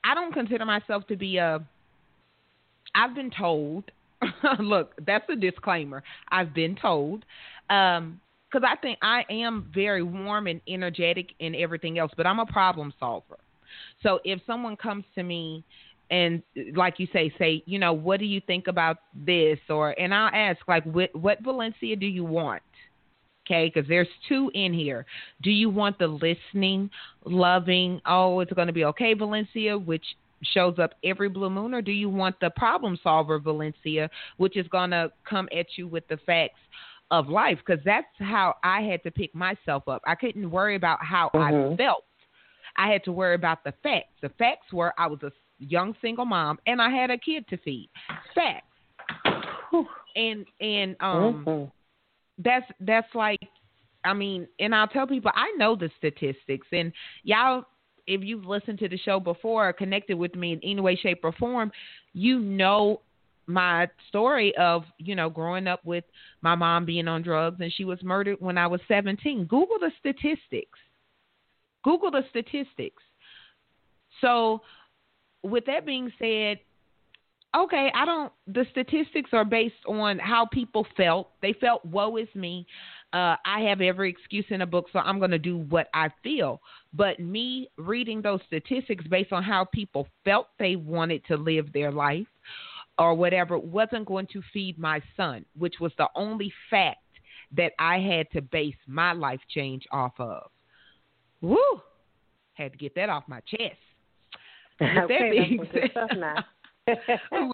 I 0.04 0.14
don't 0.14 0.32
consider 0.32 0.64
myself 0.64 1.08
to 1.08 1.16
be 1.16 1.38
a 1.38 1.60
I've 2.94 3.16
been 3.16 3.32
told 3.36 3.90
look, 4.60 4.92
that's 5.04 5.28
a 5.28 5.34
disclaimer. 5.34 6.04
I've 6.30 6.54
been 6.54 6.76
told 6.80 7.24
um 7.68 8.20
because 8.52 8.64
I 8.68 8.76
think 8.80 8.98
I 9.02 9.24
am 9.28 9.70
very 9.74 10.04
warm 10.04 10.46
and 10.46 10.60
energetic 10.68 11.30
and 11.40 11.56
everything 11.56 11.98
else, 11.98 12.12
but 12.16 12.26
I'm 12.28 12.38
a 12.38 12.46
problem 12.46 12.94
solver. 13.00 13.38
So 14.04 14.20
if 14.24 14.40
someone 14.46 14.76
comes 14.76 15.04
to 15.16 15.24
me 15.24 15.64
and 16.10 16.42
like 16.74 16.98
you 16.98 17.06
say, 17.12 17.32
say, 17.38 17.62
you 17.66 17.78
know, 17.78 17.92
what 17.92 18.20
do 18.20 18.26
you 18.26 18.40
think 18.46 18.66
about 18.66 18.98
this? 19.14 19.58
Or 19.68 19.98
and 19.98 20.14
I'll 20.14 20.34
ask 20.34 20.58
like, 20.66 20.84
what, 20.84 21.14
what 21.14 21.42
Valencia 21.42 21.96
do 21.96 22.06
you 22.06 22.24
want? 22.24 22.62
Okay, 23.46 23.70
because 23.72 23.88
there's 23.88 24.08
two 24.28 24.50
in 24.54 24.72
here. 24.72 25.06
Do 25.42 25.50
you 25.50 25.70
want 25.70 25.98
the 25.98 26.06
listening, 26.06 26.90
loving? 27.24 28.00
Oh, 28.06 28.40
it's 28.40 28.52
going 28.52 28.68
to 28.68 28.72
be 28.72 28.84
okay, 28.84 29.14
Valencia, 29.14 29.76
which 29.76 30.04
shows 30.42 30.78
up 30.78 30.92
every 31.04 31.28
blue 31.28 31.50
moon, 31.50 31.74
or 31.74 31.82
do 31.82 31.90
you 31.92 32.08
want 32.08 32.38
the 32.40 32.50
problem 32.50 32.98
solver, 33.02 33.38
Valencia, 33.38 34.08
which 34.36 34.56
is 34.56 34.68
going 34.68 34.90
to 34.90 35.10
come 35.28 35.48
at 35.56 35.66
you 35.76 35.88
with 35.88 36.06
the 36.08 36.18
facts? 36.26 36.58
of 37.12 37.28
life 37.28 37.58
because 37.66 37.82
that's 37.84 38.06
how 38.20 38.54
I 38.62 38.82
had 38.82 39.02
to 39.02 39.10
pick 39.10 39.34
myself 39.34 39.88
up. 39.88 40.00
I 40.06 40.14
couldn't 40.14 40.48
worry 40.48 40.76
about 40.76 40.98
how 41.02 41.30
mm-hmm. 41.34 41.72
I 41.72 41.76
felt. 41.76 42.04
I 42.76 42.88
had 42.90 43.02
to 43.04 43.12
worry 43.12 43.34
about 43.34 43.64
the 43.64 43.74
facts. 43.82 44.12
The 44.22 44.28
facts 44.38 44.72
were 44.72 44.94
I 44.96 45.08
was 45.08 45.18
a 45.22 45.32
young 45.60 45.94
single 46.00 46.24
mom, 46.24 46.58
and 46.66 46.82
I 46.82 46.90
had 46.90 47.10
a 47.10 47.18
kid 47.18 47.46
to 47.48 47.56
feed. 47.58 47.88
Facts. 48.34 48.66
And 50.16 50.44
and 50.60 50.96
um, 50.98 51.44
mm-hmm. 51.46 51.64
that's 52.42 52.66
that's 52.80 53.14
like, 53.14 53.38
I 54.04 54.12
mean, 54.12 54.48
and 54.58 54.74
I'll 54.74 54.88
tell 54.88 55.06
people 55.06 55.30
I 55.34 55.52
know 55.56 55.76
the 55.76 55.88
statistics, 55.98 56.66
and 56.72 56.92
y'all, 57.22 57.64
if 58.08 58.22
you've 58.22 58.44
listened 58.44 58.80
to 58.80 58.88
the 58.88 58.98
show 58.98 59.20
before 59.20 59.68
or 59.68 59.72
connected 59.72 60.18
with 60.18 60.34
me 60.34 60.54
in 60.54 60.60
any 60.64 60.80
way, 60.80 60.96
shape, 60.96 61.20
or 61.22 61.30
form, 61.32 61.70
you 62.12 62.40
know 62.40 63.02
my 63.46 63.88
story 64.08 64.54
of 64.56 64.82
you 64.98 65.14
know 65.14 65.30
growing 65.30 65.66
up 65.66 65.84
with 65.84 66.04
my 66.40 66.54
mom 66.54 66.84
being 66.84 67.08
on 67.08 67.22
drugs 67.22 67.60
and 67.60 67.72
she 67.72 67.84
was 67.84 68.02
murdered 68.02 68.36
when 68.40 68.58
I 68.58 68.66
was 68.66 68.80
17. 68.88 69.44
Google 69.44 69.78
the 69.78 69.92
statistics. 69.98 70.78
Google 71.84 72.10
the 72.10 72.22
statistics. 72.30 73.02
So 74.20 74.62
with 75.42 75.64
that 75.66 75.86
being 75.86 76.12
said, 76.18 76.58
okay, 77.56 77.90
I 77.94 78.04
don't. 78.04 78.32
The 78.46 78.66
statistics 78.70 79.30
are 79.32 79.44
based 79.44 79.74
on 79.88 80.18
how 80.18 80.46
people 80.46 80.86
felt. 80.96 81.30
They 81.42 81.52
felt, 81.54 81.84
"Woe 81.84 82.16
is 82.16 82.28
me." 82.34 82.66
Uh, 83.12 83.36
I 83.44 83.60
have 83.62 83.80
every 83.80 84.08
excuse 84.08 84.44
in 84.50 84.62
a 84.62 84.66
book, 84.66 84.86
so 84.92 85.00
I'm 85.00 85.18
going 85.18 85.32
to 85.32 85.38
do 85.38 85.58
what 85.58 85.88
I 85.94 86.10
feel. 86.22 86.60
But 86.92 87.18
me 87.18 87.68
reading 87.76 88.22
those 88.22 88.40
statistics 88.46 89.04
based 89.08 89.32
on 89.32 89.42
how 89.42 89.64
people 89.64 90.06
felt 90.24 90.48
they 90.58 90.76
wanted 90.76 91.24
to 91.26 91.36
live 91.36 91.72
their 91.72 91.90
life 91.90 92.28
or 92.98 93.14
whatever 93.14 93.58
wasn't 93.58 94.06
going 94.06 94.28
to 94.28 94.42
feed 94.52 94.78
my 94.78 95.02
son, 95.16 95.44
which 95.56 95.80
was 95.80 95.90
the 95.98 96.08
only 96.14 96.52
fact 96.68 96.98
that 97.56 97.72
I 97.80 97.98
had 97.98 98.30
to 98.30 98.42
base 98.42 98.76
my 98.86 99.12
life 99.12 99.40
change 99.48 99.84
off 99.90 100.12
of. 100.20 100.50
Woo! 101.40 101.80
Had 102.54 102.72
to 102.72 102.78
get 102.78 102.94
that 102.94 103.08
off 103.08 103.24
my 103.26 103.40
chest 103.40 103.78
okay, 105.04 105.58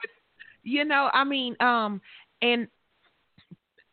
you 0.63 0.85
know, 0.85 1.11
I 1.13 1.25
mean, 1.25 1.57
um, 1.61 2.01
and 2.43 2.69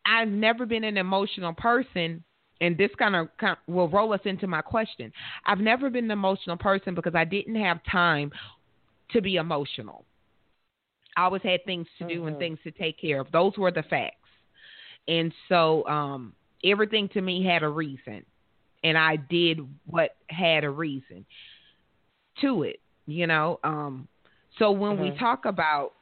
I've 0.06 0.28
never 0.28 0.66
been 0.66 0.84
an 0.84 0.96
emotional 0.96 1.52
person, 1.52 2.22
and 2.60 2.78
this 2.78 2.90
kind 2.98 3.16
of, 3.16 3.28
kind 3.38 3.56
of 3.56 3.74
will 3.74 3.88
roll 3.88 4.12
us 4.12 4.20
into 4.24 4.46
my 4.46 4.62
question. 4.62 5.12
I've 5.46 5.58
never 5.58 5.90
been 5.90 6.04
an 6.04 6.10
emotional 6.10 6.56
person 6.56 6.94
because 6.94 7.14
I 7.14 7.24
didn't 7.24 7.56
have 7.56 7.80
time 7.90 8.30
to 9.10 9.20
be 9.20 9.36
emotional. 9.36 10.04
I 11.16 11.24
always 11.24 11.42
had 11.42 11.64
things 11.64 11.86
to 11.98 12.06
do 12.06 12.20
mm-hmm. 12.20 12.28
and 12.28 12.38
things 12.38 12.58
to 12.64 12.70
take 12.70 13.00
care 13.00 13.20
of. 13.20 13.30
Those 13.32 13.56
were 13.56 13.70
the 13.70 13.84
facts. 13.84 14.16
And 15.06 15.32
so 15.48 15.86
um, 15.86 16.34
everything 16.64 17.08
to 17.10 17.20
me 17.20 17.44
had 17.44 17.62
a 17.62 17.68
reason. 17.68 18.24
And 18.82 18.98
I 18.98 19.16
did 19.16 19.60
what 19.86 20.16
had 20.28 20.64
a 20.64 20.70
reason 20.70 21.24
to 22.40 22.64
it 22.64 22.80
you 23.06 23.26
know 23.26 23.58
um 23.64 24.08
so 24.58 24.70
when 24.70 24.92
mm-hmm. 24.92 25.02
we 25.14 25.18
talk 25.18 25.44
about 25.44 25.92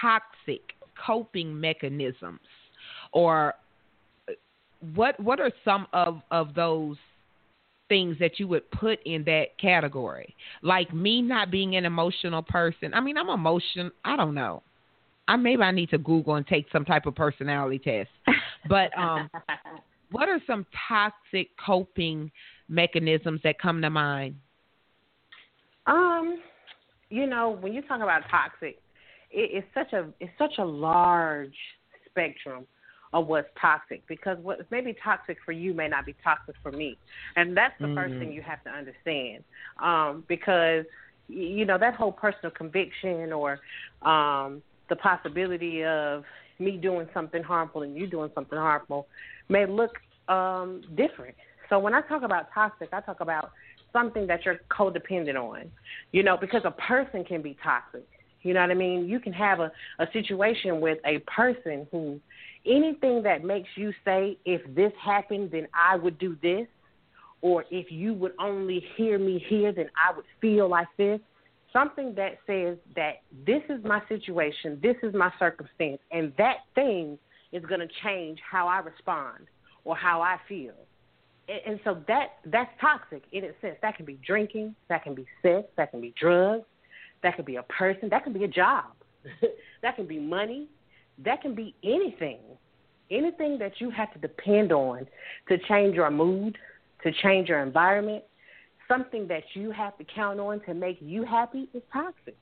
toxic 0.00 0.60
coping 1.04 1.58
mechanisms 1.58 2.40
or 3.12 3.54
uh, 4.28 4.32
what 4.94 5.18
what 5.20 5.40
are 5.40 5.52
some 5.64 5.86
of 5.92 6.20
of 6.30 6.54
those 6.54 6.96
things 7.88 8.16
that 8.18 8.40
you 8.40 8.48
would 8.48 8.68
put 8.70 8.98
in 9.04 9.22
that 9.24 9.58
category? 9.60 10.34
Like 10.62 10.94
me 10.94 11.20
not 11.20 11.50
being 11.50 11.76
an 11.76 11.84
emotional 11.84 12.42
person 12.42 12.94
i 12.94 13.00
mean 13.00 13.16
i'm 13.16 13.28
emotion 13.28 13.90
i 14.04 14.16
don't 14.16 14.34
know. 14.34 14.62
I 15.28 15.36
maybe 15.36 15.62
i 15.62 15.70
need 15.70 15.90
to 15.90 15.98
google 15.98 16.34
and 16.34 16.46
take 16.46 16.66
some 16.72 16.84
type 16.84 17.06
of 17.06 17.14
personality 17.14 17.78
test. 17.78 18.10
But 18.68 18.96
um 18.98 19.30
what 20.10 20.28
are 20.28 20.40
some 20.46 20.66
toxic 20.88 21.48
coping 21.64 22.30
mechanisms 22.68 23.40
that 23.44 23.58
come 23.58 23.80
to 23.82 23.90
mind 23.90 24.36
um, 25.86 26.40
you 27.10 27.26
know, 27.26 27.58
when 27.60 27.72
you 27.72 27.82
talk 27.82 28.00
about 28.00 28.22
toxic, 28.30 28.78
it, 29.30 29.50
it's 29.64 29.66
such 29.74 29.92
a 29.92 30.08
it's 30.20 30.32
such 30.38 30.54
a 30.58 30.64
large 30.64 31.54
spectrum 32.08 32.66
of 33.12 33.26
what's 33.26 33.48
toxic 33.60 34.06
because 34.06 34.38
what 34.42 34.58
may 34.70 34.80
be 34.80 34.94
toxic 35.04 35.36
for 35.44 35.52
you 35.52 35.74
may 35.74 35.86
not 35.86 36.06
be 36.06 36.14
toxic 36.24 36.54
for 36.62 36.72
me, 36.72 36.96
and 37.36 37.56
that's 37.56 37.74
the 37.80 37.86
mm-hmm. 37.86 37.94
first 37.94 38.12
thing 38.14 38.28
mm-hmm. 38.28 38.32
you 38.32 38.42
have 38.42 38.62
to 38.64 38.70
understand. 38.70 39.44
Um, 39.82 40.24
because 40.28 40.84
you 41.28 41.64
know 41.64 41.78
that 41.78 41.94
whole 41.94 42.12
personal 42.12 42.50
conviction 42.50 43.32
or 43.32 43.58
um, 44.02 44.62
the 44.88 44.96
possibility 44.96 45.84
of 45.84 46.24
me 46.58 46.76
doing 46.76 47.08
something 47.12 47.42
harmful 47.42 47.82
and 47.82 47.96
you 47.96 48.06
doing 48.06 48.30
something 48.34 48.58
harmful 48.58 49.06
may 49.48 49.66
look 49.66 49.92
um, 50.28 50.82
different. 50.96 51.34
So 51.72 51.78
when 51.78 51.94
I 51.94 52.02
talk 52.02 52.22
about 52.22 52.52
toxic, 52.52 52.90
I 52.92 53.00
talk 53.00 53.20
about 53.20 53.50
something 53.94 54.26
that 54.26 54.44
you're 54.44 54.60
codependent 54.70 55.36
on. 55.36 55.70
You 56.10 56.22
know, 56.22 56.36
because 56.36 56.60
a 56.66 56.70
person 56.70 57.24
can 57.24 57.40
be 57.40 57.56
toxic. 57.64 58.06
You 58.42 58.52
know 58.52 58.60
what 58.60 58.70
I 58.70 58.74
mean? 58.74 59.08
You 59.08 59.18
can 59.18 59.32
have 59.32 59.58
a, 59.58 59.72
a 59.98 60.06
situation 60.12 60.82
with 60.82 60.98
a 61.06 61.20
person 61.20 61.86
who 61.90 62.20
anything 62.66 63.22
that 63.22 63.42
makes 63.42 63.70
you 63.74 63.90
say, 64.04 64.36
if 64.44 64.60
this 64.74 64.92
happened, 65.02 65.50
then 65.50 65.66
I 65.72 65.96
would 65.96 66.18
do 66.18 66.36
this, 66.42 66.66
or 67.40 67.64
if 67.70 67.90
you 67.90 68.12
would 68.12 68.32
only 68.38 68.84
hear 68.98 69.18
me 69.18 69.42
here, 69.48 69.72
then 69.72 69.88
I 69.96 70.14
would 70.14 70.26
feel 70.42 70.68
like 70.68 70.88
this. 70.98 71.20
Something 71.72 72.14
that 72.16 72.32
says 72.46 72.76
that 72.96 73.22
this 73.46 73.62
is 73.70 73.82
my 73.82 74.02
situation, 74.10 74.78
this 74.82 74.96
is 75.02 75.14
my 75.14 75.32
circumstance, 75.38 76.00
and 76.10 76.34
that 76.36 76.56
thing 76.74 77.18
is 77.50 77.64
going 77.64 77.80
to 77.80 77.88
change 78.04 78.40
how 78.50 78.68
I 78.68 78.80
respond 78.80 79.46
or 79.84 79.96
how 79.96 80.20
I 80.20 80.36
feel 80.46 80.74
and 81.48 81.80
so 81.84 81.98
that 82.08 82.34
that's 82.46 82.70
toxic 82.80 83.22
in 83.32 83.44
its 83.44 83.60
sense. 83.60 83.76
That 83.82 83.96
can 83.96 84.06
be 84.06 84.18
drinking, 84.24 84.74
that 84.88 85.02
can 85.02 85.14
be 85.14 85.26
sex, 85.42 85.66
that 85.76 85.90
can 85.90 86.00
be 86.00 86.14
drugs, 86.18 86.64
that 87.22 87.36
can 87.36 87.44
be 87.44 87.56
a 87.56 87.62
person, 87.64 88.08
that 88.10 88.24
can 88.24 88.32
be 88.32 88.44
a 88.44 88.48
job, 88.48 88.84
that 89.82 89.96
can 89.96 90.06
be 90.06 90.18
money, 90.18 90.68
that 91.24 91.42
can 91.42 91.54
be 91.54 91.74
anything. 91.82 92.38
Anything 93.10 93.58
that 93.58 93.72
you 93.78 93.90
have 93.90 94.12
to 94.14 94.18
depend 94.18 94.72
on 94.72 95.06
to 95.48 95.58
change 95.68 95.94
your 95.94 96.10
mood, 96.10 96.56
to 97.02 97.12
change 97.22 97.48
your 97.48 97.60
environment, 97.60 98.24
something 98.88 99.28
that 99.28 99.42
you 99.54 99.70
have 99.70 99.98
to 99.98 100.04
count 100.04 100.40
on 100.40 100.60
to 100.60 100.72
make 100.72 100.96
you 101.00 101.24
happy 101.24 101.68
is 101.74 101.82
toxic. 101.92 102.38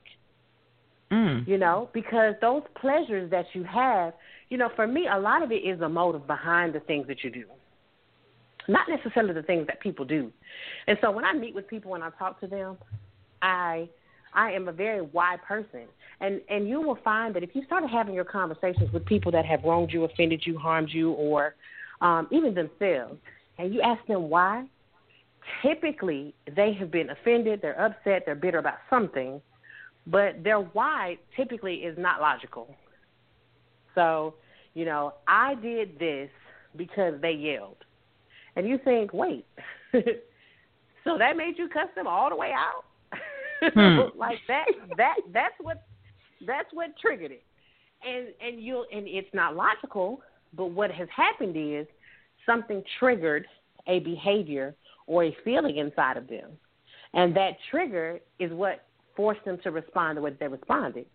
Mm. 1.11 1.45
You 1.45 1.57
know, 1.57 1.89
because 1.91 2.35
those 2.39 2.61
pleasures 2.79 3.29
that 3.31 3.45
you 3.53 3.65
have, 3.65 4.13
you 4.49 4.57
know, 4.57 4.69
for 4.77 4.87
me, 4.87 5.09
a 5.11 5.19
lot 5.19 5.43
of 5.43 5.51
it 5.51 5.55
is 5.55 5.79
the 5.79 5.89
motive 5.89 6.25
behind 6.25 6.73
the 6.73 6.79
things 6.79 7.05
that 7.07 7.21
you 7.21 7.31
do 7.31 7.43
not 8.67 8.87
necessarily 8.89 9.33
the 9.33 9.43
things 9.43 9.67
that 9.67 9.79
people 9.79 10.05
do. 10.05 10.31
And 10.87 10.97
so 11.01 11.11
when 11.11 11.25
I 11.25 11.33
meet 11.33 11.55
with 11.55 11.67
people 11.67 11.95
and 11.95 12.03
I 12.03 12.09
talk 12.11 12.39
to 12.41 12.47
them, 12.47 12.77
I 13.41 13.89
I 14.33 14.51
am 14.51 14.67
a 14.67 14.71
very 14.71 15.01
why 15.01 15.37
person. 15.47 15.87
And 16.19 16.41
and 16.49 16.67
you 16.67 16.81
will 16.81 16.99
find 17.03 17.35
that 17.35 17.43
if 17.43 17.55
you 17.55 17.63
start 17.65 17.83
having 17.89 18.13
your 18.13 18.25
conversations 18.25 18.91
with 18.93 19.05
people 19.05 19.31
that 19.31 19.45
have 19.45 19.63
wronged 19.63 19.91
you, 19.91 20.03
offended 20.03 20.43
you, 20.45 20.57
harmed 20.57 20.89
you, 20.91 21.11
or 21.11 21.55
um, 22.01 22.27
even 22.31 22.53
themselves, 22.53 23.17
and 23.57 23.73
you 23.73 23.81
ask 23.81 24.05
them 24.07 24.29
why, 24.29 24.65
typically 25.61 26.33
they 26.55 26.73
have 26.73 26.91
been 26.91 27.09
offended, 27.09 27.61
they're 27.61 27.79
upset, 27.79 28.23
they're 28.25 28.35
bitter 28.35 28.59
about 28.59 28.77
something, 28.89 29.41
but 30.07 30.43
their 30.43 30.59
why 30.59 31.17
typically 31.35 31.75
is 31.75 31.97
not 31.97 32.21
logical. 32.21 32.75
So, 33.95 34.35
you 34.73 34.85
know, 34.85 35.15
I 35.27 35.55
did 35.55 35.99
this 35.99 36.29
because 36.75 37.19
they 37.21 37.33
yelled. 37.33 37.77
And 38.55 38.67
you 38.67 38.79
think, 38.83 39.13
wait, 39.13 39.45
so 39.91 41.17
that 41.17 41.37
made 41.37 41.57
you 41.57 41.69
cuss 41.69 41.87
them 41.95 42.07
all 42.07 42.29
the 42.29 42.35
way 42.35 42.51
out? 42.51 42.85
Hmm. 43.75 44.17
like 44.17 44.39
that 44.47 44.65
that 44.97 45.17
that's 45.31 45.53
what 45.61 45.83
that's 46.47 46.69
what 46.73 46.97
triggered 46.99 47.29
it. 47.29 47.43
And 48.03 48.29
and 48.43 48.59
you 48.59 48.85
and 48.91 49.07
it's 49.07 49.31
not 49.35 49.55
logical, 49.55 50.21
but 50.55 50.71
what 50.71 50.89
has 50.89 51.07
happened 51.15 51.55
is 51.55 51.85
something 52.43 52.83
triggered 52.97 53.45
a 53.85 53.99
behavior 53.99 54.73
or 55.05 55.25
a 55.25 55.37
feeling 55.43 55.77
inside 55.77 56.17
of 56.17 56.27
them. 56.27 56.51
And 57.13 57.35
that 57.35 57.51
trigger 57.69 58.19
is 58.39 58.51
what 58.51 58.85
forced 59.15 59.43
them 59.45 59.59
to 59.63 59.71
respond 59.71 60.17
the 60.17 60.21
way 60.21 60.35
they 60.39 60.47
responded. 60.47 61.05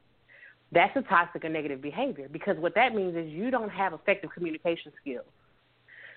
That's 0.73 0.97
a 0.97 1.03
toxic 1.03 1.45
or 1.45 1.49
negative 1.49 1.81
behavior 1.81 2.29
because 2.31 2.57
what 2.59 2.75
that 2.75 2.95
means 2.95 3.17
is 3.17 3.29
you 3.29 3.51
don't 3.51 3.71
have 3.71 3.93
effective 3.93 4.31
communication 4.33 4.93
skills. 5.01 5.27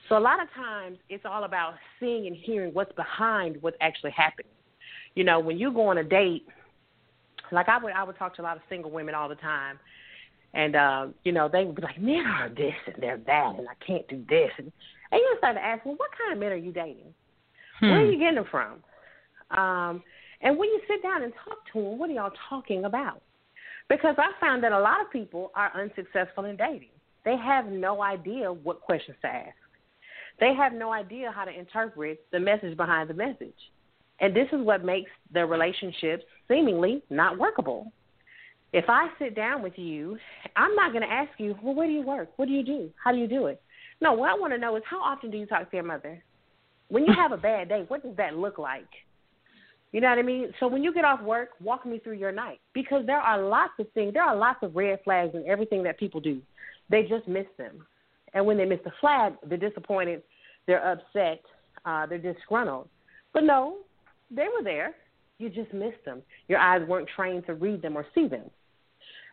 So 0.09 0.17
a 0.17 0.19
lot 0.19 0.41
of 0.41 0.51
times 0.53 0.97
it's 1.07 1.23
all 1.23 1.43
about 1.43 1.75
seeing 1.99 2.25
and 2.25 2.35
hearing 2.35 2.73
what's 2.73 2.91
behind 2.93 3.61
what's 3.61 3.77
actually 3.79 4.11
happening. 4.11 4.51
You 5.13 5.23
know, 5.23 5.39
when 5.39 5.57
you 5.57 5.71
go 5.71 5.87
on 5.87 5.99
a 5.99 6.03
date, 6.03 6.47
like 7.51 7.69
I 7.69 7.77
would 7.77 7.93
I 7.93 8.03
would 8.03 8.17
talk 8.17 8.35
to 8.35 8.41
a 8.41 8.43
lot 8.43 8.57
of 8.57 8.63
single 8.69 8.91
women 8.91 9.15
all 9.15 9.29
the 9.29 9.35
time 9.35 9.79
and 10.53 10.75
uh, 10.75 11.07
you 11.23 11.31
know, 11.31 11.47
they 11.51 11.63
would 11.63 11.75
be 11.75 11.81
like, 11.81 12.01
Men 12.01 12.25
are 12.25 12.49
this 12.49 12.73
and 12.87 12.95
they're 13.01 13.21
that 13.25 13.55
and 13.57 13.67
I 13.67 13.85
can't 13.85 14.07
do 14.07 14.23
this 14.27 14.51
and 14.57 14.71
and 15.11 15.19
you 15.19 15.35
start 15.37 15.55
to 15.55 15.63
ask, 15.63 15.85
Well, 15.85 15.95
what 15.95 16.09
kind 16.17 16.33
of 16.33 16.39
men 16.39 16.51
are 16.51 16.55
you 16.55 16.71
dating? 16.71 17.13
Hmm. 17.79 17.89
Where 17.89 17.99
are 17.99 18.11
you 18.11 18.19
getting 18.19 18.35
them 18.35 18.45
from? 18.49 18.83
Um, 19.57 20.03
and 20.41 20.57
when 20.57 20.69
you 20.69 20.81
sit 20.87 21.03
down 21.03 21.23
and 21.23 21.33
talk 21.45 21.57
to 21.73 21.81
them, 21.81 21.99
what 21.99 22.09
are 22.09 22.13
y'all 22.13 22.31
talking 22.49 22.85
about? 22.85 23.21
Because 23.89 24.15
I 24.17 24.31
found 24.39 24.63
that 24.63 24.71
a 24.71 24.79
lot 24.79 25.01
of 25.01 25.11
people 25.11 25.51
are 25.55 25.71
unsuccessful 25.75 26.45
in 26.45 26.55
dating. 26.55 26.89
They 27.25 27.35
have 27.35 27.65
no 27.65 28.01
idea 28.01 28.51
what 28.51 28.81
questions 28.81 29.17
to 29.21 29.27
ask. 29.27 29.55
They 30.39 30.53
have 30.53 30.73
no 30.73 30.91
idea 30.91 31.31
how 31.33 31.45
to 31.45 31.51
interpret 31.51 32.25
the 32.31 32.39
message 32.39 32.77
behind 32.77 33.09
the 33.09 33.13
message. 33.13 33.53
And 34.21 34.35
this 34.35 34.47
is 34.51 34.61
what 34.61 34.83
makes 34.83 35.11
their 35.33 35.47
relationships 35.47 36.23
seemingly 36.47 37.01
not 37.09 37.37
workable. 37.37 37.91
If 38.71 38.85
I 38.87 39.07
sit 39.17 39.35
down 39.35 39.63
with 39.63 39.77
you, 39.77 40.17
I'm 40.55 40.75
not 40.75 40.91
going 40.91 41.03
to 41.03 41.11
ask 41.11 41.31
you, 41.37 41.55
well, 41.63 41.73
where 41.73 41.87
do 41.87 41.93
you 41.93 42.03
work? 42.03 42.29
What 42.35 42.47
do 42.47 42.53
you 42.53 42.63
do? 42.63 42.89
How 43.03 43.11
do 43.11 43.17
you 43.17 43.27
do 43.27 43.47
it? 43.47 43.61
No, 44.01 44.13
what 44.13 44.29
I 44.29 44.35
want 44.35 44.53
to 44.53 44.59
know 44.59 44.75
is 44.75 44.83
how 44.89 45.01
often 45.01 45.31
do 45.31 45.37
you 45.37 45.45
talk 45.45 45.69
to 45.71 45.77
your 45.77 45.85
mother? 45.85 46.23
When 46.89 47.05
you 47.05 47.13
have 47.13 47.31
a 47.31 47.37
bad 47.37 47.69
day, 47.69 47.85
what 47.87 48.03
does 48.03 48.15
that 48.17 48.35
look 48.35 48.57
like? 48.57 48.87
You 49.91 50.01
know 50.01 50.09
what 50.09 50.19
I 50.19 50.23
mean? 50.23 50.53
So 50.59 50.67
when 50.67 50.83
you 50.83 50.93
get 50.93 51.03
off 51.03 51.21
work, 51.21 51.49
walk 51.59 51.85
me 51.85 51.99
through 51.99 52.13
your 52.13 52.31
night 52.31 52.59
because 52.73 53.05
there 53.05 53.19
are 53.19 53.41
lots 53.41 53.73
of 53.79 53.91
things. 53.93 54.13
There 54.13 54.23
are 54.23 54.35
lots 54.35 54.59
of 54.61 54.75
red 54.75 54.99
flags 55.03 55.33
in 55.33 55.47
everything 55.47 55.81
that 55.83 55.97
people 55.97 56.21
do. 56.21 56.41
They 56.89 57.03
just 57.03 57.27
miss 57.27 57.45
them, 57.57 57.85
and 58.33 58.45
when 58.45 58.57
they 58.57 58.65
miss 58.65 58.79
the 58.83 58.91
flag, 58.99 59.33
they're 59.45 59.57
disappointed, 59.57 60.23
they're 60.69 60.85
upset, 60.85 61.41
uh, 61.85 62.05
they're 62.05 62.17
disgruntled. 62.17 62.87
But 63.33 63.43
no, 63.43 63.77
they 64.29 64.45
were 64.55 64.63
there. 64.63 64.95
You 65.37 65.49
just 65.49 65.73
missed 65.73 66.03
them. 66.05 66.21
Your 66.47 66.59
eyes 66.59 66.87
weren't 66.87 67.09
trained 67.15 67.45
to 67.47 67.53
read 67.53 67.81
them 67.81 67.97
or 67.97 68.05
see 68.13 68.27
them. 68.27 68.49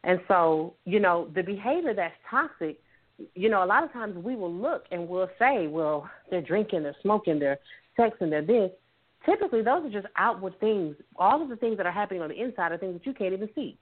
And 0.04 0.20
so, 0.28 0.74
you 0.84 1.00
know, 1.00 1.28
the 1.34 1.42
behavior 1.42 1.94
that's 1.94 2.14
toxic, 2.30 2.80
you 3.34 3.48
know, 3.48 3.64
a 3.64 3.66
lot 3.66 3.82
of 3.82 3.92
times 3.92 4.16
we 4.16 4.36
will 4.36 4.52
look 4.52 4.84
and 4.90 5.08
we'll 5.08 5.30
say, 5.38 5.66
well, 5.66 6.08
they're 6.30 6.42
drinking, 6.42 6.84
they're 6.84 6.96
smoking, 7.02 7.38
they're 7.38 7.58
sexing, 7.98 8.30
they're 8.30 8.42
this 8.42 8.70
typically 9.26 9.62
those 9.62 9.84
are 9.84 9.90
just 9.90 10.06
outward 10.16 10.58
things. 10.60 10.96
All 11.16 11.42
of 11.42 11.48
the 11.48 11.56
things 11.56 11.76
that 11.76 11.84
are 11.84 11.92
happening 11.92 12.22
on 12.22 12.28
the 12.30 12.40
inside 12.40 12.72
are 12.72 12.78
things 12.78 12.94
that 12.94 13.04
you 13.04 13.12
can't 13.12 13.34
even 13.34 13.50
see. 13.54 13.76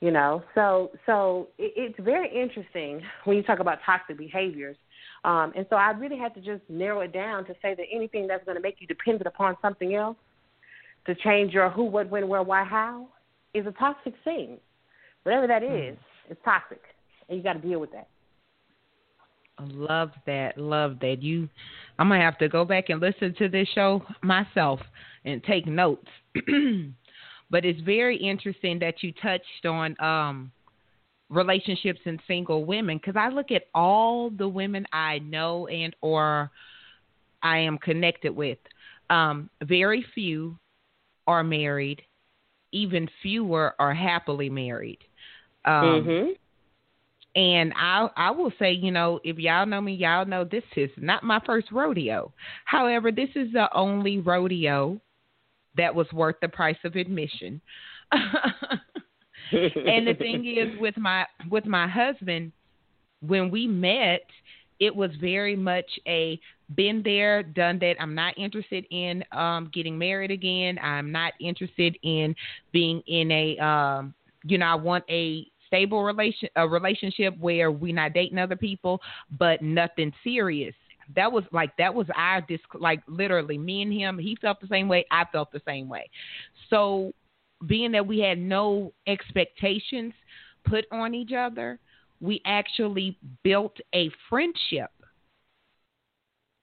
You 0.00 0.10
know, 0.10 0.42
so 0.54 0.90
so 1.06 1.48
it, 1.58 1.72
it's 1.76 2.00
very 2.00 2.28
interesting 2.28 3.00
when 3.24 3.36
you 3.36 3.42
talk 3.42 3.60
about 3.60 3.78
toxic 3.84 4.18
behaviors. 4.18 4.76
Um, 5.24 5.52
and 5.56 5.66
so 5.70 5.76
I 5.76 5.90
really 5.90 6.18
had 6.18 6.34
to 6.34 6.40
just 6.40 6.62
narrow 6.68 7.00
it 7.00 7.12
down 7.12 7.44
to 7.46 7.54
say 7.62 7.74
that 7.74 7.84
anything 7.92 8.26
that's 8.26 8.44
going 8.44 8.56
to 8.56 8.62
make 8.62 8.76
you 8.80 8.86
dependent 8.86 9.26
upon 9.26 9.56
something 9.60 9.94
else 9.94 10.16
to 11.06 11.14
change 11.14 11.52
your 11.52 11.70
who, 11.70 11.84
what, 11.84 12.08
when, 12.10 12.28
where, 12.28 12.42
why, 12.42 12.64
how 12.64 13.08
is 13.54 13.66
a 13.66 13.72
toxic 13.72 14.14
thing. 14.24 14.58
Whatever 15.22 15.46
that 15.46 15.62
is, 15.62 15.96
mm. 15.96 16.30
it's 16.30 16.40
toxic, 16.44 16.80
and 17.28 17.38
you 17.38 17.42
got 17.42 17.54
to 17.54 17.58
deal 17.58 17.80
with 17.80 17.90
that. 17.92 18.08
I 19.58 19.64
love 19.64 20.10
that. 20.26 20.58
Love 20.58 20.98
that. 21.00 21.22
You 21.22 21.48
I'm 21.98 22.08
gonna 22.08 22.20
have 22.20 22.38
to 22.38 22.48
go 22.48 22.64
back 22.64 22.90
and 22.90 23.00
listen 23.00 23.34
to 23.38 23.48
this 23.48 23.66
show 23.74 24.02
myself 24.22 24.80
and 25.24 25.42
take 25.44 25.66
notes. 25.66 26.06
but 27.50 27.64
it's 27.64 27.80
very 27.80 28.16
interesting 28.16 28.78
that 28.80 29.02
you 29.02 29.12
touched 29.22 29.64
on 29.64 29.98
um, 30.00 30.52
relationships 31.28 32.00
and 32.04 32.20
single 32.26 32.64
women 32.64 32.98
because 32.98 33.16
I 33.16 33.28
look 33.28 33.50
at 33.50 33.64
all 33.74 34.30
the 34.30 34.48
women 34.48 34.86
I 34.92 35.18
know 35.18 35.66
and 35.66 35.94
or 36.00 36.50
I 37.42 37.58
am 37.58 37.78
connected 37.78 38.34
with. 38.34 38.58
Um, 39.10 39.50
very 39.62 40.04
few 40.14 40.58
are 41.26 41.44
married. 41.44 42.02
Even 42.72 43.08
fewer 43.22 43.74
are 43.78 43.94
happily 43.94 44.50
married. 44.50 44.98
Um, 45.64 45.84
mm-hmm. 45.84 46.30
And 47.34 47.72
I 47.76 48.08
I 48.16 48.30
will 48.30 48.52
say, 48.58 48.72
you 48.72 48.90
know, 48.90 49.20
if 49.22 49.38
y'all 49.38 49.66
know 49.66 49.80
me, 49.80 49.94
y'all 49.94 50.24
know 50.24 50.44
this 50.44 50.64
is 50.76 50.90
not 50.96 51.22
my 51.22 51.40
first 51.44 51.70
rodeo. 51.70 52.32
However, 52.64 53.12
this 53.12 53.28
is 53.34 53.52
the 53.52 53.68
only 53.74 54.20
rodeo 54.20 55.00
that 55.76 55.94
was 55.94 56.10
worth 56.12 56.36
the 56.40 56.48
price 56.48 56.78
of 56.84 56.96
admission. 56.96 57.60
and 59.52 60.06
the 60.06 60.14
thing 60.14 60.44
is 60.58 60.78
with 60.80 60.96
my 60.96 61.26
with 61.50 61.66
my 61.66 61.88
husband, 61.88 62.52
when 63.20 63.50
we 63.50 63.66
met, 63.66 64.22
it 64.80 64.94
was 64.94 65.10
very 65.20 65.56
much 65.56 65.86
a 66.06 66.38
been 66.74 67.02
there, 67.04 67.42
done 67.42 67.78
that. 67.78 67.94
I'm 68.00 68.14
not 68.14 68.36
interested 68.36 68.84
in 68.90 69.24
um 69.32 69.70
getting 69.72 69.96
married 69.98 70.30
again. 70.30 70.78
I'm 70.82 71.12
not 71.12 71.32
interested 71.40 71.96
in 72.02 72.34
being 72.72 73.02
in 73.06 73.30
a 73.30 73.58
um 73.58 74.14
you 74.44 74.58
know, 74.58 74.66
I 74.66 74.74
want 74.74 75.04
a 75.08 75.46
stable 75.66 76.02
relation 76.02 76.48
a 76.56 76.66
relationship 76.66 77.36
where 77.38 77.70
we're 77.70 77.94
not 77.94 78.12
dating 78.14 78.38
other 78.38 78.56
people, 78.56 79.00
but 79.38 79.62
nothing 79.62 80.12
serious. 80.22 80.74
That 81.14 81.30
was 81.30 81.44
like 81.52 81.76
that 81.78 81.94
was 81.94 82.06
our 82.16 82.40
disc 82.40 82.64
like 82.74 83.00
literally 83.06 83.58
me 83.58 83.82
and 83.82 83.92
him. 83.92 84.18
He 84.18 84.36
felt 84.40 84.60
the 84.60 84.66
same 84.66 84.88
way. 84.88 85.06
I 85.10 85.24
felt 85.30 85.52
the 85.52 85.62
same 85.64 85.88
way. 85.88 86.10
So 86.68 87.12
being 87.66 87.92
that 87.92 88.06
we 88.06 88.18
had 88.18 88.38
no 88.38 88.92
expectations 89.06 90.12
put 90.64 90.84
on 90.90 91.14
each 91.14 91.32
other, 91.32 91.78
we 92.20 92.42
actually 92.44 93.18
built 93.42 93.76
a 93.94 94.10
friendship. 94.28 94.90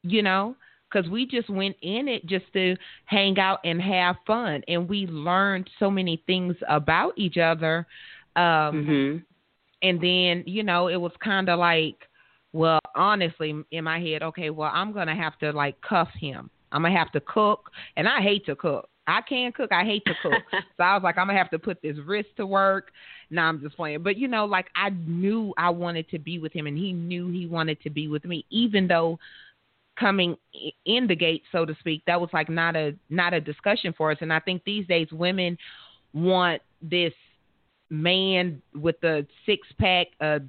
You 0.05 0.21
know, 0.21 0.57
because 0.91 1.09
we 1.09 1.25
just 1.25 1.49
went 1.49 1.77
in 1.81 2.09
it 2.09 2.25
just 2.25 2.51
to 2.51 2.75
hang 3.05 3.39
out 3.39 3.59
and 3.63 3.81
have 3.81 4.17
fun 4.27 4.61
and 4.67 4.89
we 4.89 5.07
learned 5.07 5.69
so 5.79 5.89
many 5.89 6.21
things 6.27 6.57
about 6.67 7.13
each 7.15 7.37
other 7.37 7.87
um, 8.35 8.43
mm-hmm. 8.43 9.17
And 9.81 10.01
then, 10.01 10.43
you 10.47 10.63
know, 10.63 10.87
it 10.87 10.95
was 10.95 11.11
kind 11.23 11.49
of 11.49 11.59
like, 11.59 12.07
well, 12.53 12.79
honestly, 12.95 13.53
in 13.71 13.83
my 13.83 13.99
head, 13.99 14.23
okay, 14.23 14.49
well, 14.49 14.71
I'm 14.73 14.93
going 14.93 15.07
to 15.07 15.15
have 15.15 15.37
to 15.39 15.51
like 15.51 15.79
cuff 15.81 16.09
him. 16.19 16.49
I'm 16.71 16.81
going 16.81 16.93
to 16.93 16.99
have 16.99 17.11
to 17.11 17.19
cook. 17.19 17.69
And 17.97 18.07
I 18.07 18.21
hate 18.21 18.45
to 18.45 18.55
cook. 18.55 18.89
I 19.07 19.21
can't 19.21 19.53
cook. 19.53 19.71
I 19.71 19.83
hate 19.83 20.03
to 20.05 20.13
cook. 20.21 20.33
so 20.77 20.83
I 20.83 20.93
was 20.95 21.03
like, 21.03 21.17
I'm 21.17 21.27
going 21.27 21.35
to 21.35 21.41
have 21.41 21.51
to 21.51 21.59
put 21.59 21.81
this 21.81 21.97
wrist 22.05 22.29
to 22.37 22.45
work. 22.45 22.91
Now 23.29 23.49
I'm 23.49 23.61
just 23.61 23.75
playing. 23.75 24.03
But, 24.03 24.17
you 24.17 24.27
know, 24.27 24.45
like 24.45 24.67
I 24.75 24.89
knew 24.89 25.53
I 25.57 25.69
wanted 25.69 26.09
to 26.09 26.19
be 26.19 26.39
with 26.39 26.53
him 26.53 26.67
and 26.67 26.77
he 26.77 26.93
knew 26.93 27.29
he 27.29 27.45
wanted 27.45 27.81
to 27.81 27.89
be 27.89 28.07
with 28.07 28.25
me, 28.25 28.45
even 28.49 28.87
though 28.87 29.19
coming 29.99 30.35
in 30.85 31.05
the 31.05 31.15
gate 31.15 31.43
so 31.51 31.65
to 31.65 31.75
speak 31.79 32.01
that 32.07 32.19
was 32.19 32.31
like 32.33 32.49
not 32.49 32.75
a 32.75 32.95
not 33.11 33.31
a 33.31 33.39
discussion 33.39 33.93
for 33.95 34.09
us 34.09 34.17
and 34.21 34.33
i 34.33 34.39
think 34.39 34.63
these 34.63 34.87
days 34.87 35.07
women 35.11 35.55
want 36.13 36.63
this 36.81 37.13
man 37.93 38.61
with 38.73 39.01
a 39.03 39.25
six 39.45 39.67
pack, 39.79 40.07
a 40.19 40.41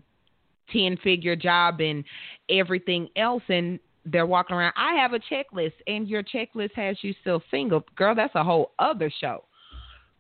ten 0.73 0.97
figure 1.03 1.37
job, 1.37 1.81
and 1.81 2.05
everything 2.49 3.09
else, 3.17 3.43
and 3.49 3.79
they're 4.05 4.27
walking 4.27 4.57
around. 4.57 4.73
I 4.77 4.95
have 4.95 5.13
a 5.13 5.19
checklist, 5.19 5.75
and 5.87 6.09
your 6.09 6.23
checklist 6.23 6.73
has 6.75 6.97
you 7.03 7.15
still 7.21 7.43
single, 7.51 7.85
girl. 7.97 8.15
That's 8.15 8.35
a 8.35 8.45
whole 8.45 8.73
other 8.79 9.13
show. 9.21 9.45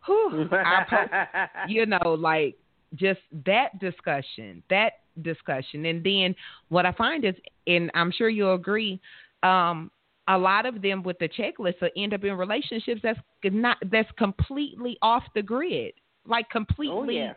Whew, 0.06 0.48
I, 0.52 1.48
you 1.68 1.86
know, 1.86 2.16
like 2.18 2.56
just 2.94 3.20
that 3.46 3.78
discussion, 3.80 4.62
that 4.70 4.92
discussion, 5.22 5.86
and 5.86 6.04
then 6.04 6.34
what 6.68 6.86
I 6.86 6.92
find 6.92 7.24
is, 7.24 7.34
and 7.66 7.90
I'm 7.94 8.12
sure 8.12 8.28
you'll 8.28 8.54
agree, 8.54 9.00
um, 9.42 9.90
a 10.28 10.38
lot 10.38 10.66
of 10.66 10.80
them 10.80 11.02
with 11.02 11.18
the 11.18 11.28
checklist 11.28 11.80
will 11.82 11.90
end 11.96 12.14
up 12.14 12.24
in 12.24 12.34
relationships 12.34 13.00
that's 13.02 13.18
not 13.44 13.76
that's 13.90 14.10
completely 14.16 14.96
off 15.02 15.22
the 15.34 15.42
grid, 15.42 15.92
like 16.26 16.48
completely 16.50 17.20
oh, 17.20 17.26
yeah. 17.26 17.32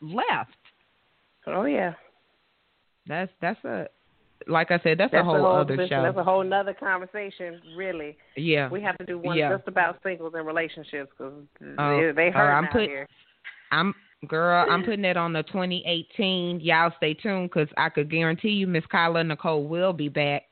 left. 0.00 0.56
Oh 1.46 1.64
yeah. 1.64 1.94
That's 3.06 3.32
that's 3.40 3.64
a 3.64 3.88
like 4.48 4.70
I 4.70 4.80
said, 4.82 4.98
that's, 4.98 5.12
that's 5.12 5.22
a 5.22 5.24
whole, 5.24 5.36
a 5.36 5.40
whole 5.40 5.56
other 5.56 5.76
show. 5.88 6.02
That's 6.02 6.16
a 6.16 6.24
whole 6.24 6.42
nother 6.42 6.74
conversation, 6.74 7.60
really. 7.76 8.16
Yeah. 8.36 8.68
We 8.68 8.82
have 8.82 8.96
to 8.98 9.04
do 9.04 9.18
one 9.18 9.36
yeah. 9.36 9.54
just 9.54 9.68
about 9.68 9.98
singles 10.02 10.32
and 10.34 10.46
relationships 10.46 11.10
because 11.16 11.34
oh, 11.78 11.96
they, 11.96 12.12
they 12.12 12.30
hurt 12.30 12.50
I'm 12.50 12.64
out 12.64 12.72
put, 12.72 12.82
here. 12.82 13.08
I'm 13.70 13.94
girl. 14.26 14.66
I'm 14.68 14.82
putting 14.84 15.04
it 15.04 15.16
on 15.16 15.32
the 15.32 15.42
2018. 15.44 16.60
Y'all 16.60 16.92
stay 16.96 17.14
tuned 17.14 17.50
because 17.50 17.68
I 17.76 17.88
could 17.88 18.10
guarantee 18.10 18.50
you, 18.50 18.66
Miss 18.66 18.84
Kyla 18.90 19.22
Nicole 19.22 19.66
will 19.66 19.92
be 19.92 20.08
back. 20.08 20.44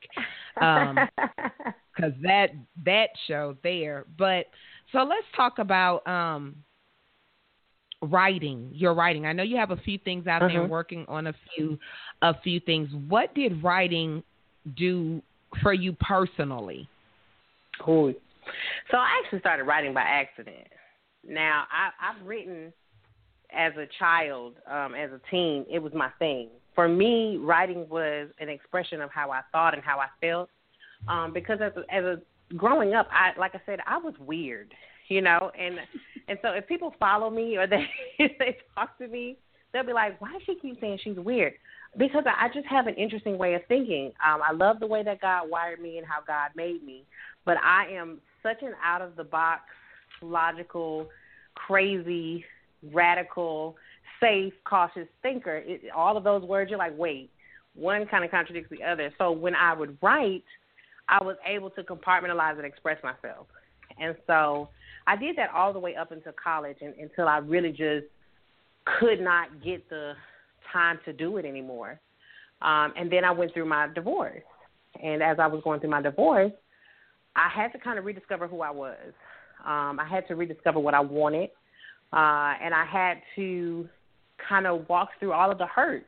Um, 0.61 0.97
because 1.97 2.13
that 2.21 2.51
that 2.85 3.09
show 3.27 3.57
there. 3.63 4.05
But 4.17 4.45
so 4.91 4.99
let's 4.99 5.25
talk 5.35 5.59
about 5.59 6.07
um 6.07 6.55
writing 8.01 8.69
your 8.73 8.93
writing 8.93 9.25
i 9.25 9.33
know 9.33 9.43
you 9.43 9.57
have 9.57 9.71
a 9.71 9.77
few 9.77 9.97
things 9.97 10.27
out 10.27 10.41
there 10.41 10.61
Mhm. 10.61 10.69
working 10.69 11.03
on 11.07 11.27
a 11.27 11.33
few 11.55 11.79
a 12.21 12.33
few 12.41 12.59
things 12.59 12.89
what 13.07 13.33
did 13.33 13.63
writing 13.63 14.23
do 14.75 15.21
for 15.61 15.73
you 15.73 15.93
personally 15.93 16.87
Cool. 17.79 18.13
So 18.91 18.97
I 18.97 19.21
actually 19.23 19.39
started 19.39 19.63
writing 19.63 19.93
by 19.93 20.01
accident. 20.01 20.67
Now 21.27 21.65
I, 21.71 21.89
I've 22.09 22.25
written 22.25 22.71
as 23.55 23.73
a 23.77 23.85
child, 23.99 24.55
um, 24.69 24.95
as 24.95 25.09
a 25.11 25.19
teen. 25.29 25.65
It 25.69 25.79
was 25.79 25.93
my 25.93 26.09
thing. 26.19 26.49
For 26.75 26.87
me, 26.87 27.37
writing 27.37 27.87
was 27.89 28.29
an 28.39 28.49
expression 28.49 29.01
of 29.01 29.09
how 29.11 29.31
I 29.31 29.41
thought 29.51 29.73
and 29.73 29.83
how 29.83 29.99
I 29.99 30.07
felt. 30.21 30.49
Um, 31.07 31.33
because 31.33 31.59
as 31.61 31.71
a, 31.75 31.93
as 31.93 32.03
a 32.03 32.21
growing 32.55 32.93
up, 32.93 33.07
I 33.11 33.37
like 33.39 33.55
I 33.55 33.61
said, 33.65 33.79
I 33.85 33.97
was 33.97 34.13
weird, 34.19 34.73
you 35.07 35.21
know, 35.21 35.51
and 35.59 35.77
and 36.27 36.37
so 36.41 36.49
if 36.49 36.67
people 36.67 36.93
follow 36.99 37.29
me 37.29 37.57
or 37.57 37.67
they 37.67 37.85
they 38.19 38.57
talk 38.75 38.97
to 38.99 39.07
me, 39.07 39.37
they'll 39.73 39.85
be 39.85 39.93
like, 39.93 40.19
"Why 40.21 40.33
does 40.33 40.41
she 40.45 40.55
keep 40.55 40.79
saying 40.79 40.99
she's 41.03 41.17
weird?" 41.17 41.53
Because 41.97 42.25
I 42.25 42.49
just 42.53 42.67
have 42.67 42.87
an 42.87 42.95
interesting 42.95 43.37
way 43.37 43.55
of 43.55 43.61
thinking. 43.67 44.11
Um, 44.25 44.41
I 44.47 44.51
love 44.51 44.79
the 44.79 44.87
way 44.87 45.03
that 45.03 45.21
God 45.21 45.49
wired 45.49 45.79
me 45.79 45.97
and 45.97 46.05
how 46.05 46.19
God 46.25 46.51
made 46.55 46.83
me, 46.83 47.03
but 47.45 47.57
I 47.63 47.87
am 47.91 48.19
such 48.43 48.61
an 48.61 48.73
out 48.83 49.01
of 49.01 49.15
the 49.15 49.23
box, 49.23 49.61
logical, 50.21 51.07
crazy, 51.55 52.45
radical, 52.93 53.77
safe, 54.19 54.53
cautious 54.65 55.07
thinker. 55.21 55.63
It, 55.65 55.81
all 55.95 56.17
of 56.17 56.23
those 56.23 56.43
words, 56.43 56.69
you're 56.69 56.77
like, 56.77 56.97
wait, 56.97 57.31
one 57.73 58.05
kind 58.07 58.23
of 58.23 58.31
contradicts 58.31 58.69
the 58.69 58.83
other. 58.83 59.13
So 59.17 59.31
when 59.31 59.55
I 59.55 59.73
would 59.73 59.97
write, 60.01 60.43
I 61.09 61.23
was 61.23 61.37
able 61.45 61.69
to 61.71 61.83
compartmentalize 61.83 62.57
and 62.57 62.65
express 62.65 63.01
myself. 63.03 63.47
And 63.99 64.15
so 64.27 64.69
I 65.07 65.15
did 65.15 65.37
that 65.37 65.49
all 65.55 65.73
the 65.73 65.79
way 65.79 65.95
up 65.95 66.11
until 66.11 66.33
college 66.41 66.77
and, 66.81 66.93
until 66.95 67.27
I 67.27 67.37
really 67.37 67.71
just 67.71 68.05
could 68.99 69.21
not 69.21 69.63
get 69.63 69.89
the 69.89 70.13
time 70.71 70.99
to 71.05 71.13
do 71.13 71.37
it 71.37 71.45
anymore. 71.45 71.99
Um, 72.61 72.93
and 72.97 73.11
then 73.11 73.23
I 73.23 73.31
went 73.31 73.53
through 73.53 73.65
my 73.65 73.87
divorce. 73.87 74.43
And 75.01 75.23
as 75.23 75.37
I 75.39 75.47
was 75.47 75.61
going 75.63 75.79
through 75.79 75.91
my 75.91 76.01
divorce, 76.01 76.51
I 77.35 77.49
had 77.49 77.71
to 77.71 77.79
kind 77.79 77.97
of 77.97 78.05
rediscover 78.05 78.47
who 78.47 78.61
I 78.61 78.71
was. 78.71 79.13
Um, 79.65 79.99
I 79.99 80.07
had 80.09 80.27
to 80.27 80.35
rediscover 80.35 80.79
what 80.79 80.93
I 80.93 80.99
wanted. 80.99 81.49
Uh, 82.11 82.53
and 82.61 82.73
I 82.73 82.85
had 82.85 83.21
to 83.35 83.87
kind 84.47 84.67
of 84.67 84.87
walk 84.89 85.09
through 85.19 85.33
all 85.33 85.51
of 85.51 85.57
the 85.57 85.67
hurts 85.67 86.05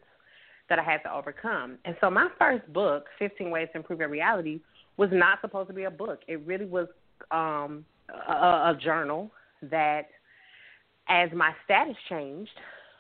that 0.69 0.79
I 0.79 0.83
had 0.83 0.99
to 1.03 1.13
overcome. 1.13 1.77
And 1.85 1.95
so 2.01 2.09
my 2.09 2.27
first 2.37 2.71
book, 2.73 3.05
15 3.17 3.49
Ways 3.49 3.69
to 3.71 3.79
Improve 3.79 3.99
Your 3.99 4.09
Reality, 4.09 4.59
was 4.97 5.09
not 5.11 5.39
supposed 5.41 5.67
to 5.69 5.73
be 5.73 5.83
a 5.83 5.91
book. 5.91 6.19
It 6.27 6.45
really 6.45 6.65
was 6.65 6.87
um, 7.31 7.85
a, 8.27 8.33
a 8.33 8.77
journal 8.81 9.31
that, 9.63 10.07
as 11.07 11.29
my 11.33 11.53
status 11.65 11.95
changed, 12.07 12.51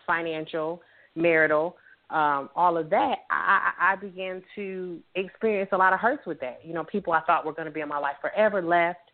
financial, 0.05 0.81
marital, 1.15 1.77
um, 2.09 2.49
all 2.55 2.77
of 2.77 2.89
that, 2.89 3.19
I, 3.29 3.71
I 3.79 3.95
began 3.95 4.41
to 4.55 4.99
experience 5.15 5.69
a 5.73 5.77
lot 5.77 5.93
of 5.93 5.99
hurts 5.99 6.25
with 6.25 6.39
that. 6.39 6.61
You 6.63 6.73
know, 6.73 6.83
people 6.83 7.13
I 7.13 7.21
thought 7.21 7.45
were 7.45 7.53
going 7.53 7.67
to 7.67 7.71
be 7.71 7.81
in 7.81 7.87
my 7.87 7.99
life 7.99 8.15
forever 8.21 8.61
left. 8.61 9.11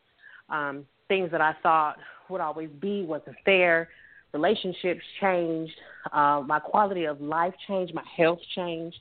Um, 0.49 0.85
things 1.07 1.29
that 1.31 1.41
I 1.41 1.53
thought 1.61 1.97
would 2.29 2.41
always 2.41 2.69
be 2.79 3.03
wasn't 3.03 3.35
there. 3.45 3.89
Relationships 4.33 5.01
changed. 5.19 5.73
Uh, 6.11 6.41
my 6.45 6.59
quality 6.59 7.05
of 7.05 7.19
life 7.19 7.53
changed. 7.67 7.93
My 7.93 8.03
health 8.15 8.39
changed. 8.55 8.97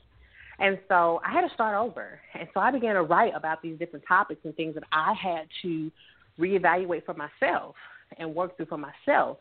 And 0.59 0.77
so 0.87 1.21
I 1.25 1.31
had 1.31 1.47
to 1.47 1.53
start 1.53 1.75
over. 1.75 2.19
And 2.37 2.47
so 2.53 2.59
I 2.59 2.71
began 2.71 2.95
to 2.95 3.01
write 3.01 3.33
about 3.35 3.61
these 3.61 3.77
different 3.77 4.05
topics 4.07 4.41
and 4.43 4.55
things 4.55 4.75
that 4.75 4.83
I 4.91 5.13
had 5.13 5.47
to 5.63 5.91
reevaluate 6.39 7.05
for 7.05 7.13
myself 7.13 7.75
and 8.17 8.33
work 8.33 8.55
through 8.57 8.67
for 8.67 8.77
myself. 8.77 9.37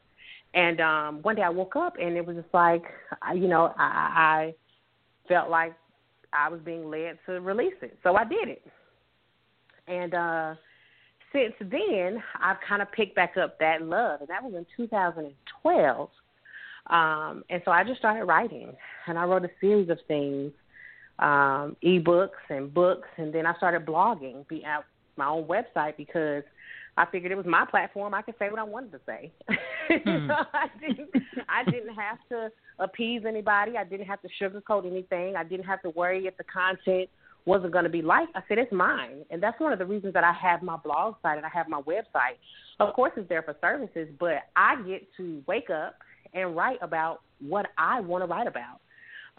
And 0.55 0.81
um, 0.81 1.23
one 1.23 1.37
day 1.37 1.43
I 1.43 1.49
woke 1.49 1.77
up 1.77 1.95
and 2.01 2.17
it 2.17 2.25
was 2.25 2.37
just 2.37 2.53
like, 2.55 2.85
you 3.35 3.49
know, 3.49 3.75
I, 3.77 3.85
I 3.85 4.55
felt 5.29 5.51
like 5.51 5.75
I 6.33 6.49
was 6.49 6.61
being 6.65 6.89
led 6.91 7.19
to 7.27 7.41
release 7.41 7.75
it. 7.83 7.99
So 8.03 8.17
I 8.17 8.25
did 8.25 8.49
it. 8.49 8.63
And 9.89 10.15
uh, 10.15 10.55
since 11.33 11.55
then, 11.61 12.23
I've 12.41 12.57
kind 12.67 12.83
of 12.83 12.91
picked 12.93 13.17
back 13.17 13.37
up 13.37 13.59
that 13.59 13.83
love. 13.83 14.21
And 14.21 14.29
that 14.31 14.43
was 14.43 14.55
in 14.55 14.67
2012. 14.77 16.09
Um, 16.91 17.45
and 17.51 17.63
so 17.65 17.71
I 17.71 17.83
just 17.83 17.99
started 17.99 18.25
writing. 18.25 18.73
And 19.07 19.19
I 19.19 19.25
wrote 19.25 19.45
a 19.45 19.51
series 19.61 19.91
of 19.91 19.99
things 20.07 20.53
um, 21.19 21.77
ebooks 21.85 22.43
and 22.49 22.73
books, 22.73 23.09
and 23.17 23.33
then 23.33 23.47
I 23.47 23.55
started 23.57 23.87
blogging, 23.87 24.47
be 24.49 24.65
out 24.65 24.85
my 25.17 25.27
own 25.27 25.45
website 25.45 25.97
because 25.97 26.43
I 26.97 27.07
figured 27.07 27.33
it 27.33 27.37
was 27.37 27.47
my 27.47 27.65
platform. 27.65 28.15
I 28.15 28.23
could 28.23 28.37
say 28.39 28.51
what 28.51 28.59
I 28.59 28.65
wanted 28.65 28.93
to 28.93 29.01
say. 29.07 29.33
Hmm. 29.87 30.31
I 30.31 30.69
didn't. 30.81 31.11
I 31.47 31.71
didn't 31.71 31.95
have 31.95 32.17
to 32.31 32.51
appease 32.79 33.25
anybody. 33.29 33.77
I 33.77 33.85
didn't 33.85 34.07
have 34.07 34.21
to 34.23 34.29
sugarcoat 34.41 34.91
anything. 34.91 35.37
I 35.37 35.45
didn't 35.45 35.67
have 35.67 35.83
to 35.83 35.91
worry 35.91 36.27
if 36.27 36.35
the 36.39 36.45
content 36.45 37.11
wasn't 37.45 37.73
going 37.73 37.85
to 37.85 37.91
be 37.91 38.01
liked. 38.01 38.33
I 38.35 38.41
said 38.49 38.57
it's 38.57 38.73
mine, 38.73 39.27
and 39.31 39.43
that's 39.43 39.61
one 39.61 39.75
of 39.75 39.79
the 39.79 39.85
reasons 39.85 40.15
that 40.15 40.25
I 40.25 40.33
have 40.33 40.63
my 40.63 40.79
blog 40.79 41.17
site 41.21 41.37
and 41.37 41.45
I 41.45 41.51
have 41.51 41.69
my 41.69 41.83
website. 41.83 42.39
Of 42.81 42.95
course, 42.95 43.13
it's 43.19 43.29
there 43.29 43.43
for 43.43 43.55
services, 43.61 44.09
but 44.19 44.45
I 44.57 44.81
get 44.89 45.07
to 45.19 45.43
wake 45.47 45.69
up 45.69 45.97
and 46.33 46.57
write 46.57 46.79
about 46.81 47.21
what 47.47 47.67
I 47.77 48.01
want 48.01 48.25
to 48.25 48.27
write 48.27 48.47
about 48.47 48.81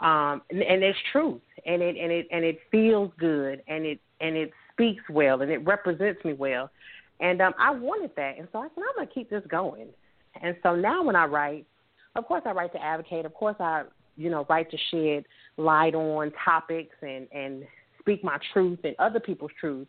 um, 0.00 0.42
and, 0.50 0.62
and 0.62 0.82
it's 0.82 0.98
truth, 1.12 1.40
and 1.64 1.82
it 1.82 1.96
and 1.96 2.12
it 2.12 2.28
and 2.30 2.44
it 2.44 2.58
feels 2.70 3.10
good, 3.18 3.62
and 3.66 3.86
it 3.86 3.98
and 4.20 4.36
it 4.36 4.52
speaks 4.72 5.02
well, 5.08 5.40
and 5.40 5.50
it 5.50 5.64
represents 5.66 6.22
me 6.24 6.34
well, 6.34 6.70
and 7.20 7.40
um, 7.40 7.54
I 7.58 7.70
wanted 7.70 8.10
that, 8.16 8.38
and 8.38 8.48
so 8.52 8.58
I 8.58 8.68
said 8.68 8.82
I'm 8.88 8.96
going 8.96 9.08
to 9.08 9.14
keep 9.14 9.30
this 9.30 9.42
going, 9.48 9.88
and 10.42 10.56
so 10.62 10.74
now 10.74 11.02
when 11.02 11.16
I 11.16 11.24
write, 11.26 11.66
of 12.14 12.26
course 12.26 12.42
I 12.46 12.52
write 12.52 12.72
to 12.72 12.82
advocate, 12.82 13.24
of 13.24 13.34
course 13.34 13.56
I 13.60 13.84
you 14.16 14.30
know 14.30 14.46
write 14.48 14.70
to 14.70 14.78
shed 14.90 15.24
light 15.56 15.94
on 15.94 16.32
topics 16.44 16.96
and 17.02 17.26
and 17.32 17.64
speak 18.00 18.22
my 18.22 18.38
truth 18.52 18.78
and 18.84 18.94
other 18.98 19.20
people's 19.20 19.50
truth, 19.58 19.88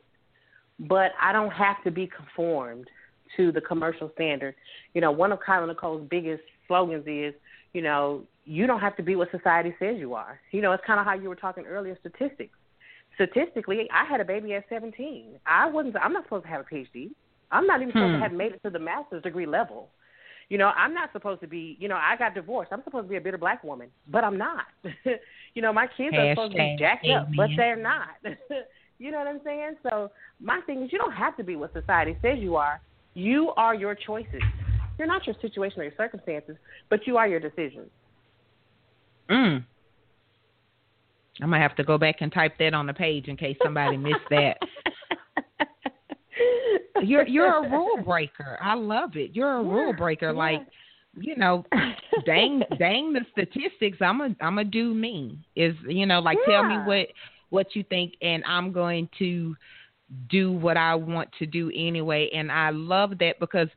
but 0.80 1.12
I 1.22 1.32
don't 1.32 1.52
have 1.52 1.84
to 1.84 1.92
be 1.92 2.08
conformed 2.08 2.88
to 3.36 3.52
the 3.52 3.62
commercial 3.62 4.12
standard. 4.14 4.56
You 4.94 5.02
know, 5.02 5.12
one 5.12 5.32
of 5.32 5.40
Kyla 5.40 5.68
Nicole's 5.68 6.08
biggest 6.10 6.44
slogans 6.68 7.06
is, 7.08 7.34
you 7.74 7.82
know, 7.82 8.24
you 8.46 8.66
don't 8.66 8.80
have 8.80 8.96
to 8.98 9.04
be 9.04 9.16
what 9.16 9.30
society 9.32 9.76
says 9.80 9.98
you 9.98 10.14
are. 10.14 10.40
You 10.52 10.62
know, 10.62 10.72
it's 10.72 10.84
kind 10.88 11.00
of 11.00 11.06
how 11.06 11.14
you 11.14 11.30
were 11.30 11.36
talking 11.36 11.66
earlier 11.66 11.98
statistics. 12.00 12.58
Statistically, 13.18 13.90
I 13.92 14.06
had 14.06 14.22
a 14.22 14.26
baby 14.26 14.54
at 14.54 14.66
17. 14.70 15.40
I 15.46 15.68
wasn't 15.68 15.96
I'm 15.98 16.14
not 16.14 16.26
supposed 16.26 16.46
to 16.46 16.50
have 16.50 16.62
a 16.62 16.76
PhD. 16.76 17.10
I'm 17.52 17.66
not 17.66 17.82
even 17.82 17.92
supposed 17.92 18.14
Hmm. 18.14 18.20
to 18.20 18.20
have 18.20 18.32
made 18.32 18.52
it 18.52 18.62
to 18.64 18.70
the 18.70 18.80
master's 18.80 19.24
degree 19.24 19.48
level. 19.48 19.90
You 20.50 20.58
know, 20.58 20.72
I'm 20.78 20.94
not 20.94 21.12
supposed 21.12 21.42
to 21.42 21.48
be, 21.48 21.76
you 21.80 21.90
know, 21.90 21.98
I 21.98 22.16
got 22.16 22.34
divorced. 22.36 22.72
I'm 22.72 22.84
supposed 22.84 23.06
to 23.06 23.10
be 23.10 23.18
a 23.18 23.22
bitter 23.22 23.38
black 23.38 23.64
woman, 23.64 23.90
but 24.08 24.24
I'm 24.24 24.38
not. 24.38 24.66
you 25.56 25.62
know, 25.62 25.74
my 25.74 25.88
kids 25.98 26.16
are 26.16 26.32
supposed 26.32 26.54
to 26.54 26.58
be 26.58 26.64
Hashtag 26.64 26.80
jacked 26.80 27.08
up, 27.08 27.28
but 27.36 27.50
they're 27.58 27.76
not. 27.76 28.10
you 29.00 29.12
know 29.12 29.18
what 29.18 29.28
I'm 29.28 29.42
saying? 29.44 29.76
So, 29.90 30.12
my 30.40 30.62
thing 30.62 30.84
is 30.84 30.94
you 30.94 31.00
don't 31.00 31.12
have 31.14 31.36
to 31.38 31.44
be 31.44 31.56
what 31.56 31.74
society 31.74 32.16
says 32.22 32.38
you 32.40 32.56
are. 32.56 32.80
You 33.14 33.52
are 33.58 33.74
your 33.76 33.96
choices. 33.96 34.42
You're 34.98 35.08
not 35.08 35.26
your 35.26 35.36
situation 35.42 35.82
or 35.82 35.84
your 35.84 35.94
circumstances, 35.98 36.56
but 36.90 37.06
you 37.08 37.18
are 37.18 37.28
your 37.28 37.40
decisions. 37.40 37.90
Mm. 39.30 39.66
I'm 41.42 41.50
gonna 41.52 41.62
have 41.62 41.76
to 41.76 41.84
go 41.84 41.98
back 41.98 42.18
and 42.22 42.32
type 42.32 42.54
that 42.60 42.74
on 42.74 42.88
the 42.88 42.94
page 42.94 43.28
in 43.28 43.38
case 43.38 43.58
somebody 43.64 43.98
missed 43.98 44.28
that. 44.32 44.58
You're 47.04 47.28
you're 47.28 47.64
a 47.66 47.70
rule 47.70 48.02
breaker. 48.04 48.58
I 48.62 48.74
love 48.74 49.16
it. 49.16 49.32
You're 49.36 49.58
a 49.60 49.64
rule 49.64 49.94
breaker. 49.94 50.28
yeah. 50.28 50.32
Like, 50.32 50.62
you 51.16 51.36
know, 51.36 51.64
dang 52.26 52.64
dang 52.80 53.14
the 53.14 53.22
statistics. 53.32 54.00
I'm 54.02 54.22
a 54.22 54.36
I'm 54.42 54.58
a 54.58 54.64
do 54.64 54.94
me. 54.96 55.38
Is 55.56 55.76
you 55.88 56.06
know 56.08 56.20
like 56.20 56.40
tell 56.50 56.64
me 56.64 56.78
what 56.86 57.08
what 57.50 57.76
you 57.76 57.84
think, 57.84 58.14
and 58.22 58.44
I'm 58.48 58.72
going 58.72 59.08
to 59.20 59.56
do 60.30 60.52
what 60.52 60.76
I 60.76 60.96
want 60.96 61.30
to 61.40 61.46
do 61.46 61.72
anyway. 61.76 62.30
And 62.34 62.52
I 62.52 62.70
love 62.72 63.18
that 63.20 63.40
because. 63.40 63.70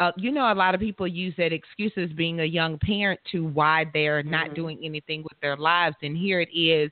Uh, 0.00 0.10
you 0.16 0.32
know, 0.32 0.52
a 0.52 0.56
lot 0.56 0.74
of 0.74 0.80
people 0.80 1.06
use 1.06 1.32
that 1.38 1.52
excuse 1.52 1.92
as 1.96 2.10
being 2.16 2.40
a 2.40 2.44
young 2.44 2.76
parent 2.80 3.20
to 3.30 3.44
why 3.44 3.84
they're 3.94 4.24
not 4.24 4.50
Mhm. 4.50 4.54
doing 4.56 4.78
anything 4.82 5.22
with 5.22 5.38
their 5.40 5.56
lives. 5.56 5.94
And 6.02 6.16
here 6.16 6.40
it 6.40 6.48
is 6.52 6.90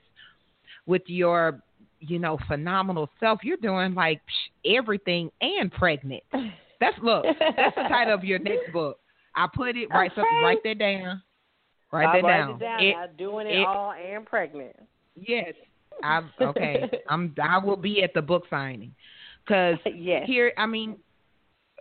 with 0.85 1.03
your 1.07 1.61
you 2.05 2.19
know, 2.19 2.37
phenomenal 2.47 3.09
self. 3.17 3.39
You're 3.43 3.55
doing 3.55 3.93
like 3.93 4.19
everything 4.65 5.31
and 5.39 5.71
pregnant. 5.71 6.21
That's 6.81 6.97
look. 7.01 7.23
That's 7.23 7.75
the 7.75 7.83
title 7.87 8.13
of 8.13 8.25
your 8.25 8.39
next 8.49 8.73
book. 8.73 8.99
I 9.35 9.47
put 9.53 9.77
it 9.77 9.87
right. 9.89 10.11
Okay. 10.11 10.21
So 10.21 10.27
write 10.43 10.57
that 10.65 10.79
down. 10.79 11.21
Write 11.93 12.07
I'll 12.07 12.21
that 12.21 12.27
write 12.27 12.37
down. 12.39 12.49
it 12.55 12.59
down. 12.59 12.79
It- 12.83 12.91
now, 12.91 13.05
doing 13.17 13.47
it, 13.47 13.59
it- 13.59 13.65
all 13.65 13.93
and 13.93 14.25
pregnant. 14.25 14.75
yes. 15.15 15.53
I 16.03 16.21
okay. 16.41 16.89
I'm. 17.07 17.33
I 17.41 17.59
will 17.63 17.77
be 17.77 18.03
at 18.03 18.13
the 18.13 18.21
book 18.21 18.43
signing 18.49 18.93
because 19.45 19.77
yes. 19.95 20.23
here. 20.25 20.51
I 20.57 20.65
mean, 20.65 20.97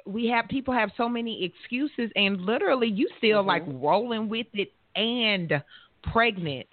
we 0.06 0.26
have 0.28 0.46
people 0.48 0.72
have 0.74 0.90
so 0.96 1.08
many 1.08 1.44
excuses, 1.44 2.12
and 2.14 2.42
literally, 2.42 2.88
you 2.88 3.08
still 3.18 3.42
like 3.42 3.66
Mhm. 3.66 3.82
rolling 3.82 4.28
with 4.28 4.46
it 4.52 4.70
and 4.94 5.60
pregnant. 6.12 6.66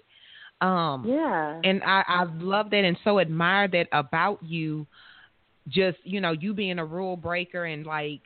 Um, 0.60 1.04
Yeah. 1.08 1.60
and 1.64 1.82
I, 1.84 2.02
I 2.06 2.24
love 2.38 2.70
that 2.70 2.84
and 2.84 2.96
so 3.04 3.18
admire 3.20 3.68
that 3.68 3.88
about 3.92 4.42
you. 4.42 4.86
Just 5.68 5.98
you 6.04 6.20
know, 6.20 6.32
you 6.32 6.54
being 6.54 6.78
a 6.78 6.84
rule 6.84 7.16
breaker 7.16 7.64
and 7.64 7.86
like 7.86 8.20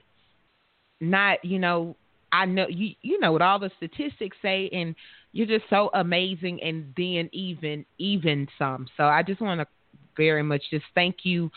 not, 1.01 1.45
you 1.45 1.59
know, 1.59 1.97
I 2.32 2.47
know 2.47 2.66
you 2.68 2.95
you 3.03 3.20
know 3.20 3.32
what 3.32 3.43
all 3.43 3.59
the 3.59 3.70
statistics 3.76 4.37
say, 4.43 4.68
and 4.72 4.95
you're 5.32 5.47
just 5.47 5.68
so 5.68 5.91
amazing, 5.95 6.62
and 6.62 6.93
then 6.97 7.28
even 7.32 7.85
even 7.99 8.49
some. 8.59 8.87
So 8.97 9.05
I 9.05 9.22
just 9.22 9.41
want 9.41 9.61
to 9.61 9.66
very 10.16 10.43
much 10.43 10.62
just 10.70 10.85
thank 10.95 11.18
you 11.24 11.51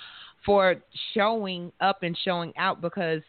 for 0.46 0.76
showing 1.14 1.72
up 1.82 2.04
and 2.04 2.18
showing 2.24 2.54
out 2.58 2.82
because 2.82 3.22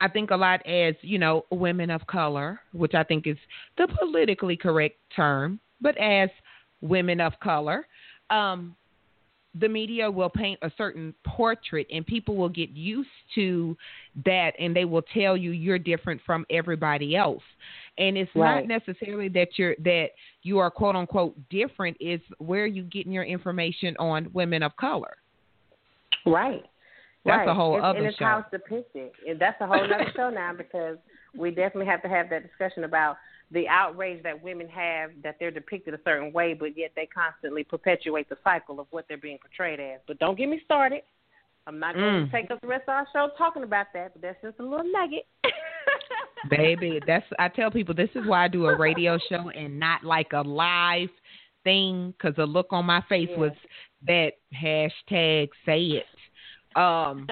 I 0.00 0.08
think 0.08 0.30
a 0.30 0.36
lot 0.36 0.64
as, 0.66 0.94
you 1.02 1.18
know, 1.18 1.44
women 1.50 1.90
of 1.90 2.06
color, 2.06 2.60
which 2.72 2.94
I 2.94 3.04
think 3.04 3.26
is 3.26 3.36
the 3.78 3.88
politically 3.98 4.56
correct 4.56 4.96
term, 5.14 5.60
but 5.80 5.96
as 5.98 6.30
women 6.80 7.20
of 7.20 7.32
color, 7.40 7.86
um, 8.30 8.76
the 9.60 9.68
media 9.68 10.10
will 10.10 10.28
paint 10.28 10.58
a 10.62 10.70
certain 10.76 11.14
portrait 11.24 11.86
and 11.92 12.04
people 12.04 12.36
will 12.36 12.48
get 12.48 12.70
used 12.70 13.08
to 13.36 13.76
that 14.24 14.52
and 14.58 14.74
they 14.74 14.84
will 14.84 15.04
tell 15.14 15.36
you 15.36 15.52
you're 15.52 15.78
different 15.78 16.20
from 16.26 16.44
everybody 16.50 17.14
else. 17.14 17.42
And 17.96 18.16
it's 18.16 18.30
Right. 18.34 18.66
not 18.66 18.66
necessarily 18.66 19.28
that 19.28 19.56
you're 19.56 19.76
that 19.84 20.10
you 20.42 20.58
are 20.58 20.70
quote 20.70 20.96
unquote 20.96 21.36
different, 21.50 21.96
is 22.00 22.20
where 22.38 22.66
you 22.66 22.82
getting 22.82 23.12
your 23.12 23.22
information 23.22 23.96
on 24.00 24.28
women 24.32 24.62
of 24.64 24.76
color. 24.76 25.16
Right. 26.26 26.64
That's 27.24 27.38
right. 27.38 27.48
a 27.48 27.54
whole 27.54 27.76
it's, 27.76 27.84
other 27.84 27.98
and 27.98 28.08
it's 28.08 28.16
show. 28.18 28.24
how 28.24 28.38
it's 28.40 28.50
depicted. 28.50 29.12
And 29.26 29.38
that's 29.38 29.60
a 29.60 29.66
whole 29.66 29.82
other 29.82 30.12
show 30.16 30.30
now 30.30 30.52
because 30.52 30.98
we 31.36 31.50
definitely 31.50 31.86
have 31.86 32.02
to 32.02 32.08
have 32.08 32.30
that 32.30 32.42
discussion 32.46 32.84
about 32.84 33.16
the 33.50 33.68
outrage 33.68 34.22
that 34.22 34.42
women 34.42 34.68
have 34.68 35.10
that 35.22 35.36
they're 35.38 35.50
depicted 35.50 35.94
a 35.94 36.00
certain 36.04 36.32
way, 36.32 36.54
but 36.54 36.76
yet 36.76 36.92
they 36.96 37.06
constantly 37.06 37.62
perpetuate 37.62 38.28
the 38.28 38.38
cycle 38.42 38.80
of 38.80 38.86
what 38.90 39.06
they're 39.08 39.18
being 39.18 39.38
portrayed 39.38 39.80
as. 39.80 40.00
But 40.06 40.18
don't 40.18 40.36
get 40.36 40.48
me 40.48 40.60
started. 40.64 41.02
I'm 41.66 41.78
not 41.78 41.94
going 41.94 42.12
Mm. 42.12 42.26
to 42.26 42.32
take 42.32 42.50
up 42.50 42.60
the 42.60 42.66
rest 42.66 42.84
of 42.88 42.94
our 42.94 43.06
show 43.12 43.30
talking 43.38 43.62
about 43.62 43.86
that, 43.94 44.12
but 44.12 44.22
that's 44.22 44.40
just 44.42 44.58
a 44.58 44.62
little 44.62 44.90
nugget. 44.90 45.26
Baby, 46.50 47.00
that's 47.06 47.24
I 47.38 47.48
tell 47.48 47.70
people 47.70 47.94
this 47.94 48.10
is 48.14 48.26
why 48.26 48.44
I 48.44 48.48
do 48.48 48.66
a 48.66 48.76
radio 48.76 49.18
show 49.30 49.48
and 49.50 49.78
not 49.80 50.04
like 50.04 50.32
a 50.34 50.42
live 50.42 51.08
thing 51.64 52.12
because 52.12 52.36
the 52.36 52.44
look 52.44 52.66
on 52.70 52.84
my 52.84 53.00
face 53.08 53.28
Yeah. 53.30 53.38
was 53.38 53.52
that 54.06 54.32
hashtag 54.54 55.48
say 55.64 55.80
it. 55.82 56.06
Um, 56.78 57.26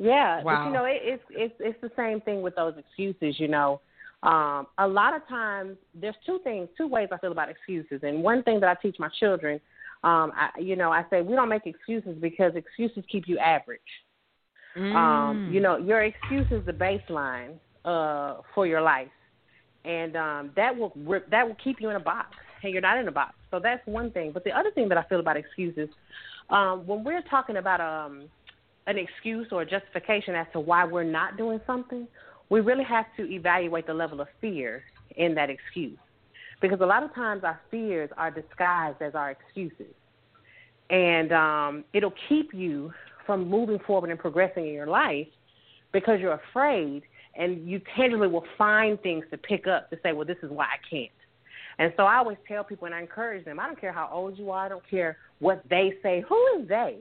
Yeah, 0.00 0.40
but 0.42 0.64
you 0.64 0.72
know, 0.72 0.86
it, 0.86 1.00
it's 1.02 1.22
it's 1.28 1.54
it's 1.60 1.80
the 1.82 1.90
same 1.94 2.22
thing 2.22 2.40
with 2.40 2.56
those 2.56 2.72
excuses. 2.78 3.38
You 3.38 3.48
know, 3.48 3.82
um, 4.22 4.66
a 4.78 4.88
lot 4.88 5.14
of 5.14 5.28
times 5.28 5.76
there's 5.94 6.14
two 6.24 6.40
things, 6.42 6.70
two 6.78 6.88
ways 6.88 7.08
I 7.12 7.18
feel 7.18 7.32
about 7.32 7.50
excuses, 7.50 8.00
and 8.02 8.22
one 8.22 8.42
thing 8.42 8.60
that 8.60 8.70
I 8.70 8.80
teach 8.80 8.96
my 8.98 9.10
children, 9.20 9.60
um, 10.02 10.32
I, 10.34 10.58
you 10.58 10.74
know, 10.74 10.90
I 10.90 11.04
say 11.10 11.20
we 11.20 11.34
don't 11.36 11.50
make 11.50 11.66
excuses 11.66 12.16
because 12.18 12.52
excuses 12.56 13.04
keep 13.12 13.28
you 13.28 13.38
average. 13.38 13.80
Um, 14.74 15.50
mm. 15.50 15.52
you 15.52 15.60
know, 15.60 15.76
your 15.76 16.02
excuse 16.02 16.46
is 16.50 16.64
the 16.64 16.72
baseline 16.72 17.56
uh, 17.84 18.40
for 18.54 18.66
your 18.66 18.80
life, 18.80 19.08
and 19.84 20.16
um, 20.16 20.50
that 20.56 20.74
will 20.74 20.92
rip, 20.96 21.28
that 21.30 21.46
will 21.46 21.56
keep 21.62 21.76
you 21.78 21.90
in 21.90 21.96
a 21.96 22.00
box, 22.00 22.28
and 22.62 22.72
you're 22.72 22.80
not 22.80 22.96
in 22.96 23.06
a 23.06 23.12
box. 23.12 23.34
So 23.50 23.60
that's 23.62 23.86
one 23.86 24.12
thing. 24.12 24.30
But 24.32 24.44
the 24.44 24.52
other 24.52 24.70
thing 24.70 24.88
that 24.88 24.96
I 24.96 25.02
feel 25.08 25.20
about 25.20 25.36
excuses, 25.36 25.90
um, 26.48 26.86
when 26.86 27.04
we're 27.04 27.22
talking 27.22 27.58
about 27.58 27.80
um, 27.82 28.28
an 28.90 28.98
excuse 28.98 29.48
or 29.52 29.62
a 29.62 29.66
justification 29.66 30.34
as 30.34 30.46
to 30.52 30.60
why 30.60 30.84
we're 30.84 31.04
not 31.04 31.36
doing 31.36 31.60
something, 31.66 32.06
we 32.48 32.60
really 32.60 32.84
have 32.84 33.06
to 33.16 33.30
evaluate 33.30 33.86
the 33.86 33.94
level 33.94 34.20
of 34.20 34.28
fear 34.40 34.82
in 35.16 35.34
that 35.34 35.50
excuse, 35.50 35.98
because 36.60 36.80
a 36.80 36.86
lot 36.86 37.02
of 37.02 37.14
times 37.14 37.42
our 37.44 37.60
fears 37.70 38.10
are 38.16 38.30
disguised 38.30 39.00
as 39.00 39.14
our 39.14 39.30
excuses, 39.30 39.94
and 40.90 41.32
um, 41.32 41.84
it'll 41.92 42.14
keep 42.28 42.52
you 42.52 42.92
from 43.26 43.48
moving 43.48 43.78
forward 43.86 44.10
and 44.10 44.18
progressing 44.18 44.66
in 44.66 44.72
your 44.72 44.86
life 44.86 45.28
because 45.92 46.20
you're 46.20 46.40
afraid 46.50 47.02
and 47.36 47.68
you 47.68 47.80
tangibly 47.96 48.26
will 48.26 48.44
find 48.58 49.00
things 49.02 49.24
to 49.30 49.38
pick 49.38 49.66
up 49.66 49.88
to 49.90 49.98
say, 50.02 50.12
well, 50.12 50.26
this 50.26 50.38
is 50.42 50.50
why 50.50 50.64
I 50.64 50.78
can't. 50.88 51.10
And 51.78 51.92
so 51.96 52.02
I 52.02 52.16
always 52.16 52.38
tell 52.46 52.64
people 52.64 52.86
and 52.86 52.94
I 52.94 53.00
encourage 53.00 53.44
them, 53.44 53.60
I 53.60 53.66
don't 53.66 53.80
care 53.80 53.92
how 53.92 54.08
old 54.12 54.36
you 54.36 54.50
are, 54.50 54.66
I 54.66 54.68
don't 54.68 54.88
care 54.88 55.16
what 55.38 55.62
they 55.70 55.94
say. 56.02 56.24
Who 56.28 56.58
is 56.58 56.68
they? 56.68 56.98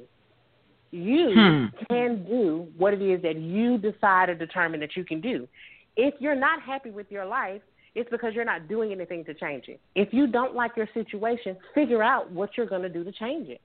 You 0.92 1.30
Hmm. 1.30 1.66
can 1.88 2.26
do 2.26 2.68
what 2.78 2.94
it 2.94 3.02
is 3.02 3.22
that 3.22 3.38
you 3.38 3.78
decide 3.78 4.30
or 4.30 4.36
determine 4.36 4.80
that 4.80 4.96
you 4.96 5.04
can 5.04 5.22
do. 5.22 5.48
If 5.96 6.16
you're 6.20 6.36
not 6.36 6.62
happy 6.62 6.90
with 6.90 7.12
your 7.12 7.26
life, 7.26 7.62
it's 7.96 8.10
because 8.10 8.34
you're 8.34 8.46
not 8.46 8.68
doing 8.68 8.92
anything 8.92 9.26
to 9.26 9.34
change 9.34 9.68
it. 9.68 9.80
If 9.96 10.14
you 10.14 10.28
don't 10.28 10.56
like 10.56 10.78
your 10.78 10.88
situation, 10.94 11.58
figure 11.74 12.02
out 12.02 12.32
what 12.32 12.56
you're 12.56 12.66
going 12.66 12.84
to 12.84 12.90
do 12.90 13.04
to 13.04 13.12
change 13.12 13.50
it 13.50 13.62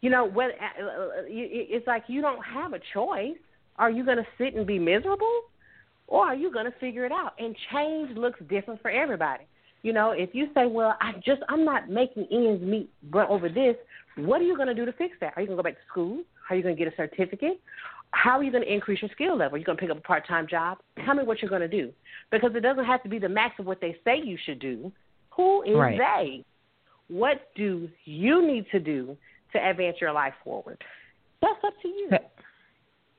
you 0.00 0.10
know, 0.10 0.24
what 0.24 0.50
uh, 0.50 0.84
uh, 0.84 1.10
it's 1.26 1.86
like 1.86 2.04
you 2.06 2.20
don't 2.20 2.42
have 2.44 2.72
a 2.72 2.80
choice. 2.92 3.36
Are 3.76 3.90
you 3.90 4.04
going 4.04 4.18
to 4.18 4.26
sit 4.38 4.54
and 4.54 4.66
be 4.66 4.78
miserable, 4.78 5.40
or 6.06 6.26
are 6.26 6.34
you 6.34 6.52
going 6.52 6.66
to 6.66 6.78
figure 6.78 7.04
it 7.04 7.12
out? 7.12 7.32
And 7.38 7.56
change 7.72 8.16
looks 8.16 8.38
different 8.48 8.80
for 8.82 8.90
everybody. 8.90 9.44
You 9.82 9.92
know, 9.92 10.12
if 10.12 10.30
you 10.32 10.46
say, 10.54 10.66
"Well, 10.66 10.96
I 11.00 11.12
just 11.24 11.42
I'm 11.48 11.64
not 11.64 11.88
making 11.90 12.26
ends 12.30 12.62
meet 12.62 12.90
over 13.14 13.48
this," 13.48 13.76
what 14.16 14.40
are 14.40 14.44
you 14.44 14.56
going 14.56 14.68
to 14.68 14.74
do 14.74 14.84
to 14.84 14.92
fix 14.92 15.16
that? 15.20 15.32
Are 15.36 15.42
you 15.42 15.48
going 15.48 15.56
to 15.56 15.62
go 15.62 15.68
back 15.68 15.74
to 15.74 15.86
school? 15.90 16.22
Are 16.48 16.56
you 16.56 16.62
going 16.62 16.76
to 16.76 16.84
get 16.84 16.92
a 16.92 16.96
certificate? 16.96 17.60
How 18.12 18.38
are 18.38 18.42
you 18.42 18.50
going 18.50 18.64
to 18.64 18.72
increase 18.72 19.02
your 19.02 19.10
skill 19.12 19.36
level? 19.36 19.56
Are 19.56 19.58
you 19.58 19.64
going 19.64 19.76
to 19.76 19.80
pick 19.80 19.90
up 19.90 19.98
a 19.98 20.02
part 20.02 20.26
time 20.26 20.46
job? 20.48 20.78
Tell 21.04 21.14
me 21.14 21.24
what 21.24 21.42
you're 21.42 21.50
going 21.50 21.62
to 21.62 21.68
do, 21.68 21.92
because 22.30 22.52
it 22.54 22.60
doesn't 22.60 22.84
have 22.84 23.02
to 23.02 23.08
be 23.08 23.18
the 23.18 23.28
max 23.28 23.58
of 23.58 23.66
what 23.66 23.80
they 23.80 23.96
say 24.04 24.20
you 24.22 24.38
should 24.44 24.58
do. 24.58 24.92
Who 25.36 25.62
is 25.62 25.76
Right. 25.76 25.98
they? 25.98 26.44
What 27.08 27.48
do 27.54 27.88
you 28.04 28.46
need 28.46 28.66
to 28.72 28.80
do 28.80 29.16
to 29.52 29.68
advance 29.68 29.96
your 30.00 30.12
life 30.12 30.34
forward? 30.42 30.82
That's 31.42 31.62
up 31.64 31.74
to 31.82 31.88
you. 31.88 32.10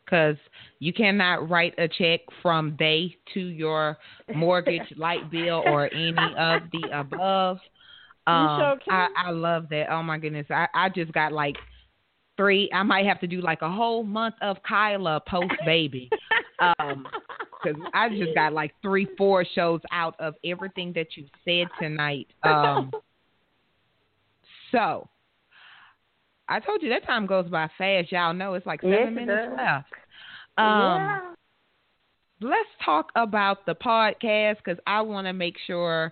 because 0.04 0.38
you 0.80 0.94
cannot 0.94 1.50
write 1.50 1.74
a 1.78 1.88
check 1.88 2.22
from 2.42 2.76
they 2.80 3.16
to 3.34 3.40
your 3.42 3.98
mortgage, 4.34 4.82
light 4.98 5.30
bill, 5.30 5.62
or 5.66 5.94
any 5.94 6.34
of 6.38 6.62
the 6.72 6.90
above. 6.98 7.60
Um, 8.26 8.78
sure. 8.88 8.94
I, 8.94 9.08
I 9.28 9.32
love 9.32 9.68
that. 9.70 9.92
Oh 9.92 10.02
my 10.02 10.18
goodness, 10.18 10.48
I, 10.50 10.68
I 10.74 10.90
just 10.90 11.12
got 11.14 11.32
like 11.32 11.56
three. 12.38 12.70
I 12.74 12.84
might 12.84 13.06
have 13.06 13.20
to 13.22 13.28
do 13.28 13.42
like 13.42 13.62
a 13.62 13.70
whole 13.70 14.04
month 14.04 14.36
of 14.42 14.58
Kyla 14.68 15.22
post 15.28 15.52
baby. 15.66 16.10
Um, 16.80 17.06
because 17.64 17.80
I 17.94 18.10
just 18.10 18.34
got 18.34 18.52
like 18.52 18.72
three, 18.82 19.08
four 19.16 19.46
shows 19.54 19.80
out 19.92 20.16
of 20.20 20.34
everything 20.44 20.92
that 20.94 21.16
you 21.16 21.26
said 21.46 21.68
tonight. 21.80 22.28
Um, 22.44 22.92
so 24.72 25.08
I 26.50 26.60
told 26.60 26.82
you 26.82 26.90
that 26.90 27.06
time 27.06 27.26
goes 27.28 27.48
by 27.50 27.70
fast. 27.78 28.12
Y'all 28.12 28.34
know 28.34 28.54
it's 28.56 28.66
like 28.66 28.82
seven 28.82 28.96
Yes, 29.00 29.14
minutes 29.14 29.50
does. 29.50 29.58
left. 29.58 29.94
Um, 30.58 30.66
yeah. 30.68 31.20
let's 32.42 32.70
talk 32.84 33.12
about 33.16 33.66
the 33.66 33.76
podcast 33.76 34.58
because 34.58 34.80
I 34.88 35.02
want 35.02 35.28
to 35.28 35.34
make 35.34 35.58
sure 35.68 36.12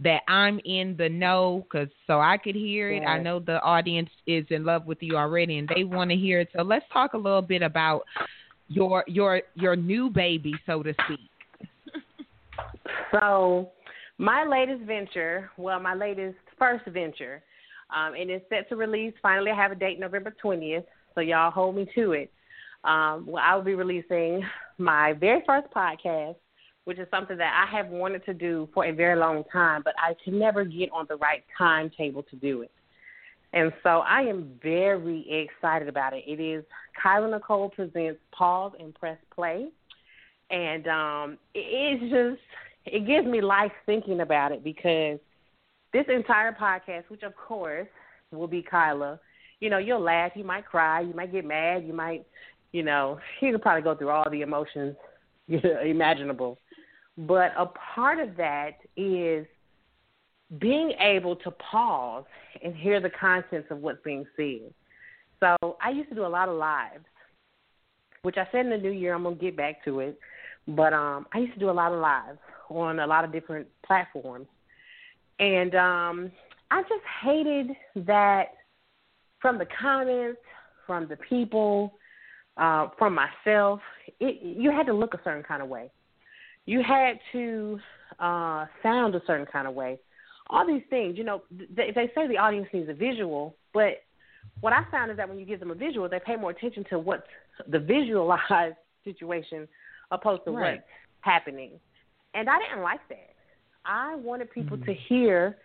that 0.00 0.22
I'm 0.28 0.60
in 0.64 0.94
the 0.98 1.08
know 1.08 1.64
because 1.64 1.88
so 2.06 2.20
I 2.20 2.36
could 2.36 2.54
hear 2.54 2.90
it. 2.90 3.04
I 3.06 3.18
know 3.18 3.38
the 3.38 3.60
audience 3.62 4.10
is 4.26 4.44
in 4.50 4.64
love 4.64 4.86
with 4.86 4.98
you 5.00 5.16
already 5.16 5.58
and 5.58 5.68
they 5.74 5.84
want 5.84 6.10
to 6.10 6.16
hear 6.16 6.40
it. 6.40 6.48
So 6.54 6.62
let's 6.62 6.84
talk 6.92 7.14
a 7.14 7.18
little 7.18 7.42
bit 7.42 7.62
about 7.62 8.02
your 8.68 9.04
your 9.06 9.42
your 9.54 9.76
new 9.76 10.10
baby, 10.10 10.52
so 10.66 10.82
to 10.82 10.94
speak. 11.04 11.30
So, 13.12 13.70
my 14.18 14.44
latest 14.44 14.82
venture, 14.84 15.50
well, 15.56 15.78
my 15.80 15.94
latest 15.94 16.36
first 16.58 16.84
venture, 16.86 17.42
um, 17.94 18.14
and 18.14 18.30
it's 18.30 18.44
set 18.48 18.68
to 18.68 18.76
release. 18.76 19.14
Finally, 19.22 19.52
I 19.52 19.56
have 19.56 19.72
a 19.72 19.76
date 19.76 20.00
November 20.00 20.34
20th, 20.42 20.84
so 21.14 21.20
y'all 21.20 21.50
hold 21.50 21.76
me 21.76 21.88
to 21.94 22.12
it. 22.12 22.32
Um, 22.84 23.26
well, 23.26 23.42
I 23.44 23.54
will 23.54 23.62
be 23.62 23.74
releasing 23.74 24.42
my 24.78 25.12
very 25.14 25.42
first 25.46 25.68
podcast, 25.74 26.36
which 26.86 27.00
is 27.00 27.08
something 27.10 27.36
that 27.36 27.66
I 27.68 27.76
have 27.76 27.88
wanted 27.88 28.24
to 28.26 28.32
do 28.32 28.68
for 28.72 28.84
a 28.86 28.92
very 28.92 29.18
long 29.18 29.42
time, 29.52 29.82
but 29.84 29.92
I 29.98 30.14
can 30.24 30.38
never 30.38 30.64
get 30.64 30.88
on 30.92 31.04
the 31.08 31.16
right 31.16 31.42
timetable 31.58 32.22
to 32.22 32.36
do 32.36 32.62
it. 32.62 32.70
And 33.52 33.72
so 33.82 34.00
I 34.06 34.20
am 34.20 34.52
very 34.62 35.26
excited 35.28 35.88
about 35.88 36.12
it. 36.12 36.22
It 36.28 36.40
is 36.40 36.64
Kyla 37.02 37.28
Nicole 37.28 37.70
presents 37.70 38.20
Pause 38.30 38.74
and 38.78 38.94
Press 38.94 39.18
Play. 39.34 39.66
And 40.50 40.86
um, 40.86 41.38
it- 41.54 41.98
it's 42.00 42.02
just, 42.02 42.42
it 42.94 43.04
gives 43.04 43.26
me 43.26 43.40
life 43.40 43.72
thinking 43.84 44.20
about 44.20 44.52
it 44.52 44.62
because 44.62 45.18
this 45.92 46.06
entire 46.08 46.52
podcast, 46.52 47.08
which 47.08 47.24
of 47.24 47.34
course 47.34 47.88
will 48.30 48.46
be 48.46 48.62
Kyla, 48.62 49.18
you 49.58 49.70
know, 49.70 49.78
you'll 49.78 50.00
laugh, 50.00 50.32
you 50.36 50.44
might 50.44 50.66
cry, 50.66 51.00
you 51.00 51.14
might 51.14 51.32
get 51.32 51.44
mad, 51.44 51.84
you 51.84 51.92
might, 51.92 52.24
you 52.70 52.84
know, 52.84 53.18
you 53.40 53.50
could 53.50 53.62
probably 53.62 53.82
go 53.82 53.96
through 53.96 54.10
all 54.10 54.30
the 54.30 54.42
emotions 54.42 54.94
imaginable. 55.48 56.58
But 57.18 57.52
a 57.56 57.66
part 57.66 58.18
of 58.18 58.36
that 58.36 58.72
is 58.96 59.46
being 60.58 60.92
able 61.00 61.36
to 61.36 61.50
pause 61.50 62.24
and 62.62 62.74
hear 62.74 63.00
the 63.00 63.10
contents 63.10 63.68
of 63.70 63.78
what's 63.78 64.02
being 64.04 64.26
said. 64.36 64.72
So 65.40 65.76
I 65.82 65.90
used 65.90 66.08
to 66.10 66.14
do 66.14 66.24
a 66.24 66.28
lot 66.28 66.48
of 66.48 66.56
lives, 66.56 67.04
which 68.22 68.36
I 68.36 68.46
said 68.52 68.66
in 68.66 68.70
the 68.70 68.78
new 68.78 68.90
year 68.90 69.14
I'm 69.14 69.24
gonna 69.24 69.36
get 69.36 69.56
back 69.56 69.84
to 69.84 70.00
it. 70.00 70.18
But 70.68 70.92
um 70.92 71.26
I 71.32 71.38
used 71.38 71.54
to 71.54 71.60
do 71.60 71.70
a 71.70 71.72
lot 71.72 71.92
of 71.92 72.00
lives 72.00 72.38
on 72.68 73.00
a 73.00 73.06
lot 73.06 73.24
of 73.24 73.32
different 73.32 73.66
platforms. 73.84 74.46
And 75.38 75.74
um 75.74 76.32
I 76.70 76.82
just 76.82 77.04
hated 77.22 77.70
that 78.06 78.46
from 79.40 79.58
the 79.58 79.66
comments, 79.66 80.40
from 80.86 81.08
the 81.08 81.16
people, 81.16 81.94
uh, 82.56 82.88
from 82.98 83.14
myself, 83.14 83.80
it, 84.18 84.42
you 84.42 84.70
had 84.70 84.86
to 84.86 84.92
look 84.92 85.14
a 85.14 85.20
certain 85.22 85.42
kind 85.42 85.62
of 85.62 85.68
way. 85.68 85.90
You 86.66 86.82
had 86.82 87.18
to 87.32 87.78
uh, 88.18 88.66
sound 88.82 89.14
a 89.14 89.22
certain 89.26 89.46
kind 89.46 89.66
of 89.66 89.74
way. 89.74 89.98
All 90.50 90.66
these 90.66 90.82
things, 90.90 91.16
you 91.18 91.24
know, 91.24 91.42
they, 91.50 91.90
they 91.94 92.10
say 92.14 92.28
the 92.28 92.38
audience 92.38 92.68
needs 92.72 92.88
a 92.88 92.94
visual, 92.94 93.56
but 93.72 94.02
what 94.60 94.72
I 94.72 94.82
found 94.90 95.10
is 95.10 95.16
that 95.16 95.28
when 95.28 95.38
you 95.38 95.44
give 95.44 95.60
them 95.60 95.70
a 95.70 95.74
visual, 95.74 96.08
they 96.08 96.20
pay 96.24 96.36
more 96.36 96.50
attention 96.50 96.84
to 96.90 96.98
what's 96.98 97.26
the 97.68 97.78
visualized 97.78 98.76
situation 99.04 99.66
opposed 100.10 100.44
to 100.44 100.52
right. 100.52 100.74
what's 100.74 100.84
happening. 101.20 101.72
And 102.34 102.48
I 102.48 102.58
didn't 102.58 102.82
like 102.82 103.00
that. 103.08 103.34
I 103.84 104.16
wanted 104.16 104.50
people 104.50 104.76
mm-hmm. 104.76 104.86
to 104.86 104.94
hear 105.08 105.56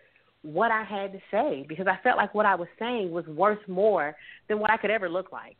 what 0.42 0.70
I 0.70 0.82
had 0.82 1.12
to 1.12 1.18
say 1.30 1.64
because 1.68 1.86
I 1.86 1.98
felt 2.02 2.16
like 2.16 2.34
what 2.34 2.46
I 2.46 2.54
was 2.54 2.68
saying 2.78 3.10
was 3.10 3.26
worth 3.26 3.66
more 3.68 4.14
than 4.48 4.58
what 4.58 4.70
I 4.70 4.76
could 4.76 4.90
ever 4.90 5.08
look 5.08 5.32
like. 5.32 5.56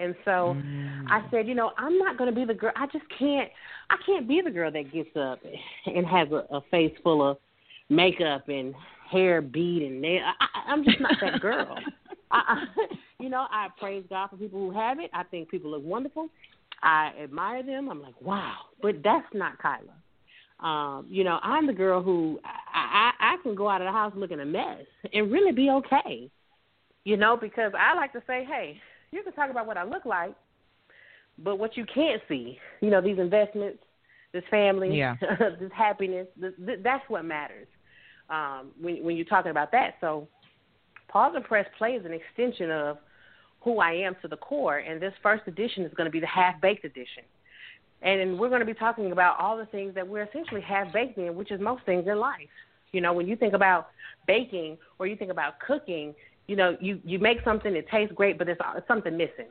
And 0.00 0.14
so 0.24 0.56
mm. 0.56 1.04
I 1.08 1.22
said, 1.30 1.46
you 1.46 1.54
know, 1.54 1.72
I'm 1.76 1.98
not 1.98 2.16
going 2.16 2.32
to 2.32 2.34
be 2.34 2.44
the 2.44 2.54
girl. 2.54 2.72
I 2.76 2.86
just 2.86 3.04
can't. 3.18 3.50
I 3.90 3.96
can't 4.06 4.26
be 4.28 4.40
the 4.42 4.50
girl 4.50 4.70
that 4.70 4.92
gets 4.92 5.14
up 5.16 5.40
and 5.86 6.06
has 6.06 6.28
a, 6.30 6.46
a 6.54 6.60
face 6.70 6.94
full 7.02 7.28
of 7.28 7.38
makeup 7.88 8.48
and 8.48 8.74
hair 9.10 9.42
beat 9.42 9.82
and 9.82 10.00
nail. 10.00 10.22
I, 10.40 10.72
I'm 10.72 10.84
just 10.84 11.00
not 11.00 11.12
that 11.20 11.40
girl. 11.40 11.76
I, 12.30 12.42
I, 12.48 12.64
you 13.18 13.28
know, 13.28 13.46
I 13.50 13.68
praise 13.78 14.04
God 14.08 14.30
for 14.30 14.36
people 14.36 14.60
who 14.60 14.78
have 14.78 15.00
it. 15.00 15.10
I 15.12 15.24
think 15.24 15.50
people 15.50 15.72
look 15.72 15.84
wonderful. 15.84 16.28
I 16.82 17.12
admire 17.22 17.62
them. 17.62 17.90
I'm 17.90 18.00
like, 18.00 18.18
wow, 18.22 18.56
but 18.80 19.02
that's 19.02 19.26
not 19.34 19.58
Kyla. 19.58 19.92
Um, 20.66 21.06
you 21.08 21.24
know, 21.24 21.38
I'm 21.42 21.66
the 21.66 21.72
girl 21.72 22.02
who 22.02 22.38
I, 22.44 23.12
I, 23.18 23.34
I 23.34 23.36
can 23.42 23.54
go 23.54 23.68
out 23.68 23.80
of 23.80 23.86
the 23.86 23.92
house 23.92 24.12
looking 24.14 24.40
a 24.40 24.44
mess 24.44 24.84
and 25.12 25.32
really 25.32 25.52
be 25.52 25.70
okay. 25.70 26.30
You 27.04 27.16
know, 27.16 27.36
because 27.36 27.72
I 27.78 27.94
like 27.94 28.12
to 28.12 28.22
say, 28.26 28.46
hey, 28.48 28.78
you 29.12 29.22
can 29.22 29.32
talk 29.32 29.50
about 29.50 29.66
what 29.66 29.76
I 29.76 29.84
look 29.84 30.04
like, 30.04 30.34
but 31.38 31.56
what 31.56 31.76
you 31.76 31.84
can't 31.92 32.20
see, 32.28 32.58
you 32.80 32.90
know, 32.90 33.00
these 33.00 33.18
investments, 33.18 33.78
this 34.32 34.44
family, 34.50 34.96
yeah. 34.96 35.16
this 35.60 35.72
happiness, 35.74 36.26
this, 36.40 36.52
this, 36.58 36.78
that's 36.82 37.02
what 37.08 37.24
matters 37.24 37.66
um, 38.28 38.70
when 38.80 39.02
when 39.02 39.16
you're 39.16 39.24
talking 39.24 39.50
about 39.50 39.72
that. 39.72 39.94
So, 40.00 40.28
pause 41.08 41.32
and 41.34 41.44
press 41.44 41.66
play 41.78 41.92
is 41.92 42.04
an 42.04 42.12
extension 42.12 42.70
of 42.70 42.98
who 43.60 43.78
I 43.78 43.92
am 43.92 44.16
to 44.22 44.28
the 44.28 44.36
core, 44.36 44.78
and 44.78 45.02
this 45.02 45.12
first 45.22 45.42
edition 45.46 45.84
is 45.84 45.92
going 45.94 46.06
to 46.06 46.10
be 46.10 46.20
the 46.20 46.26
half 46.26 46.60
baked 46.60 46.84
edition. 46.84 47.24
And 48.02 48.38
we're 48.38 48.48
going 48.48 48.60
to 48.60 48.66
be 48.66 48.72
talking 48.72 49.12
about 49.12 49.38
all 49.38 49.58
the 49.58 49.66
things 49.66 49.94
that 49.94 50.08
we're 50.08 50.22
essentially 50.22 50.62
half 50.62 50.90
baked 50.90 51.18
in, 51.18 51.34
which 51.34 51.50
is 51.50 51.60
most 51.60 51.84
things 51.84 52.06
in 52.06 52.18
life. 52.18 52.48
You 52.92 53.02
know, 53.02 53.12
when 53.12 53.28
you 53.28 53.36
think 53.36 53.52
about 53.52 53.88
baking 54.26 54.78
or 54.98 55.06
you 55.06 55.16
think 55.16 55.30
about 55.30 55.60
cooking, 55.60 56.14
you 56.50 56.56
know, 56.56 56.76
you 56.80 56.98
you 57.04 57.20
make 57.20 57.38
something 57.44 57.76
it 57.76 57.86
tastes 57.88 58.12
great, 58.12 58.36
but 58.36 58.48
there's 58.48 58.58
something 58.88 59.16
missing. 59.16 59.46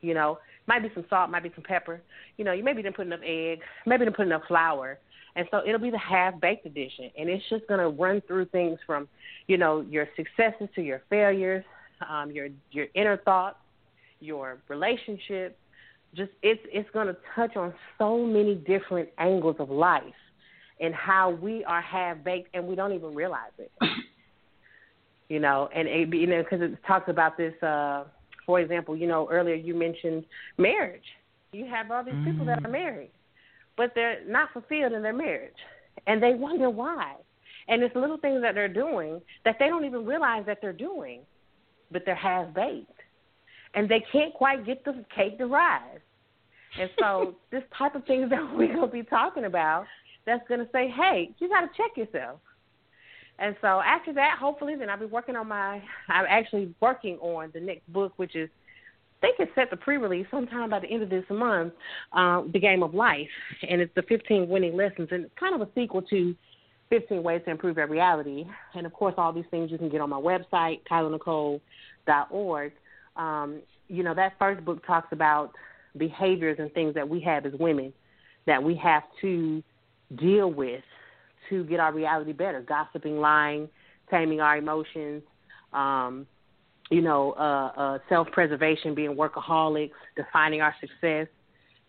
You 0.00 0.14
know, 0.14 0.38
might 0.68 0.84
be 0.84 0.90
some 0.94 1.04
salt, 1.10 1.30
might 1.30 1.42
be 1.42 1.50
some 1.56 1.64
pepper. 1.64 2.00
You 2.36 2.44
know, 2.44 2.52
you 2.52 2.62
maybe 2.62 2.80
didn't 2.80 2.94
put 2.94 3.08
enough 3.08 3.18
egg, 3.26 3.58
maybe 3.86 4.04
didn't 4.04 4.14
put 4.16 4.26
enough 4.26 4.42
flour, 4.46 5.00
and 5.34 5.48
so 5.50 5.62
it'll 5.66 5.80
be 5.80 5.90
the 5.90 5.98
half 5.98 6.40
baked 6.40 6.64
edition, 6.64 7.10
and 7.18 7.28
it's 7.28 7.42
just 7.50 7.66
gonna 7.66 7.88
run 7.88 8.22
through 8.28 8.44
things 8.46 8.78
from, 8.86 9.08
you 9.48 9.58
know, 9.58 9.80
your 9.80 10.06
successes 10.14 10.68
to 10.76 10.80
your 10.80 11.02
failures, 11.10 11.64
um, 12.08 12.30
your 12.30 12.50
your 12.70 12.86
inner 12.94 13.16
thoughts, 13.16 13.58
your 14.20 14.58
relationships. 14.68 15.56
Just 16.14 16.30
it's 16.44 16.62
it's 16.72 16.88
gonna 16.94 17.16
touch 17.34 17.56
on 17.56 17.74
so 17.98 18.24
many 18.24 18.54
different 18.54 19.08
angles 19.18 19.56
of 19.58 19.70
life 19.70 20.04
and 20.78 20.94
how 20.94 21.30
we 21.30 21.64
are 21.64 21.82
half 21.82 22.22
baked 22.22 22.50
and 22.54 22.64
we 22.64 22.76
don't 22.76 22.92
even 22.92 23.12
realize 23.12 23.50
it. 23.58 23.72
You 25.28 25.40
know, 25.40 25.68
and 25.74 25.86
it, 25.88 26.12
you 26.14 26.26
know 26.26 26.42
because 26.42 26.60
it 26.62 26.78
talks 26.86 27.08
about 27.08 27.36
this. 27.36 27.54
uh 27.62 28.04
For 28.46 28.60
example, 28.60 28.96
you 28.96 29.06
know, 29.06 29.28
earlier 29.30 29.54
you 29.54 29.74
mentioned 29.74 30.24
marriage. 30.56 31.04
You 31.52 31.66
have 31.66 31.90
all 31.90 32.04
these 32.04 32.14
mm-hmm. 32.14 32.30
people 32.30 32.46
that 32.46 32.58
are 32.58 32.62
mm-hmm. 32.62 32.72
married, 32.72 33.10
but 33.76 33.92
they're 33.94 34.20
not 34.26 34.52
fulfilled 34.52 34.92
in 34.92 35.02
their 35.02 35.14
marriage, 35.14 35.56
and 36.06 36.22
they 36.22 36.34
wonder 36.34 36.70
why. 36.70 37.14
And 37.68 37.82
it's 37.82 37.94
little 37.94 38.16
things 38.16 38.40
that 38.42 38.54
they're 38.54 38.68
doing 38.68 39.20
that 39.44 39.56
they 39.58 39.68
don't 39.68 39.84
even 39.84 40.06
realize 40.06 40.44
that 40.46 40.58
they're 40.62 40.72
doing, 40.72 41.20
but 41.90 42.02
they're 42.06 42.14
half 42.14 42.54
baked, 42.54 42.90
and 43.74 43.88
they 43.88 44.02
can't 44.10 44.32
quite 44.32 44.64
get 44.64 44.84
the 44.84 45.04
cake 45.14 45.38
to 45.38 45.46
rise. 45.46 46.00
And 46.78 46.90
so, 46.98 47.36
this 47.50 47.62
type 47.76 47.94
of 47.94 48.04
things 48.06 48.30
that 48.30 48.42
we're 48.56 48.74
gonna 48.74 48.88
be 48.88 49.02
talking 49.02 49.44
about, 49.44 49.84
that's 50.24 50.46
gonna 50.48 50.68
say, 50.72 50.88
hey, 50.88 51.30
you 51.38 51.48
got 51.48 51.60
to 51.60 51.68
check 51.76 51.96
yourself 51.96 52.40
and 53.38 53.56
so 53.60 53.80
after 53.80 54.12
that, 54.14 54.38
hopefully, 54.38 54.74
then 54.76 54.90
I'll 54.90 54.98
be 54.98 55.06
working 55.06 55.36
on 55.36 55.48
my. 55.48 55.82
I'm 56.08 56.26
actually 56.28 56.74
working 56.80 57.16
on 57.18 57.50
the 57.54 57.60
next 57.60 57.90
book, 57.92 58.12
which 58.16 58.34
is 58.34 58.48
I 59.18 59.26
think 59.26 59.36
it's 59.40 59.54
set 59.54 59.70
to 59.70 59.76
pre-release 59.76 60.26
sometime 60.30 60.70
by 60.70 60.80
the 60.80 60.88
end 60.88 61.02
of 61.02 61.10
this 61.10 61.24
month. 61.30 61.72
Uh, 62.12 62.42
the 62.52 62.58
Game 62.60 62.82
of 62.82 62.94
Life, 62.94 63.28
and 63.68 63.80
it's 63.80 63.94
the 63.94 64.02
15 64.02 64.48
winning 64.48 64.76
lessons, 64.76 65.08
and 65.10 65.24
it's 65.24 65.34
kind 65.38 65.54
of 65.54 65.60
a 65.60 65.70
sequel 65.74 66.02
to 66.02 66.34
15 66.90 67.22
Ways 67.22 67.42
to 67.44 67.50
Improve 67.50 67.76
Your 67.76 67.86
Reality. 67.86 68.44
And 68.74 68.86
of 68.86 68.92
course, 68.92 69.14
all 69.18 69.32
these 69.32 69.44
things 69.50 69.70
you 69.70 69.78
can 69.78 69.88
get 69.88 70.00
on 70.00 70.10
my 70.10 70.20
website, 70.20 70.80
kylanicole.org. 70.90 72.72
Um, 73.16 73.60
you 73.88 74.02
know, 74.02 74.14
that 74.14 74.34
first 74.38 74.64
book 74.64 74.86
talks 74.86 75.08
about 75.12 75.52
behaviors 75.96 76.58
and 76.60 76.72
things 76.72 76.94
that 76.94 77.08
we 77.08 77.20
have 77.20 77.46
as 77.46 77.52
women 77.58 77.92
that 78.46 78.62
we 78.62 78.74
have 78.76 79.02
to 79.20 79.62
deal 80.16 80.50
with 80.50 80.82
to 81.48 81.64
get 81.64 81.80
our 81.80 81.92
reality 81.92 82.32
better. 82.32 82.60
Gossiping, 82.62 83.18
lying, 83.18 83.68
taming 84.10 84.40
our 84.40 84.56
emotions, 84.56 85.22
um, 85.72 86.26
you 86.90 87.02
know, 87.02 87.32
uh, 87.32 87.80
uh, 87.80 87.98
self 88.08 88.28
preservation, 88.32 88.94
being 88.94 89.14
workaholics, 89.14 89.92
defining 90.16 90.60
our 90.60 90.74
success, 90.80 91.26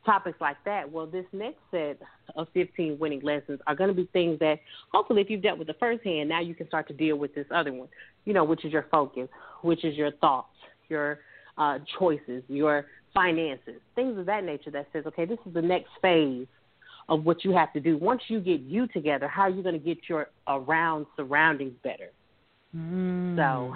topics 0.05 0.39
like 0.41 0.57
that. 0.65 0.91
Well, 0.91 1.05
this 1.05 1.25
next 1.31 1.59
set 1.71 1.99
of 2.35 2.47
15 2.53 2.97
winning 2.99 3.21
lessons 3.21 3.59
are 3.67 3.75
going 3.75 3.89
to 3.89 3.93
be 3.93 4.09
things 4.11 4.39
that 4.39 4.59
hopefully, 4.91 5.21
if 5.21 5.29
you've 5.29 5.41
dealt 5.41 5.57
with 5.57 5.67
the 5.67 5.75
first 5.75 6.03
hand, 6.03 6.29
now 6.29 6.41
you 6.41 6.55
can 6.55 6.67
start 6.67 6.87
to 6.87 6.93
deal 6.93 7.15
with 7.15 7.33
this 7.35 7.45
other 7.53 7.71
one, 7.71 7.87
you 8.25 8.33
know, 8.33 8.43
which 8.43 8.65
is 8.65 8.71
your 8.71 8.85
focus, 8.91 9.29
which 9.61 9.85
is 9.85 9.95
your 9.95 10.11
thoughts, 10.13 10.55
your 10.89 11.19
uh, 11.57 11.79
choices, 11.97 12.43
your 12.47 12.85
finances, 13.13 13.81
things 13.95 14.17
of 14.17 14.25
that 14.25 14.43
nature 14.43 14.71
that 14.71 14.87
says, 14.93 15.05
okay, 15.05 15.25
this 15.25 15.39
is 15.45 15.53
the 15.53 15.61
next 15.61 15.89
phase 16.01 16.47
of 17.09 17.25
what 17.25 17.43
you 17.43 17.51
have 17.51 17.73
to 17.73 17.79
do. 17.79 17.97
Once 17.97 18.21
you 18.27 18.39
get 18.39 18.61
you 18.61 18.87
together, 18.87 19.27
how 19.27 19.43
are 19.43 19.49
you 19.49 19.63
going 19.63 19.73
to 19.73 19.79
get 19.79 19.97
your 20.07 20.29
around 20.47 21.07
surroundings 21.15 21.73
better? 21.83 22.11
Mm. 22.75 23.35
So 23.35 23.73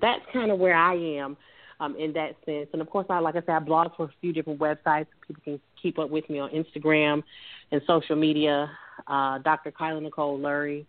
that's 0.00 0.22
kind 0.32 0.50
of 0.50 0.58
where 0.58 0.74
I 0.74 0.94
am 0.94 1.36
um, 1.80 1.96
in 1.96 2.12
that 2.14 2.36
sense. 2.44 2.68
And 2.72 2.82
of 2.82 2.90
course, 2.90 3.06
I 3.08 3.18
like 3.20 3.36
I 3.36 3.40
said, 3.40 3.50
I 3.50 3.58
blog 3.60 3.92
for 3.96 4.06
a 4.06 4.10
few 4.20 4.32
different 4.32 4.60
websites. 4.60 5.06
So 5.06 5.26
people 5.28 5.42
can 5.44 5.60
keep 5.80 5.98
up 5.98 6.10
with 6.10 6.28
me 6.28 6.40
on 6.40 6.50
Instagram 6.50 7.22
and 7.70 7.80
social 7.86 8.16
media. 8.16 8.70
Uh, 9.06 9.38
Dr. 9.38 9.70
Kyla 9.70 10.00
Nicole 10.00 10.38
Lurry. 10.38 10.86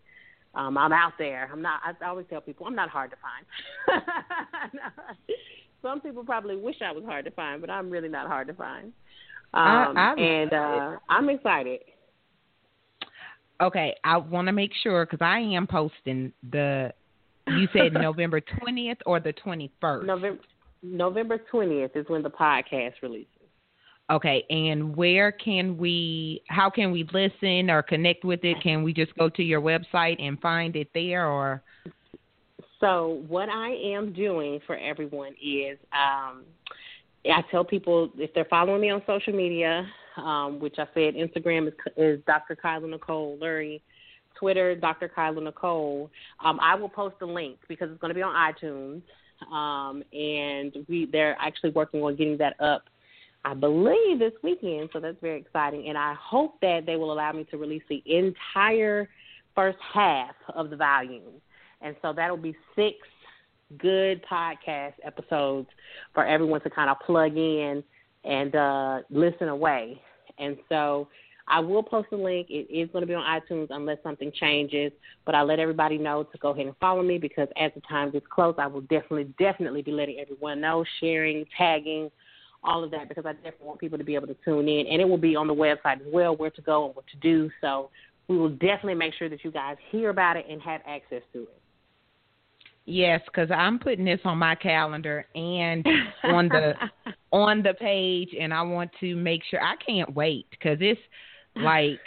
Um, 0.56 0.78
I'm 0.78 0.94
out 0.94 1.14
there. 1.18 1.50
I'm 1.52 1.62
not. 1.62 1.82
I 1.84 2.06
always 2.06 2.28
tell 2.30 2.42
people 2.42 2.68
I'm 2.68 2.76
not 2.76 2.90
hard 2.90 3.12
to 3.12 3.18
find. 3.18 4.04
Some 5.82 6.00
people 6.00 6.24
probably 6.24 6.56
wish 6.56 6.76
I 6.86 6.92
was 6.92 7.04
hard 7.04 7.26
to 7.26 7.32
find, 7.32 7.60
but 7.60 7.70
I'm 7.70 7.90
really 7.90 8.08
not 8.08 8.28
hard 8.28 8.48
to 8.48 8.54
find. 8.54 8.94
Um, 9.54 9.98
I, 9.98 10.14
and 10.18 10.54
uh, 10.54 10.98
I'm 11.10 11.30
excited. 11.30 11.82
Okay, 13.62 13.96
I 14.04 14.18
want 14.18 14.48
to 14.48 14.52
make 14.52 14.72
sure 14.82 15.06
because 15.06 15.24
I 15.24 15.40
am 15.40 15.68
posting 15.68 16.34
the. 16.52 16.92
You 17.48 17.68
said 17.72 17.94
November 18.02 18.42
twentieth 18.42 18.98
or 19.06 19.20
the 19.20 19.34
twenty 19.34 19.72
first. 19.80 20.08
November 20.08 20.42
November 20.82 21.38
twentieth 21.52 21.96
is 21.96 22.06
when 22.08 22.24
the 22.24 22.30
podcast 22.30 22.94
releases. 23.04 23.28
Okay, 24.12 24.44
and 24.50 24.96
where 24.96 25.32
can 25.32 25.78
we? 25.78 26.42
How 26.50 26.70
can 26.70 26.92
we 26.92 27.08
listen 27.14 27.70
or 27.70 27.84
connect 27.84 28.26
with 28.26 28.44
it? 28.44 28.58
Can 28.62 28.84
we 28.84 28.92
just 28.92 29.16
go 29.16 29.30
to 29.30 29.44
your 29.44 29.62
website 29.62 30.22
and 30.22 30.40
find 30.42 30.76
it 30.76 30.90
there, 30.94 31.28
or? 31.28 31.62
So 32.80 33.24
what 33.30 33.48
I 33.48 33.70
am 33.70 34.12
doing 34.12 34.60
for 34.68 34.76
everyone 34.76 35.36
is 35.42 35.78
um, 35.94 36.44
I 37.26 37.42
tell 37.52 37.64
people 37.64 38.10
if 38.18 38.34
they're 38.34 38.46
following 38.46 38.82
me 38.82 38.90
on 38.90 39.02
social 39.08 39.34
media, 39.34 39.88
um, 40.18 40.60
which 40.60 40.76
I 40.78 40.86
said 40.94 41.16
Instagram 41.16 41.68
is, 41.68 41.74
is 41.98 42.20
Dr. 42.28 42.56
Kyla 42.56 42.88
Nicole 42.88 43.38
Lurry, 43.40 43.82
Twitter 44.40 44.76
Dr. 44.76 45.08
Kyla 45.08 45.42
Nicole. 45.42 46.10
Um, 46.44 46.60
I 46.62 46.76
will 46.76 46.90
post 46.90 47.16
the 47.20 47.26
link 47.26 47.58
because 47.68 47.90
it's 47.90 48.02
going 48.02 48.10
to 48.10 48.16
be 48.16 48.22
on 48.22 48.36
iTunes. 48.36 49.02
um, 49.52 50.04
and 50.14 50.86
we 50.88 51.08
they're 51.12 51.38
actually 51.40 51.72
working 51.72 52.02
on 52.02 52.16
getting 52.16 52.38
that 52.38 52.60
up. 52.62 52.84
I 53.46 53.54
believe 53.54 54.20
this 54.20 54.34
weekend, 54.42 54.90
so 54.94 55.00
that's 55.00 55.18
very 55.22 55.40
exciting. 55.40 55.90
And 55.90 55.98
I 55.98 56.16
hope 56.20 56.60
that 56.62 56.86
they 56.86 56.96
will 56.96 57.12
allow 57.12 57.32
me 57.34 57.46
to 57.52 57.58
release 57.58 57.84
the 57.90 58.02
entire 58.06 59.10
first 59.54 59.78
half 59.94 60.36
of 60.56 60.70
the 60.70 60.78
volume. 60.78 61.42
And 61.82 61.96
so 62.02 62.14
that'll 62.14 62.38
be 62.38 62.56
six 62.76 62.96
good 63.78 64.24
podcast 64.30 64.94
episodes 65.04 65.68
for 66.14 66.26
everyone 66.26 66.62
to 66.62 66.70
kind 66.70 66.90
of 66.90 66.98
plug 67.06 67.38
in 67.38 67.84
and 68.24 68.56
uh, 68.56 69.00
listen 69.10 69.50
away. 69.50 70.02
And 70.40 70.58
so 70.70 71.08
I 71.48 71.60
will 71.60 71.84
post 71.84 72.08
a 72.12 72.16
link. 72.16 72.48
It 72.50 72.74
is 72.74 72.90
going 72.92 73.02
to 73.02 73.08
be 73.08 73.14
on 73.14 73.24
iTunes 73.24 73.68
unless 73.70 73.98
something 74.04 74.32
changes, 74.40 74.92
but 75.26 75.36
I 75.36 75.42
let 75.42 75.60
everybody 75.60 75.98
know 75.98 76.24
to 76.24 76.38
go 76.38 76.52
ahead 76.52 76.68
and 76.68 76.76
follow 76.78 77.04
me 77.04 77.18
because 77.18 77.48
as 77.58 77.72
the 77.76 77.82
time 77.82 78.12
gets 78.12 78.26
close, 78.30 78.56
I 78.58 78.68
will 78.68 78.82
definitely, 78.82 79.34
definitely 79.38 79.82
be 79.82 79.92
letting 79.92 80.20
everyone 80.20 80.62
know, 80.62 80.86
sharing, 81.00 81.46
tagging, 81.58 82.10
all 82.64 82.84
of 82.84 82.92
that 82.92 83.10
because 83.10 83.26
I 83.26 83.34
definitely 83.34 83.68
want 83.68 83.80
people 83.80 83.98
to 83.98 84.06
be 84.06 84.16
able 84.16 84.28
to 84.28 84.38
tune 84.46 84.70
in. 84.70 84.88
And 84.88 85.02
it 85.02 85.06
will 85.06 85.18
be 85.18 85.36
on 85.36 85.48
the 85.48 85.54
website 85.54 86.00
as 86.00 86.08
well, 86.14 86.36
where 86.36 86.50
to 86.52 86.62
go 86.62 86.86
and 86.86 86.96
what 86.96 87.06
to 87.08 87.18
do. 87.18 87.52
So 87.60 87.90
we 88.30 88.38
will 88.38 88.50
definitely 88.50 88.96
make 88.96 89.14
sure 89.16 89.28
that 89.30 89.44
you 89.44 89.52
guys 89.52 89.76
hear 89.92 90.10
about 90.10 90.38
it 90.38 90.46
and 90.50 90.62
have 90.62 90.82
access 90.88 91.22
to 91.34 91.44
it. 91.44 91.63
Yes, 92.86 93.22
because 93.26 93.50
I'm 93.50 93.80
putting 93.80 94.06
this 94.06 94.20
on 94.26 94.38
my 94.38 94.56
calendar 94.56 95.26
and 95.36 95.86
on 96.24 96.50
the 96.50 96.74
on 97.32 97.64
the 97.64 97.74
page, 97.74 98.30
and 98.40 98.54
I 98.54 98.62
want 98.62 98.92
to 99.00 99.16
make 99.16 99.42
sure. 99.50 99.62
I 99.62 99.76
can't 99.86 100.14
wait 100.14 100.48
because 100.52 100.80
it's 100.82 101.00
like 101.56 102.00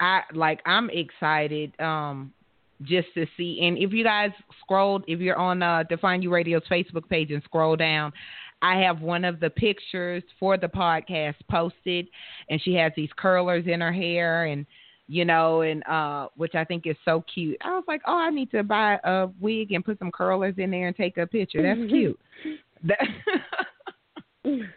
I 0.00 0.20
like 0.34 0.60
I'm 0.66 0.90
excited 0.90 1.78
um 1.80 2.32
just 2.82 3.08
to 3.14 3.26
see. 3.36 3.60
And 3.62 3.78
if 3.78 3.92
you 3.92 4.04
guys 4.04 4.30
scrolled, 4.60 5.04
if 5.06 5.20
you're 5.20 5.38
on 5.38 5.62
uh, 5.62 5.84
Define 5.88 6.22
U 6.22 6.30
Radio's 6.30 6.62
Facebook 6.70 7.08
page 7.08 7.30
and 7.30 7.42
scroll 7.44 7.76
down, 7.76 8.12
I 8.60 8.80
have 8.80 9.00
one 9.00 9.24
of 9.24 9.40
the 9.40 9.50
pictures 9.50 10.22
for 10.38 10.56
the 10.56 10.66
podcast 10.66 11.36
posted, 11.50 12.08
and 12.50 12.60
she 12.62 12.74
has 12.74 12.92
these 12.96 13.10
curlers 13.16 13.64
in 13.66 13.80
her 13.80 13.92
hair 13.92 14.46
and 14.46 14.66
you 15.06 15.24
know, 15.24 15.62
and 15.62 15.86
uh, 15.86 16.28
which 16.36 16.54
I 16.54 16.64
think 16.64 16.86
is 16.86 16.96
so 17.04 17.24
cute. 17.32 17.58
I 17.62 17.70
was 17.70 17.84
like, 17.86 18.02
oh, 18.06 18.16
I 18.16 18.30
need 18.30 18.50
to 18.52 18.62
buy 18.62 18.98
a 19.04 19.28
wig 19.40 19.72
and 19.72 19.84
put 19.84 19.98
some 19.98 20.10
curlers 20.10 20.54
in 20.58 20.70
there 20.70 20.88
and 20.88 20.96
take 20.96 21.18
a 21.18 21.26
picture. 21.26 21.62
That's 21.62 21.80
cute. 21.90 22.18
That 22.84 22.98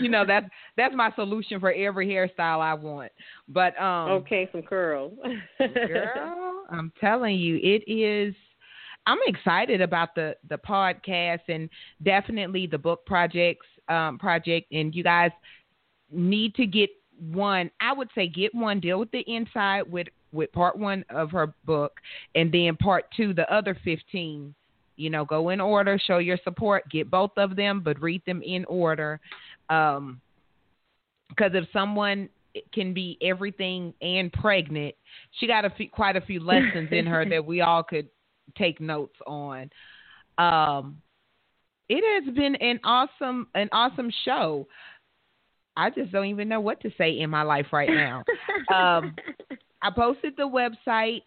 you 0.00 0.08
know 0.08 0.24
that's 0.26 0.46
that's 0.76 0.94
my 0.94 1.10
solution 1.14 1.60
for 1.60 1.72
every 1.72 2.06
hairstyle 2.06 2.60
I 2.60 2.74
want. 2.74 3.12
But 3.48 3.80
um 3.80 4.10
okay, 4.12 4.48
some 4.52 4.62
curls. 4.62 5.12
girl, 5.58 6.64
I'm 6.70 6.92
telling 7.00 7.36
you, 7.36 7.56
it 7.62 7.90
is. 7.90 8.34
I'm 9.06 9.18
excited 9.26 9.80
about 9.80 10.14
the 10.14 10.36
the 10.48 10.58
podcast 10.58 11.40
and 11.48 11.70
definitely 12.02 12.66
the 12.66 12.78
book 12.78 13.06
projects 13.06 13.66
um, 13.88 14.18
project. 14.18 14.70
And 14.72 14.94
you 14.94 15.02
guys 15.02 15.30
need 16.10 16.54
to 16.56 16.66
get 16.66 16.90
one. 17.20 17.70
I 17.80 17.92
would 17.92 18.08
say 18.14 18.28
get 18.28 18.54
one, 18.54 18.80
deal 18.80 18.98
with 18.98 19.10
the 19.10 19.24
inside 19.26 19.82
with 19.90 20.08
with 20.32 20.52
part 20.52 20.78
one 20.78 21.04
of 21.10 21.30
her 21.30 21.54
book, 21.64 22.00
and 22.34 22.52
then 22.52 22.76
part 22.76 23.06
two, 23.16 23.32
the 23.34 23.50
other 23.52 23.76
fifteen 23.84 24.54
you 24.98 25.10
know, 25.10 25.24
go 25.24 25.50
in 25.50 25.60
order, 25.60 25.98
show 26.04 26.18
your 26.18 26.38
support, 26.42 26.82
get 26.90 27.08
both 27.08 27.30
of 27.36 27.54
them, 27.56 27.80
but 27.82 28.00
read 28.02 28.20
them 28.26 28.42
in 28.42 28.64
order. 28.64 29.20
Um, 29.70 30.20
because 31.28 31.52
if 31.54 31.68
someone 31.72 32.28
can 32.74 32.92
be 32.92 33.16
everything 33.22 33.94
and 34.02 34.32
pregnant, 34.32 34.94
she 35.38 35.46
got 35.46 35.64
a 35.64 35.70
few, 35.70 35.88
quite 35.88 36.16
a 36.16 36.20
few 36.20 36.40
lessons 36.40 36.88
in 36.90 37.06
her 37.06 37.24
that 37.28 37.44
we 37.44 37.60
all 37.62 37.82
could 37.82 38.08
take 38.56 38.80
notes 38.80 39.14
on. 39.26 39.70
Um, 40.36 41.00
it 41.88 42.24
has 42.24 42.34
been 42.34 42.56
an 42.56 42.80
awesome, 42.82 43.46
an 43.54 43.68
awesome 43.72 44.10
show. 44.24 44.66
I 45.78 45.90
just 45.90 46.12
don't 46.12 46.26
even 46.26 46.48
know 46.48 46.60
what 46.60 46.80
to 46.82 46.90
say 46.98 47.18
in 47.18 47.30
my 47.30 47.42
life 47.42 47.66
right 47.72 47.88
now. 47.88 48.24
um, 48.74 49.14
I 49.82 49.90
posted 49.90 50.34
the 50.36 50.42
website 50.42 51.22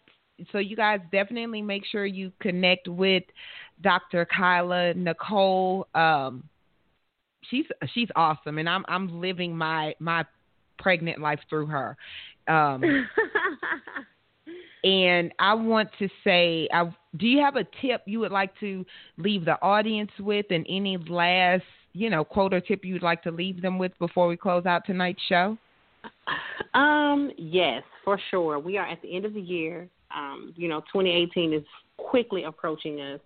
so 0.50 0.58
you 0.58 0.76
guys 0.76 1.00
definitely 1.12 1.62
make 1.62 1.84
sure 1.84 2.06
you 2.06 2.32
connect 2.40 2.88
with 2.88 3.22
Dr. 3.80 4.26
Kyla 4.26 4.94
Nicole. 4.94 5.86
Um, 5.94 6.44
she's 7.50 7.66
she's 7.94 8.08
awesome, 8.16 8.58
and 8.58 8.68
I'm 8.68 8.84
I'm 8.88 9.20
living 9.20 9.56
my 9.56 9.94
my 9.98 10.24
pregnant 10.78 11.20
life 11.20 11.40
through 11.48 11.66
her. 11.66 11.96
Um, 12.48 12.82
and 14.84 15.32
I 15.38 15.54
want 15.54 15.90
to 16.00 16.08
say, 16.24 16.68
I, 16.72 16.92
do 17.16 17.26
you 17.26 17.40
have 17.40 17.56
a 17.56 17.64
tip 17.80 18.02
you 18.06 18.20
would 18.20 18.32
like 18.32 18.58
to 18.60 18.84
leave 19.16 19.44
the 19.44 19.60
audience 19.62 20.10
with, 20.18 20.46
and 20.50 20.66
any 20.68 20.96
last 20.96 21.64
you 21.92 22.10
know 22.10 22.24
quote 22.24 22.54
or 22.54 22.60
tip 22.60 22.84
you'd 22.84 23.02
like 23.02 23.22
to 23.22 23.30
leave 23.30 23.62
them 23.62 23.78
with 23.78 23.92
before 23.98 24.26
we 24.26 24.36
close 24.36 24.66
out 24.66 24.84
tonight's 24.86 25.22
show? 25.28 25.56
Um, 26.74 27.30
yes, 27.36 27.82
for 28.02 28.18
sure. 28.30 28.58
We 28.58 28.78
are 28.78 28.86
at 28.86 29.02
the 29.02 29.14
end 29.14 29.26
of 29.26 29.34
the 29.34 29.40
year. 29.40 29.88
Um, 30.14 30.54
you 30.56 30.68
know, 30.68 30.80
2018 30.92 31.52
is 31.52 31.62
quickly 31.98 32.44
approaching 32.44 32.98
us. 33.00 33.20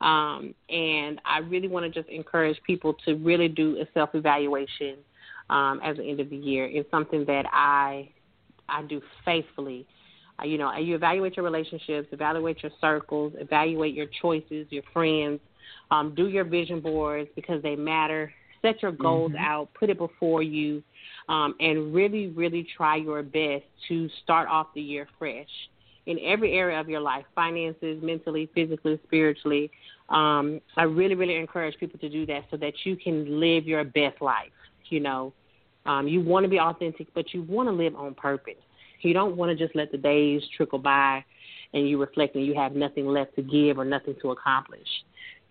Um, 0.00 0.54
and 0.68 1.20
I 1.24 1.38
really 1.38 1.68
want 1.68 1.92
to 1.92 2.00
just 2.00 2.12
encourage 2.12 2.58
people 2.66 2.96
to 3.04 3.14
really 3.14 3.48
do 3.48 3.76
a 3.80 3.84
self 3.94 4.10
evaluation 4.14 4.96
um, 5.50 5.80
at 5.84 5.98
the 5.98 6.04
end 6.04 6.20
of 6.20 6.30
the 6.30 6.36
year. 6.36 6.66
It's 6.66 6.90
something 6.90 7.24
that 7.26 7.44
I 7.52 8.10
I 8.68 8.82
do 8.82 9.00
faithfully. 9.24 9.86
Uh, 10.40 10.46
you 10.46 10.56
know, 10.56 10.74
you 10.76 10.94
evaluate 10.94 11.36
your 11.36 11.44
relationships, 11.44 12.08
evaluate 12.12 12.62
your 12.62 12.72
circles, 12.80 13.34
evaluate 13.36 13.94
your 13.94 14.06
choices, 14.22 14.66
your 14.70 14.82
friends. 14.92 15.40
Um, 15.90 16.14
do 16.14 16.28
your 16.28 16.44
vision 16.44 16.80
boards 16.80 17.28
because 17.34 17.62
they 17.62 17.76
matter. 17.76 18.32
Set 18.62 18.82
your 18.82 18.92
goals 18.92 19.32
mm-hmm. 19.32 19.44
out, 19.44 19.68
put 19.74 19.88
it 19.90 19.98
before 19.98 20.42
you, 20.42 20.82
um, 21.28 21.54
and 21.60 21.94
really, 21.94 22.28
really 22.28 22.66
try 22.76 22.96
your 22.96 23.22
best 23.22 23.64
to 23.88 24.08
start 24.22 24.48
off 24.48 24.68
the 24.74 24.82
year 24.82 25.08
fresh 25.18 25.48
in 26.06 26.18
every 26.24 26.52
area 26.52 26.78
of 26.78 26.88
your 26.88 27.00
life 27.00 27.24
finances, 27.34 28.02
mentally, 28.02 28.50
physically, 28.54 29.00
spiritually. 29.06 29.70
Um, 30.08 30.60
I 30.76 30.82
really, 30.82 31.14
really 31.14 31.36
encourage 31.36 31.78
people 31.78 31.98
to 32.00 32.08
do 32.08 32.26
that 32.26 32.44
so 32.50 32.56
that 32.58 32.72
you 32.84 32.96
can 32.96 33.40
live 33.40 33.64
your 33.64 33.84
best 33.84 34.20
life. 34.20 34.50
You 34.88 35.00
know, 35.00 35.32
um, 35.86 36.08
you 36.08 36.20
want 36.20 36.44
to 36.44 36.50
be 36.50 36.58
authentic, 36.58 37.06
but 37.14 37.32
you 37.32 37.42
want 37.42 37.68
to 37.68 37.72
live 37.72 37.94
on 37.94 38.14
purpose. 38.14 38.54
You 39.02 39.14
don't 39.14 39.36
want 39.36 39.56
to 39.56 39.64
just 39.64 39.74
let 39.76 39.90
the 39.92 39.98
days 39.98 40.42
trickle 40.56 40.78
by 40.78 41.24
and 41.72 41.88
you 41.88 42.00
reflect 42.00 42.34
and 42.34 42.44
you 42.44 42.54
have 42.54 42.74
nothing 42.74 43.06
left 43.06 43.34
to 43.36 43.42
give 43.42 43.78
or 43.78 43.84
nothing 43.84 44.14
to 44.22 44.32
accomplish. 44.32 44.88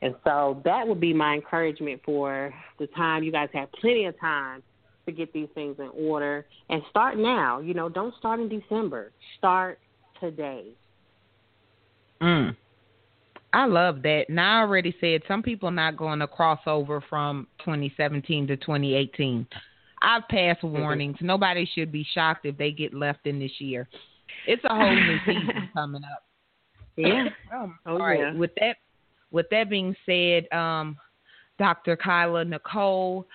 And 0.02 0.16
so 0.24 0.62
that 0.64 0.88
would 0.88 1.00
be 1.00 1.14
my 1.14 1.36
encouragement 1.36 2.02
for 2.06 2.54
the 2.80 2.88
time. 2.88 3.24
You 3.24 3.32
guys 3.32 3.50
have 3.54 3.72
plenty 3.74 4.06
of 4.06 4.20
time 4.20 4.64
to 5.06 5.12
get 5.12 5.34
these 5.34 5.50
things 5.56 5.76
in 5.80 5.90
order 5.94 6.46
and 6.70 6.82
start 6.90 7.18
now. 7.18 7.60
You 7.60 7.74
know, 7.74 7.90
don't 7.90 8.14
start 8.18 8.40
in 8.40 8.48
December. 8.48 9.12
Start 9.38 9.80
today. 10.20 10.66
Mm. 12.22 12.56
I 13.52 13.66
love 13.66 14.04
that. 14.04 14.26
Now 14.30 14.60
I 14.60 14.62
already 14.62 14.96
said 15.02 15.22
some 15.28 15.42
people 15.42 15.72
not 15.72 15.98
going 15.98 16.20
to 16.20 16.28
cross 16.28 16.60
over 16.68 17.02
from 17.10 17.48
2017 17.60 18.48
to 18.48 18.58
2018. 18.58 19.48
I've 20.02 20.28
passed 20.30 20.62
mm-hmm. 20.62 20.80
warnings. 20.80 21.16
Mm-hmm. 21.18 21.26
Nobody 21.26 21.70
should 21.74 21.92
be 21.92 22.06
shocked 22.14 22.46
if 22.46 22.58
they 22.58 22.72
get 22.72 22.94
left 22.94 23.26
in 23.26 23.40
this 23.40 23.52
year. 23.60 23.88
It's 24.48 24.64
a 24.64 24.70
whole 24.70 24.96
new 24.96 25.18
season 25.26 25.70
coming 25.74 26.04
up. 26.04 26.24
Yeah. 26.96 27.26
oh, 27.54 27.74
oh, 27.86 27.92
all 27.92 28.00
right. 28.00 28.20
Yeah. 28.20 28.34
With 28.34 28.52
that, 28.60 28.78
with 29.32 29.50
that 29.52 29.70
being 29.70 29.96
said, 30.06 30.52
um, 30.52 30.98
Dr. 31.58 31.98
Kyla 31.98 32.46
Nicole, 32.46 33.28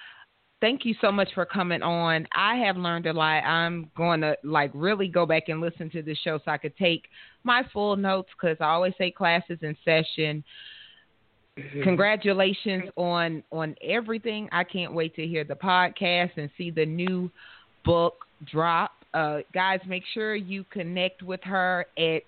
thank 0.60 0.84
you 0.84 0.94
so 1.00 1.12
much 1.12 1.28
for 1.34 1.44
coming 1.44 1.82
on. 1.82 2.26
I 2.34 2.56
have 2.56 2.76
learned 2.76 3.06
a 3.06 3.12
lot. 3.12 3.44
I'm 3.44 3.90
going 3.96 4.22
to 4.22 4.36
like 4.42 4.70
really 4.72 5.08
go 5.08 5.26
back 5.26 5.44
and 5.48 5.60
listen 5.60 5.90
to 5.90 6.02
the 6.02 6.14
show 6.14 6.38
so 6.38 6.50
I 6.50 6.56
could 6.56 6.76
take 6.76 7.04
my 7.44 7.62
full 7.72 7.96
notes 7.96 8.30
because 8.40 8.56
I 8.60 8.70
always 8.70 8.94
say 8.96 9.10
classes 9.10 9.58
in 9.60 9.76
session. 9.84 10.42
Mm-hmm. 11.58 11.82
Congratulations 11.82 12.84
on 12.96 13.44
on 13.52 13.76
everything. 13.82 14.48
I 14.50 14.64
can't 14.64 14.92
wait 14.92 15.14
to 15.16 15.26
hear 15.26 15.44
the 15.44 15.54
podcast 15.54 16.30
and 16.36 16.50
see 16.56 16.70
the 16.70 16.86
new 16.86 17.30
book 17.84 18.24
drop. 18.50 18.92
Uh, 19.12 19.40
guys, 19.52 19.80
make 19.86 20.02
sure 20.14 20.34
you 20.34 20.64
connect 20.70 21.22
with 21.22 21.40
her 21.44 21.86
at 21.96 22.22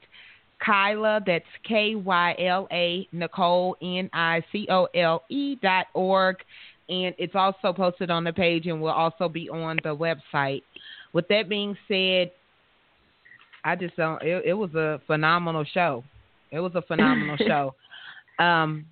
Kyla. 0.64 1.20
That's 1.26 1.44
K 1.66 1.94
Y 1.94 2.34
L 2.38 2.68
A 2.72 3.08
Nicole 3.12 3.76
N 3.82 4.08
I 4.12 4.42
C 4.52 4.66
O 4.70 4.88
L 4.94 5.22
E 5.28 5.56
dot 5.62 5.86
org 5.94 6.36
and 6.88 7.14
it's 7.18 7.34
also 7.34 7.72
posted 7.72 8.10
on 8.10 8.24
the 8.24 8.32
page 8.32 8.66
and 8.66 8.80
will 8.80 8.90
also 8.90 9.28
be 9.28 9.48
on 9.48 9.78
the 9.82 9.94
website. 9.94 10.62
With 11.12 11.26
that 11.28 11.48
being 11.48 11.76
said, 11.88 12.30
I 13.64 13.74
just 13.74 13.96
don't. 13.96 14.22
It, 14.22 14.44
it 14.46 14.52
was 14.52 14.72
a 14.74 15.00
phenomenal 15.06 15.64
show. 15.64 16.04
It 16.52 16.60
was 16.60 16.72
a 16.74 16.82
phenomenal 16.82 17.36
show. 17.46 17.74
Um, 18.42 18.86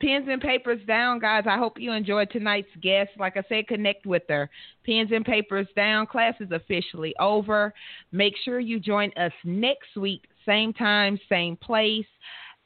pens 0.00 0.26
and 0.30 0.40
papers 0.40 0.80
down, 0.86 1.18
guys. 1.18 1.44
I 1.46 1.58
hope 1.58 1.80
you 1.80 1.92
enjoyed 1.92 2.30
tonight's 2.30 2.68
guest. 2.80 3.10
Like 3.18 3.36
I 3.36 3.42
said, 3.48 3.66
connect 3.66 4.06
with 4.06 4.22
her. 4.28 4.48
Pens 4.86 5.10
and 5.12 5.24
papers 5.24 5.66
down. 5.74 6.06
Class 6.06 6.34
is 6.38 6.52
officially 6.52 7.14
over. 7.18 7.74
Make 8.12 8.34
sure 8.44 8.60
you 8.60 8.78
join 8.78 9.10
us 9.16 9.32
next 9.44 9.96
week, 9.96 10.22
same 10.46 10.72
time, 10.72 11.18
same 11.28 11.56
place. 11.56 12.06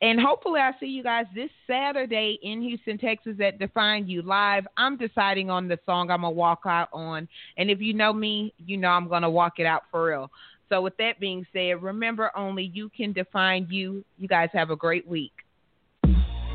And 0.03 0.21
hopefully, 0.21 0.61
I 0.61 0.73
see 0.81 0.87
you 0.87 1.03
guys 1.03 1.25
this 1.35 1.51
Saturday 1.67 2.39
in 2.43 2.61
Houston, 2.61 2.99
Texas 2.99 3.37
at 3.43 3.59
Define 3.59 4.07
U 4.09 4.23
Live. 4.23 4.67
I'm 4.77 4.99
deciding 4.99 5.51
on 5.51 5.69
the 5.69 5.79
song 5.87 6.11
I'm 6.11 6.23
going 6.23 6.35
to 6.35 6.37
walk 6.37 6.63
out 6.67 6.89
on. 6.93 7.29
And 7.57 7.71
if 7.71 7.81
you 7.81 7.95
know 7.95 8.13
me, 8.13 8.53
you 8.59 8.77
know 8.77 8.89
I'm 8.89 9.09
going 9.09 9.23
to 9.23 9.31
walk 9.31 9.55
it 9.59 9.67
out 9.67 9.85
for 9.91 10.07
real. 10.07 10.31
So, 10.69 10.83
with 10.83 10.97
that 10.99 11.21
being 11.21 11.47
said, 11.53 11.83
remember 11.83 12.31
only 12.37 12.71
you 12.75 12.91
can 12.95 13.13
define 13.13 13.67
you. 13.71 14.05
You 14.19 14.29
guys 14.29 14.51
have 14.53 14.71
a 14.71 14.77
great 14.77 15.07
week. 15.07 15.33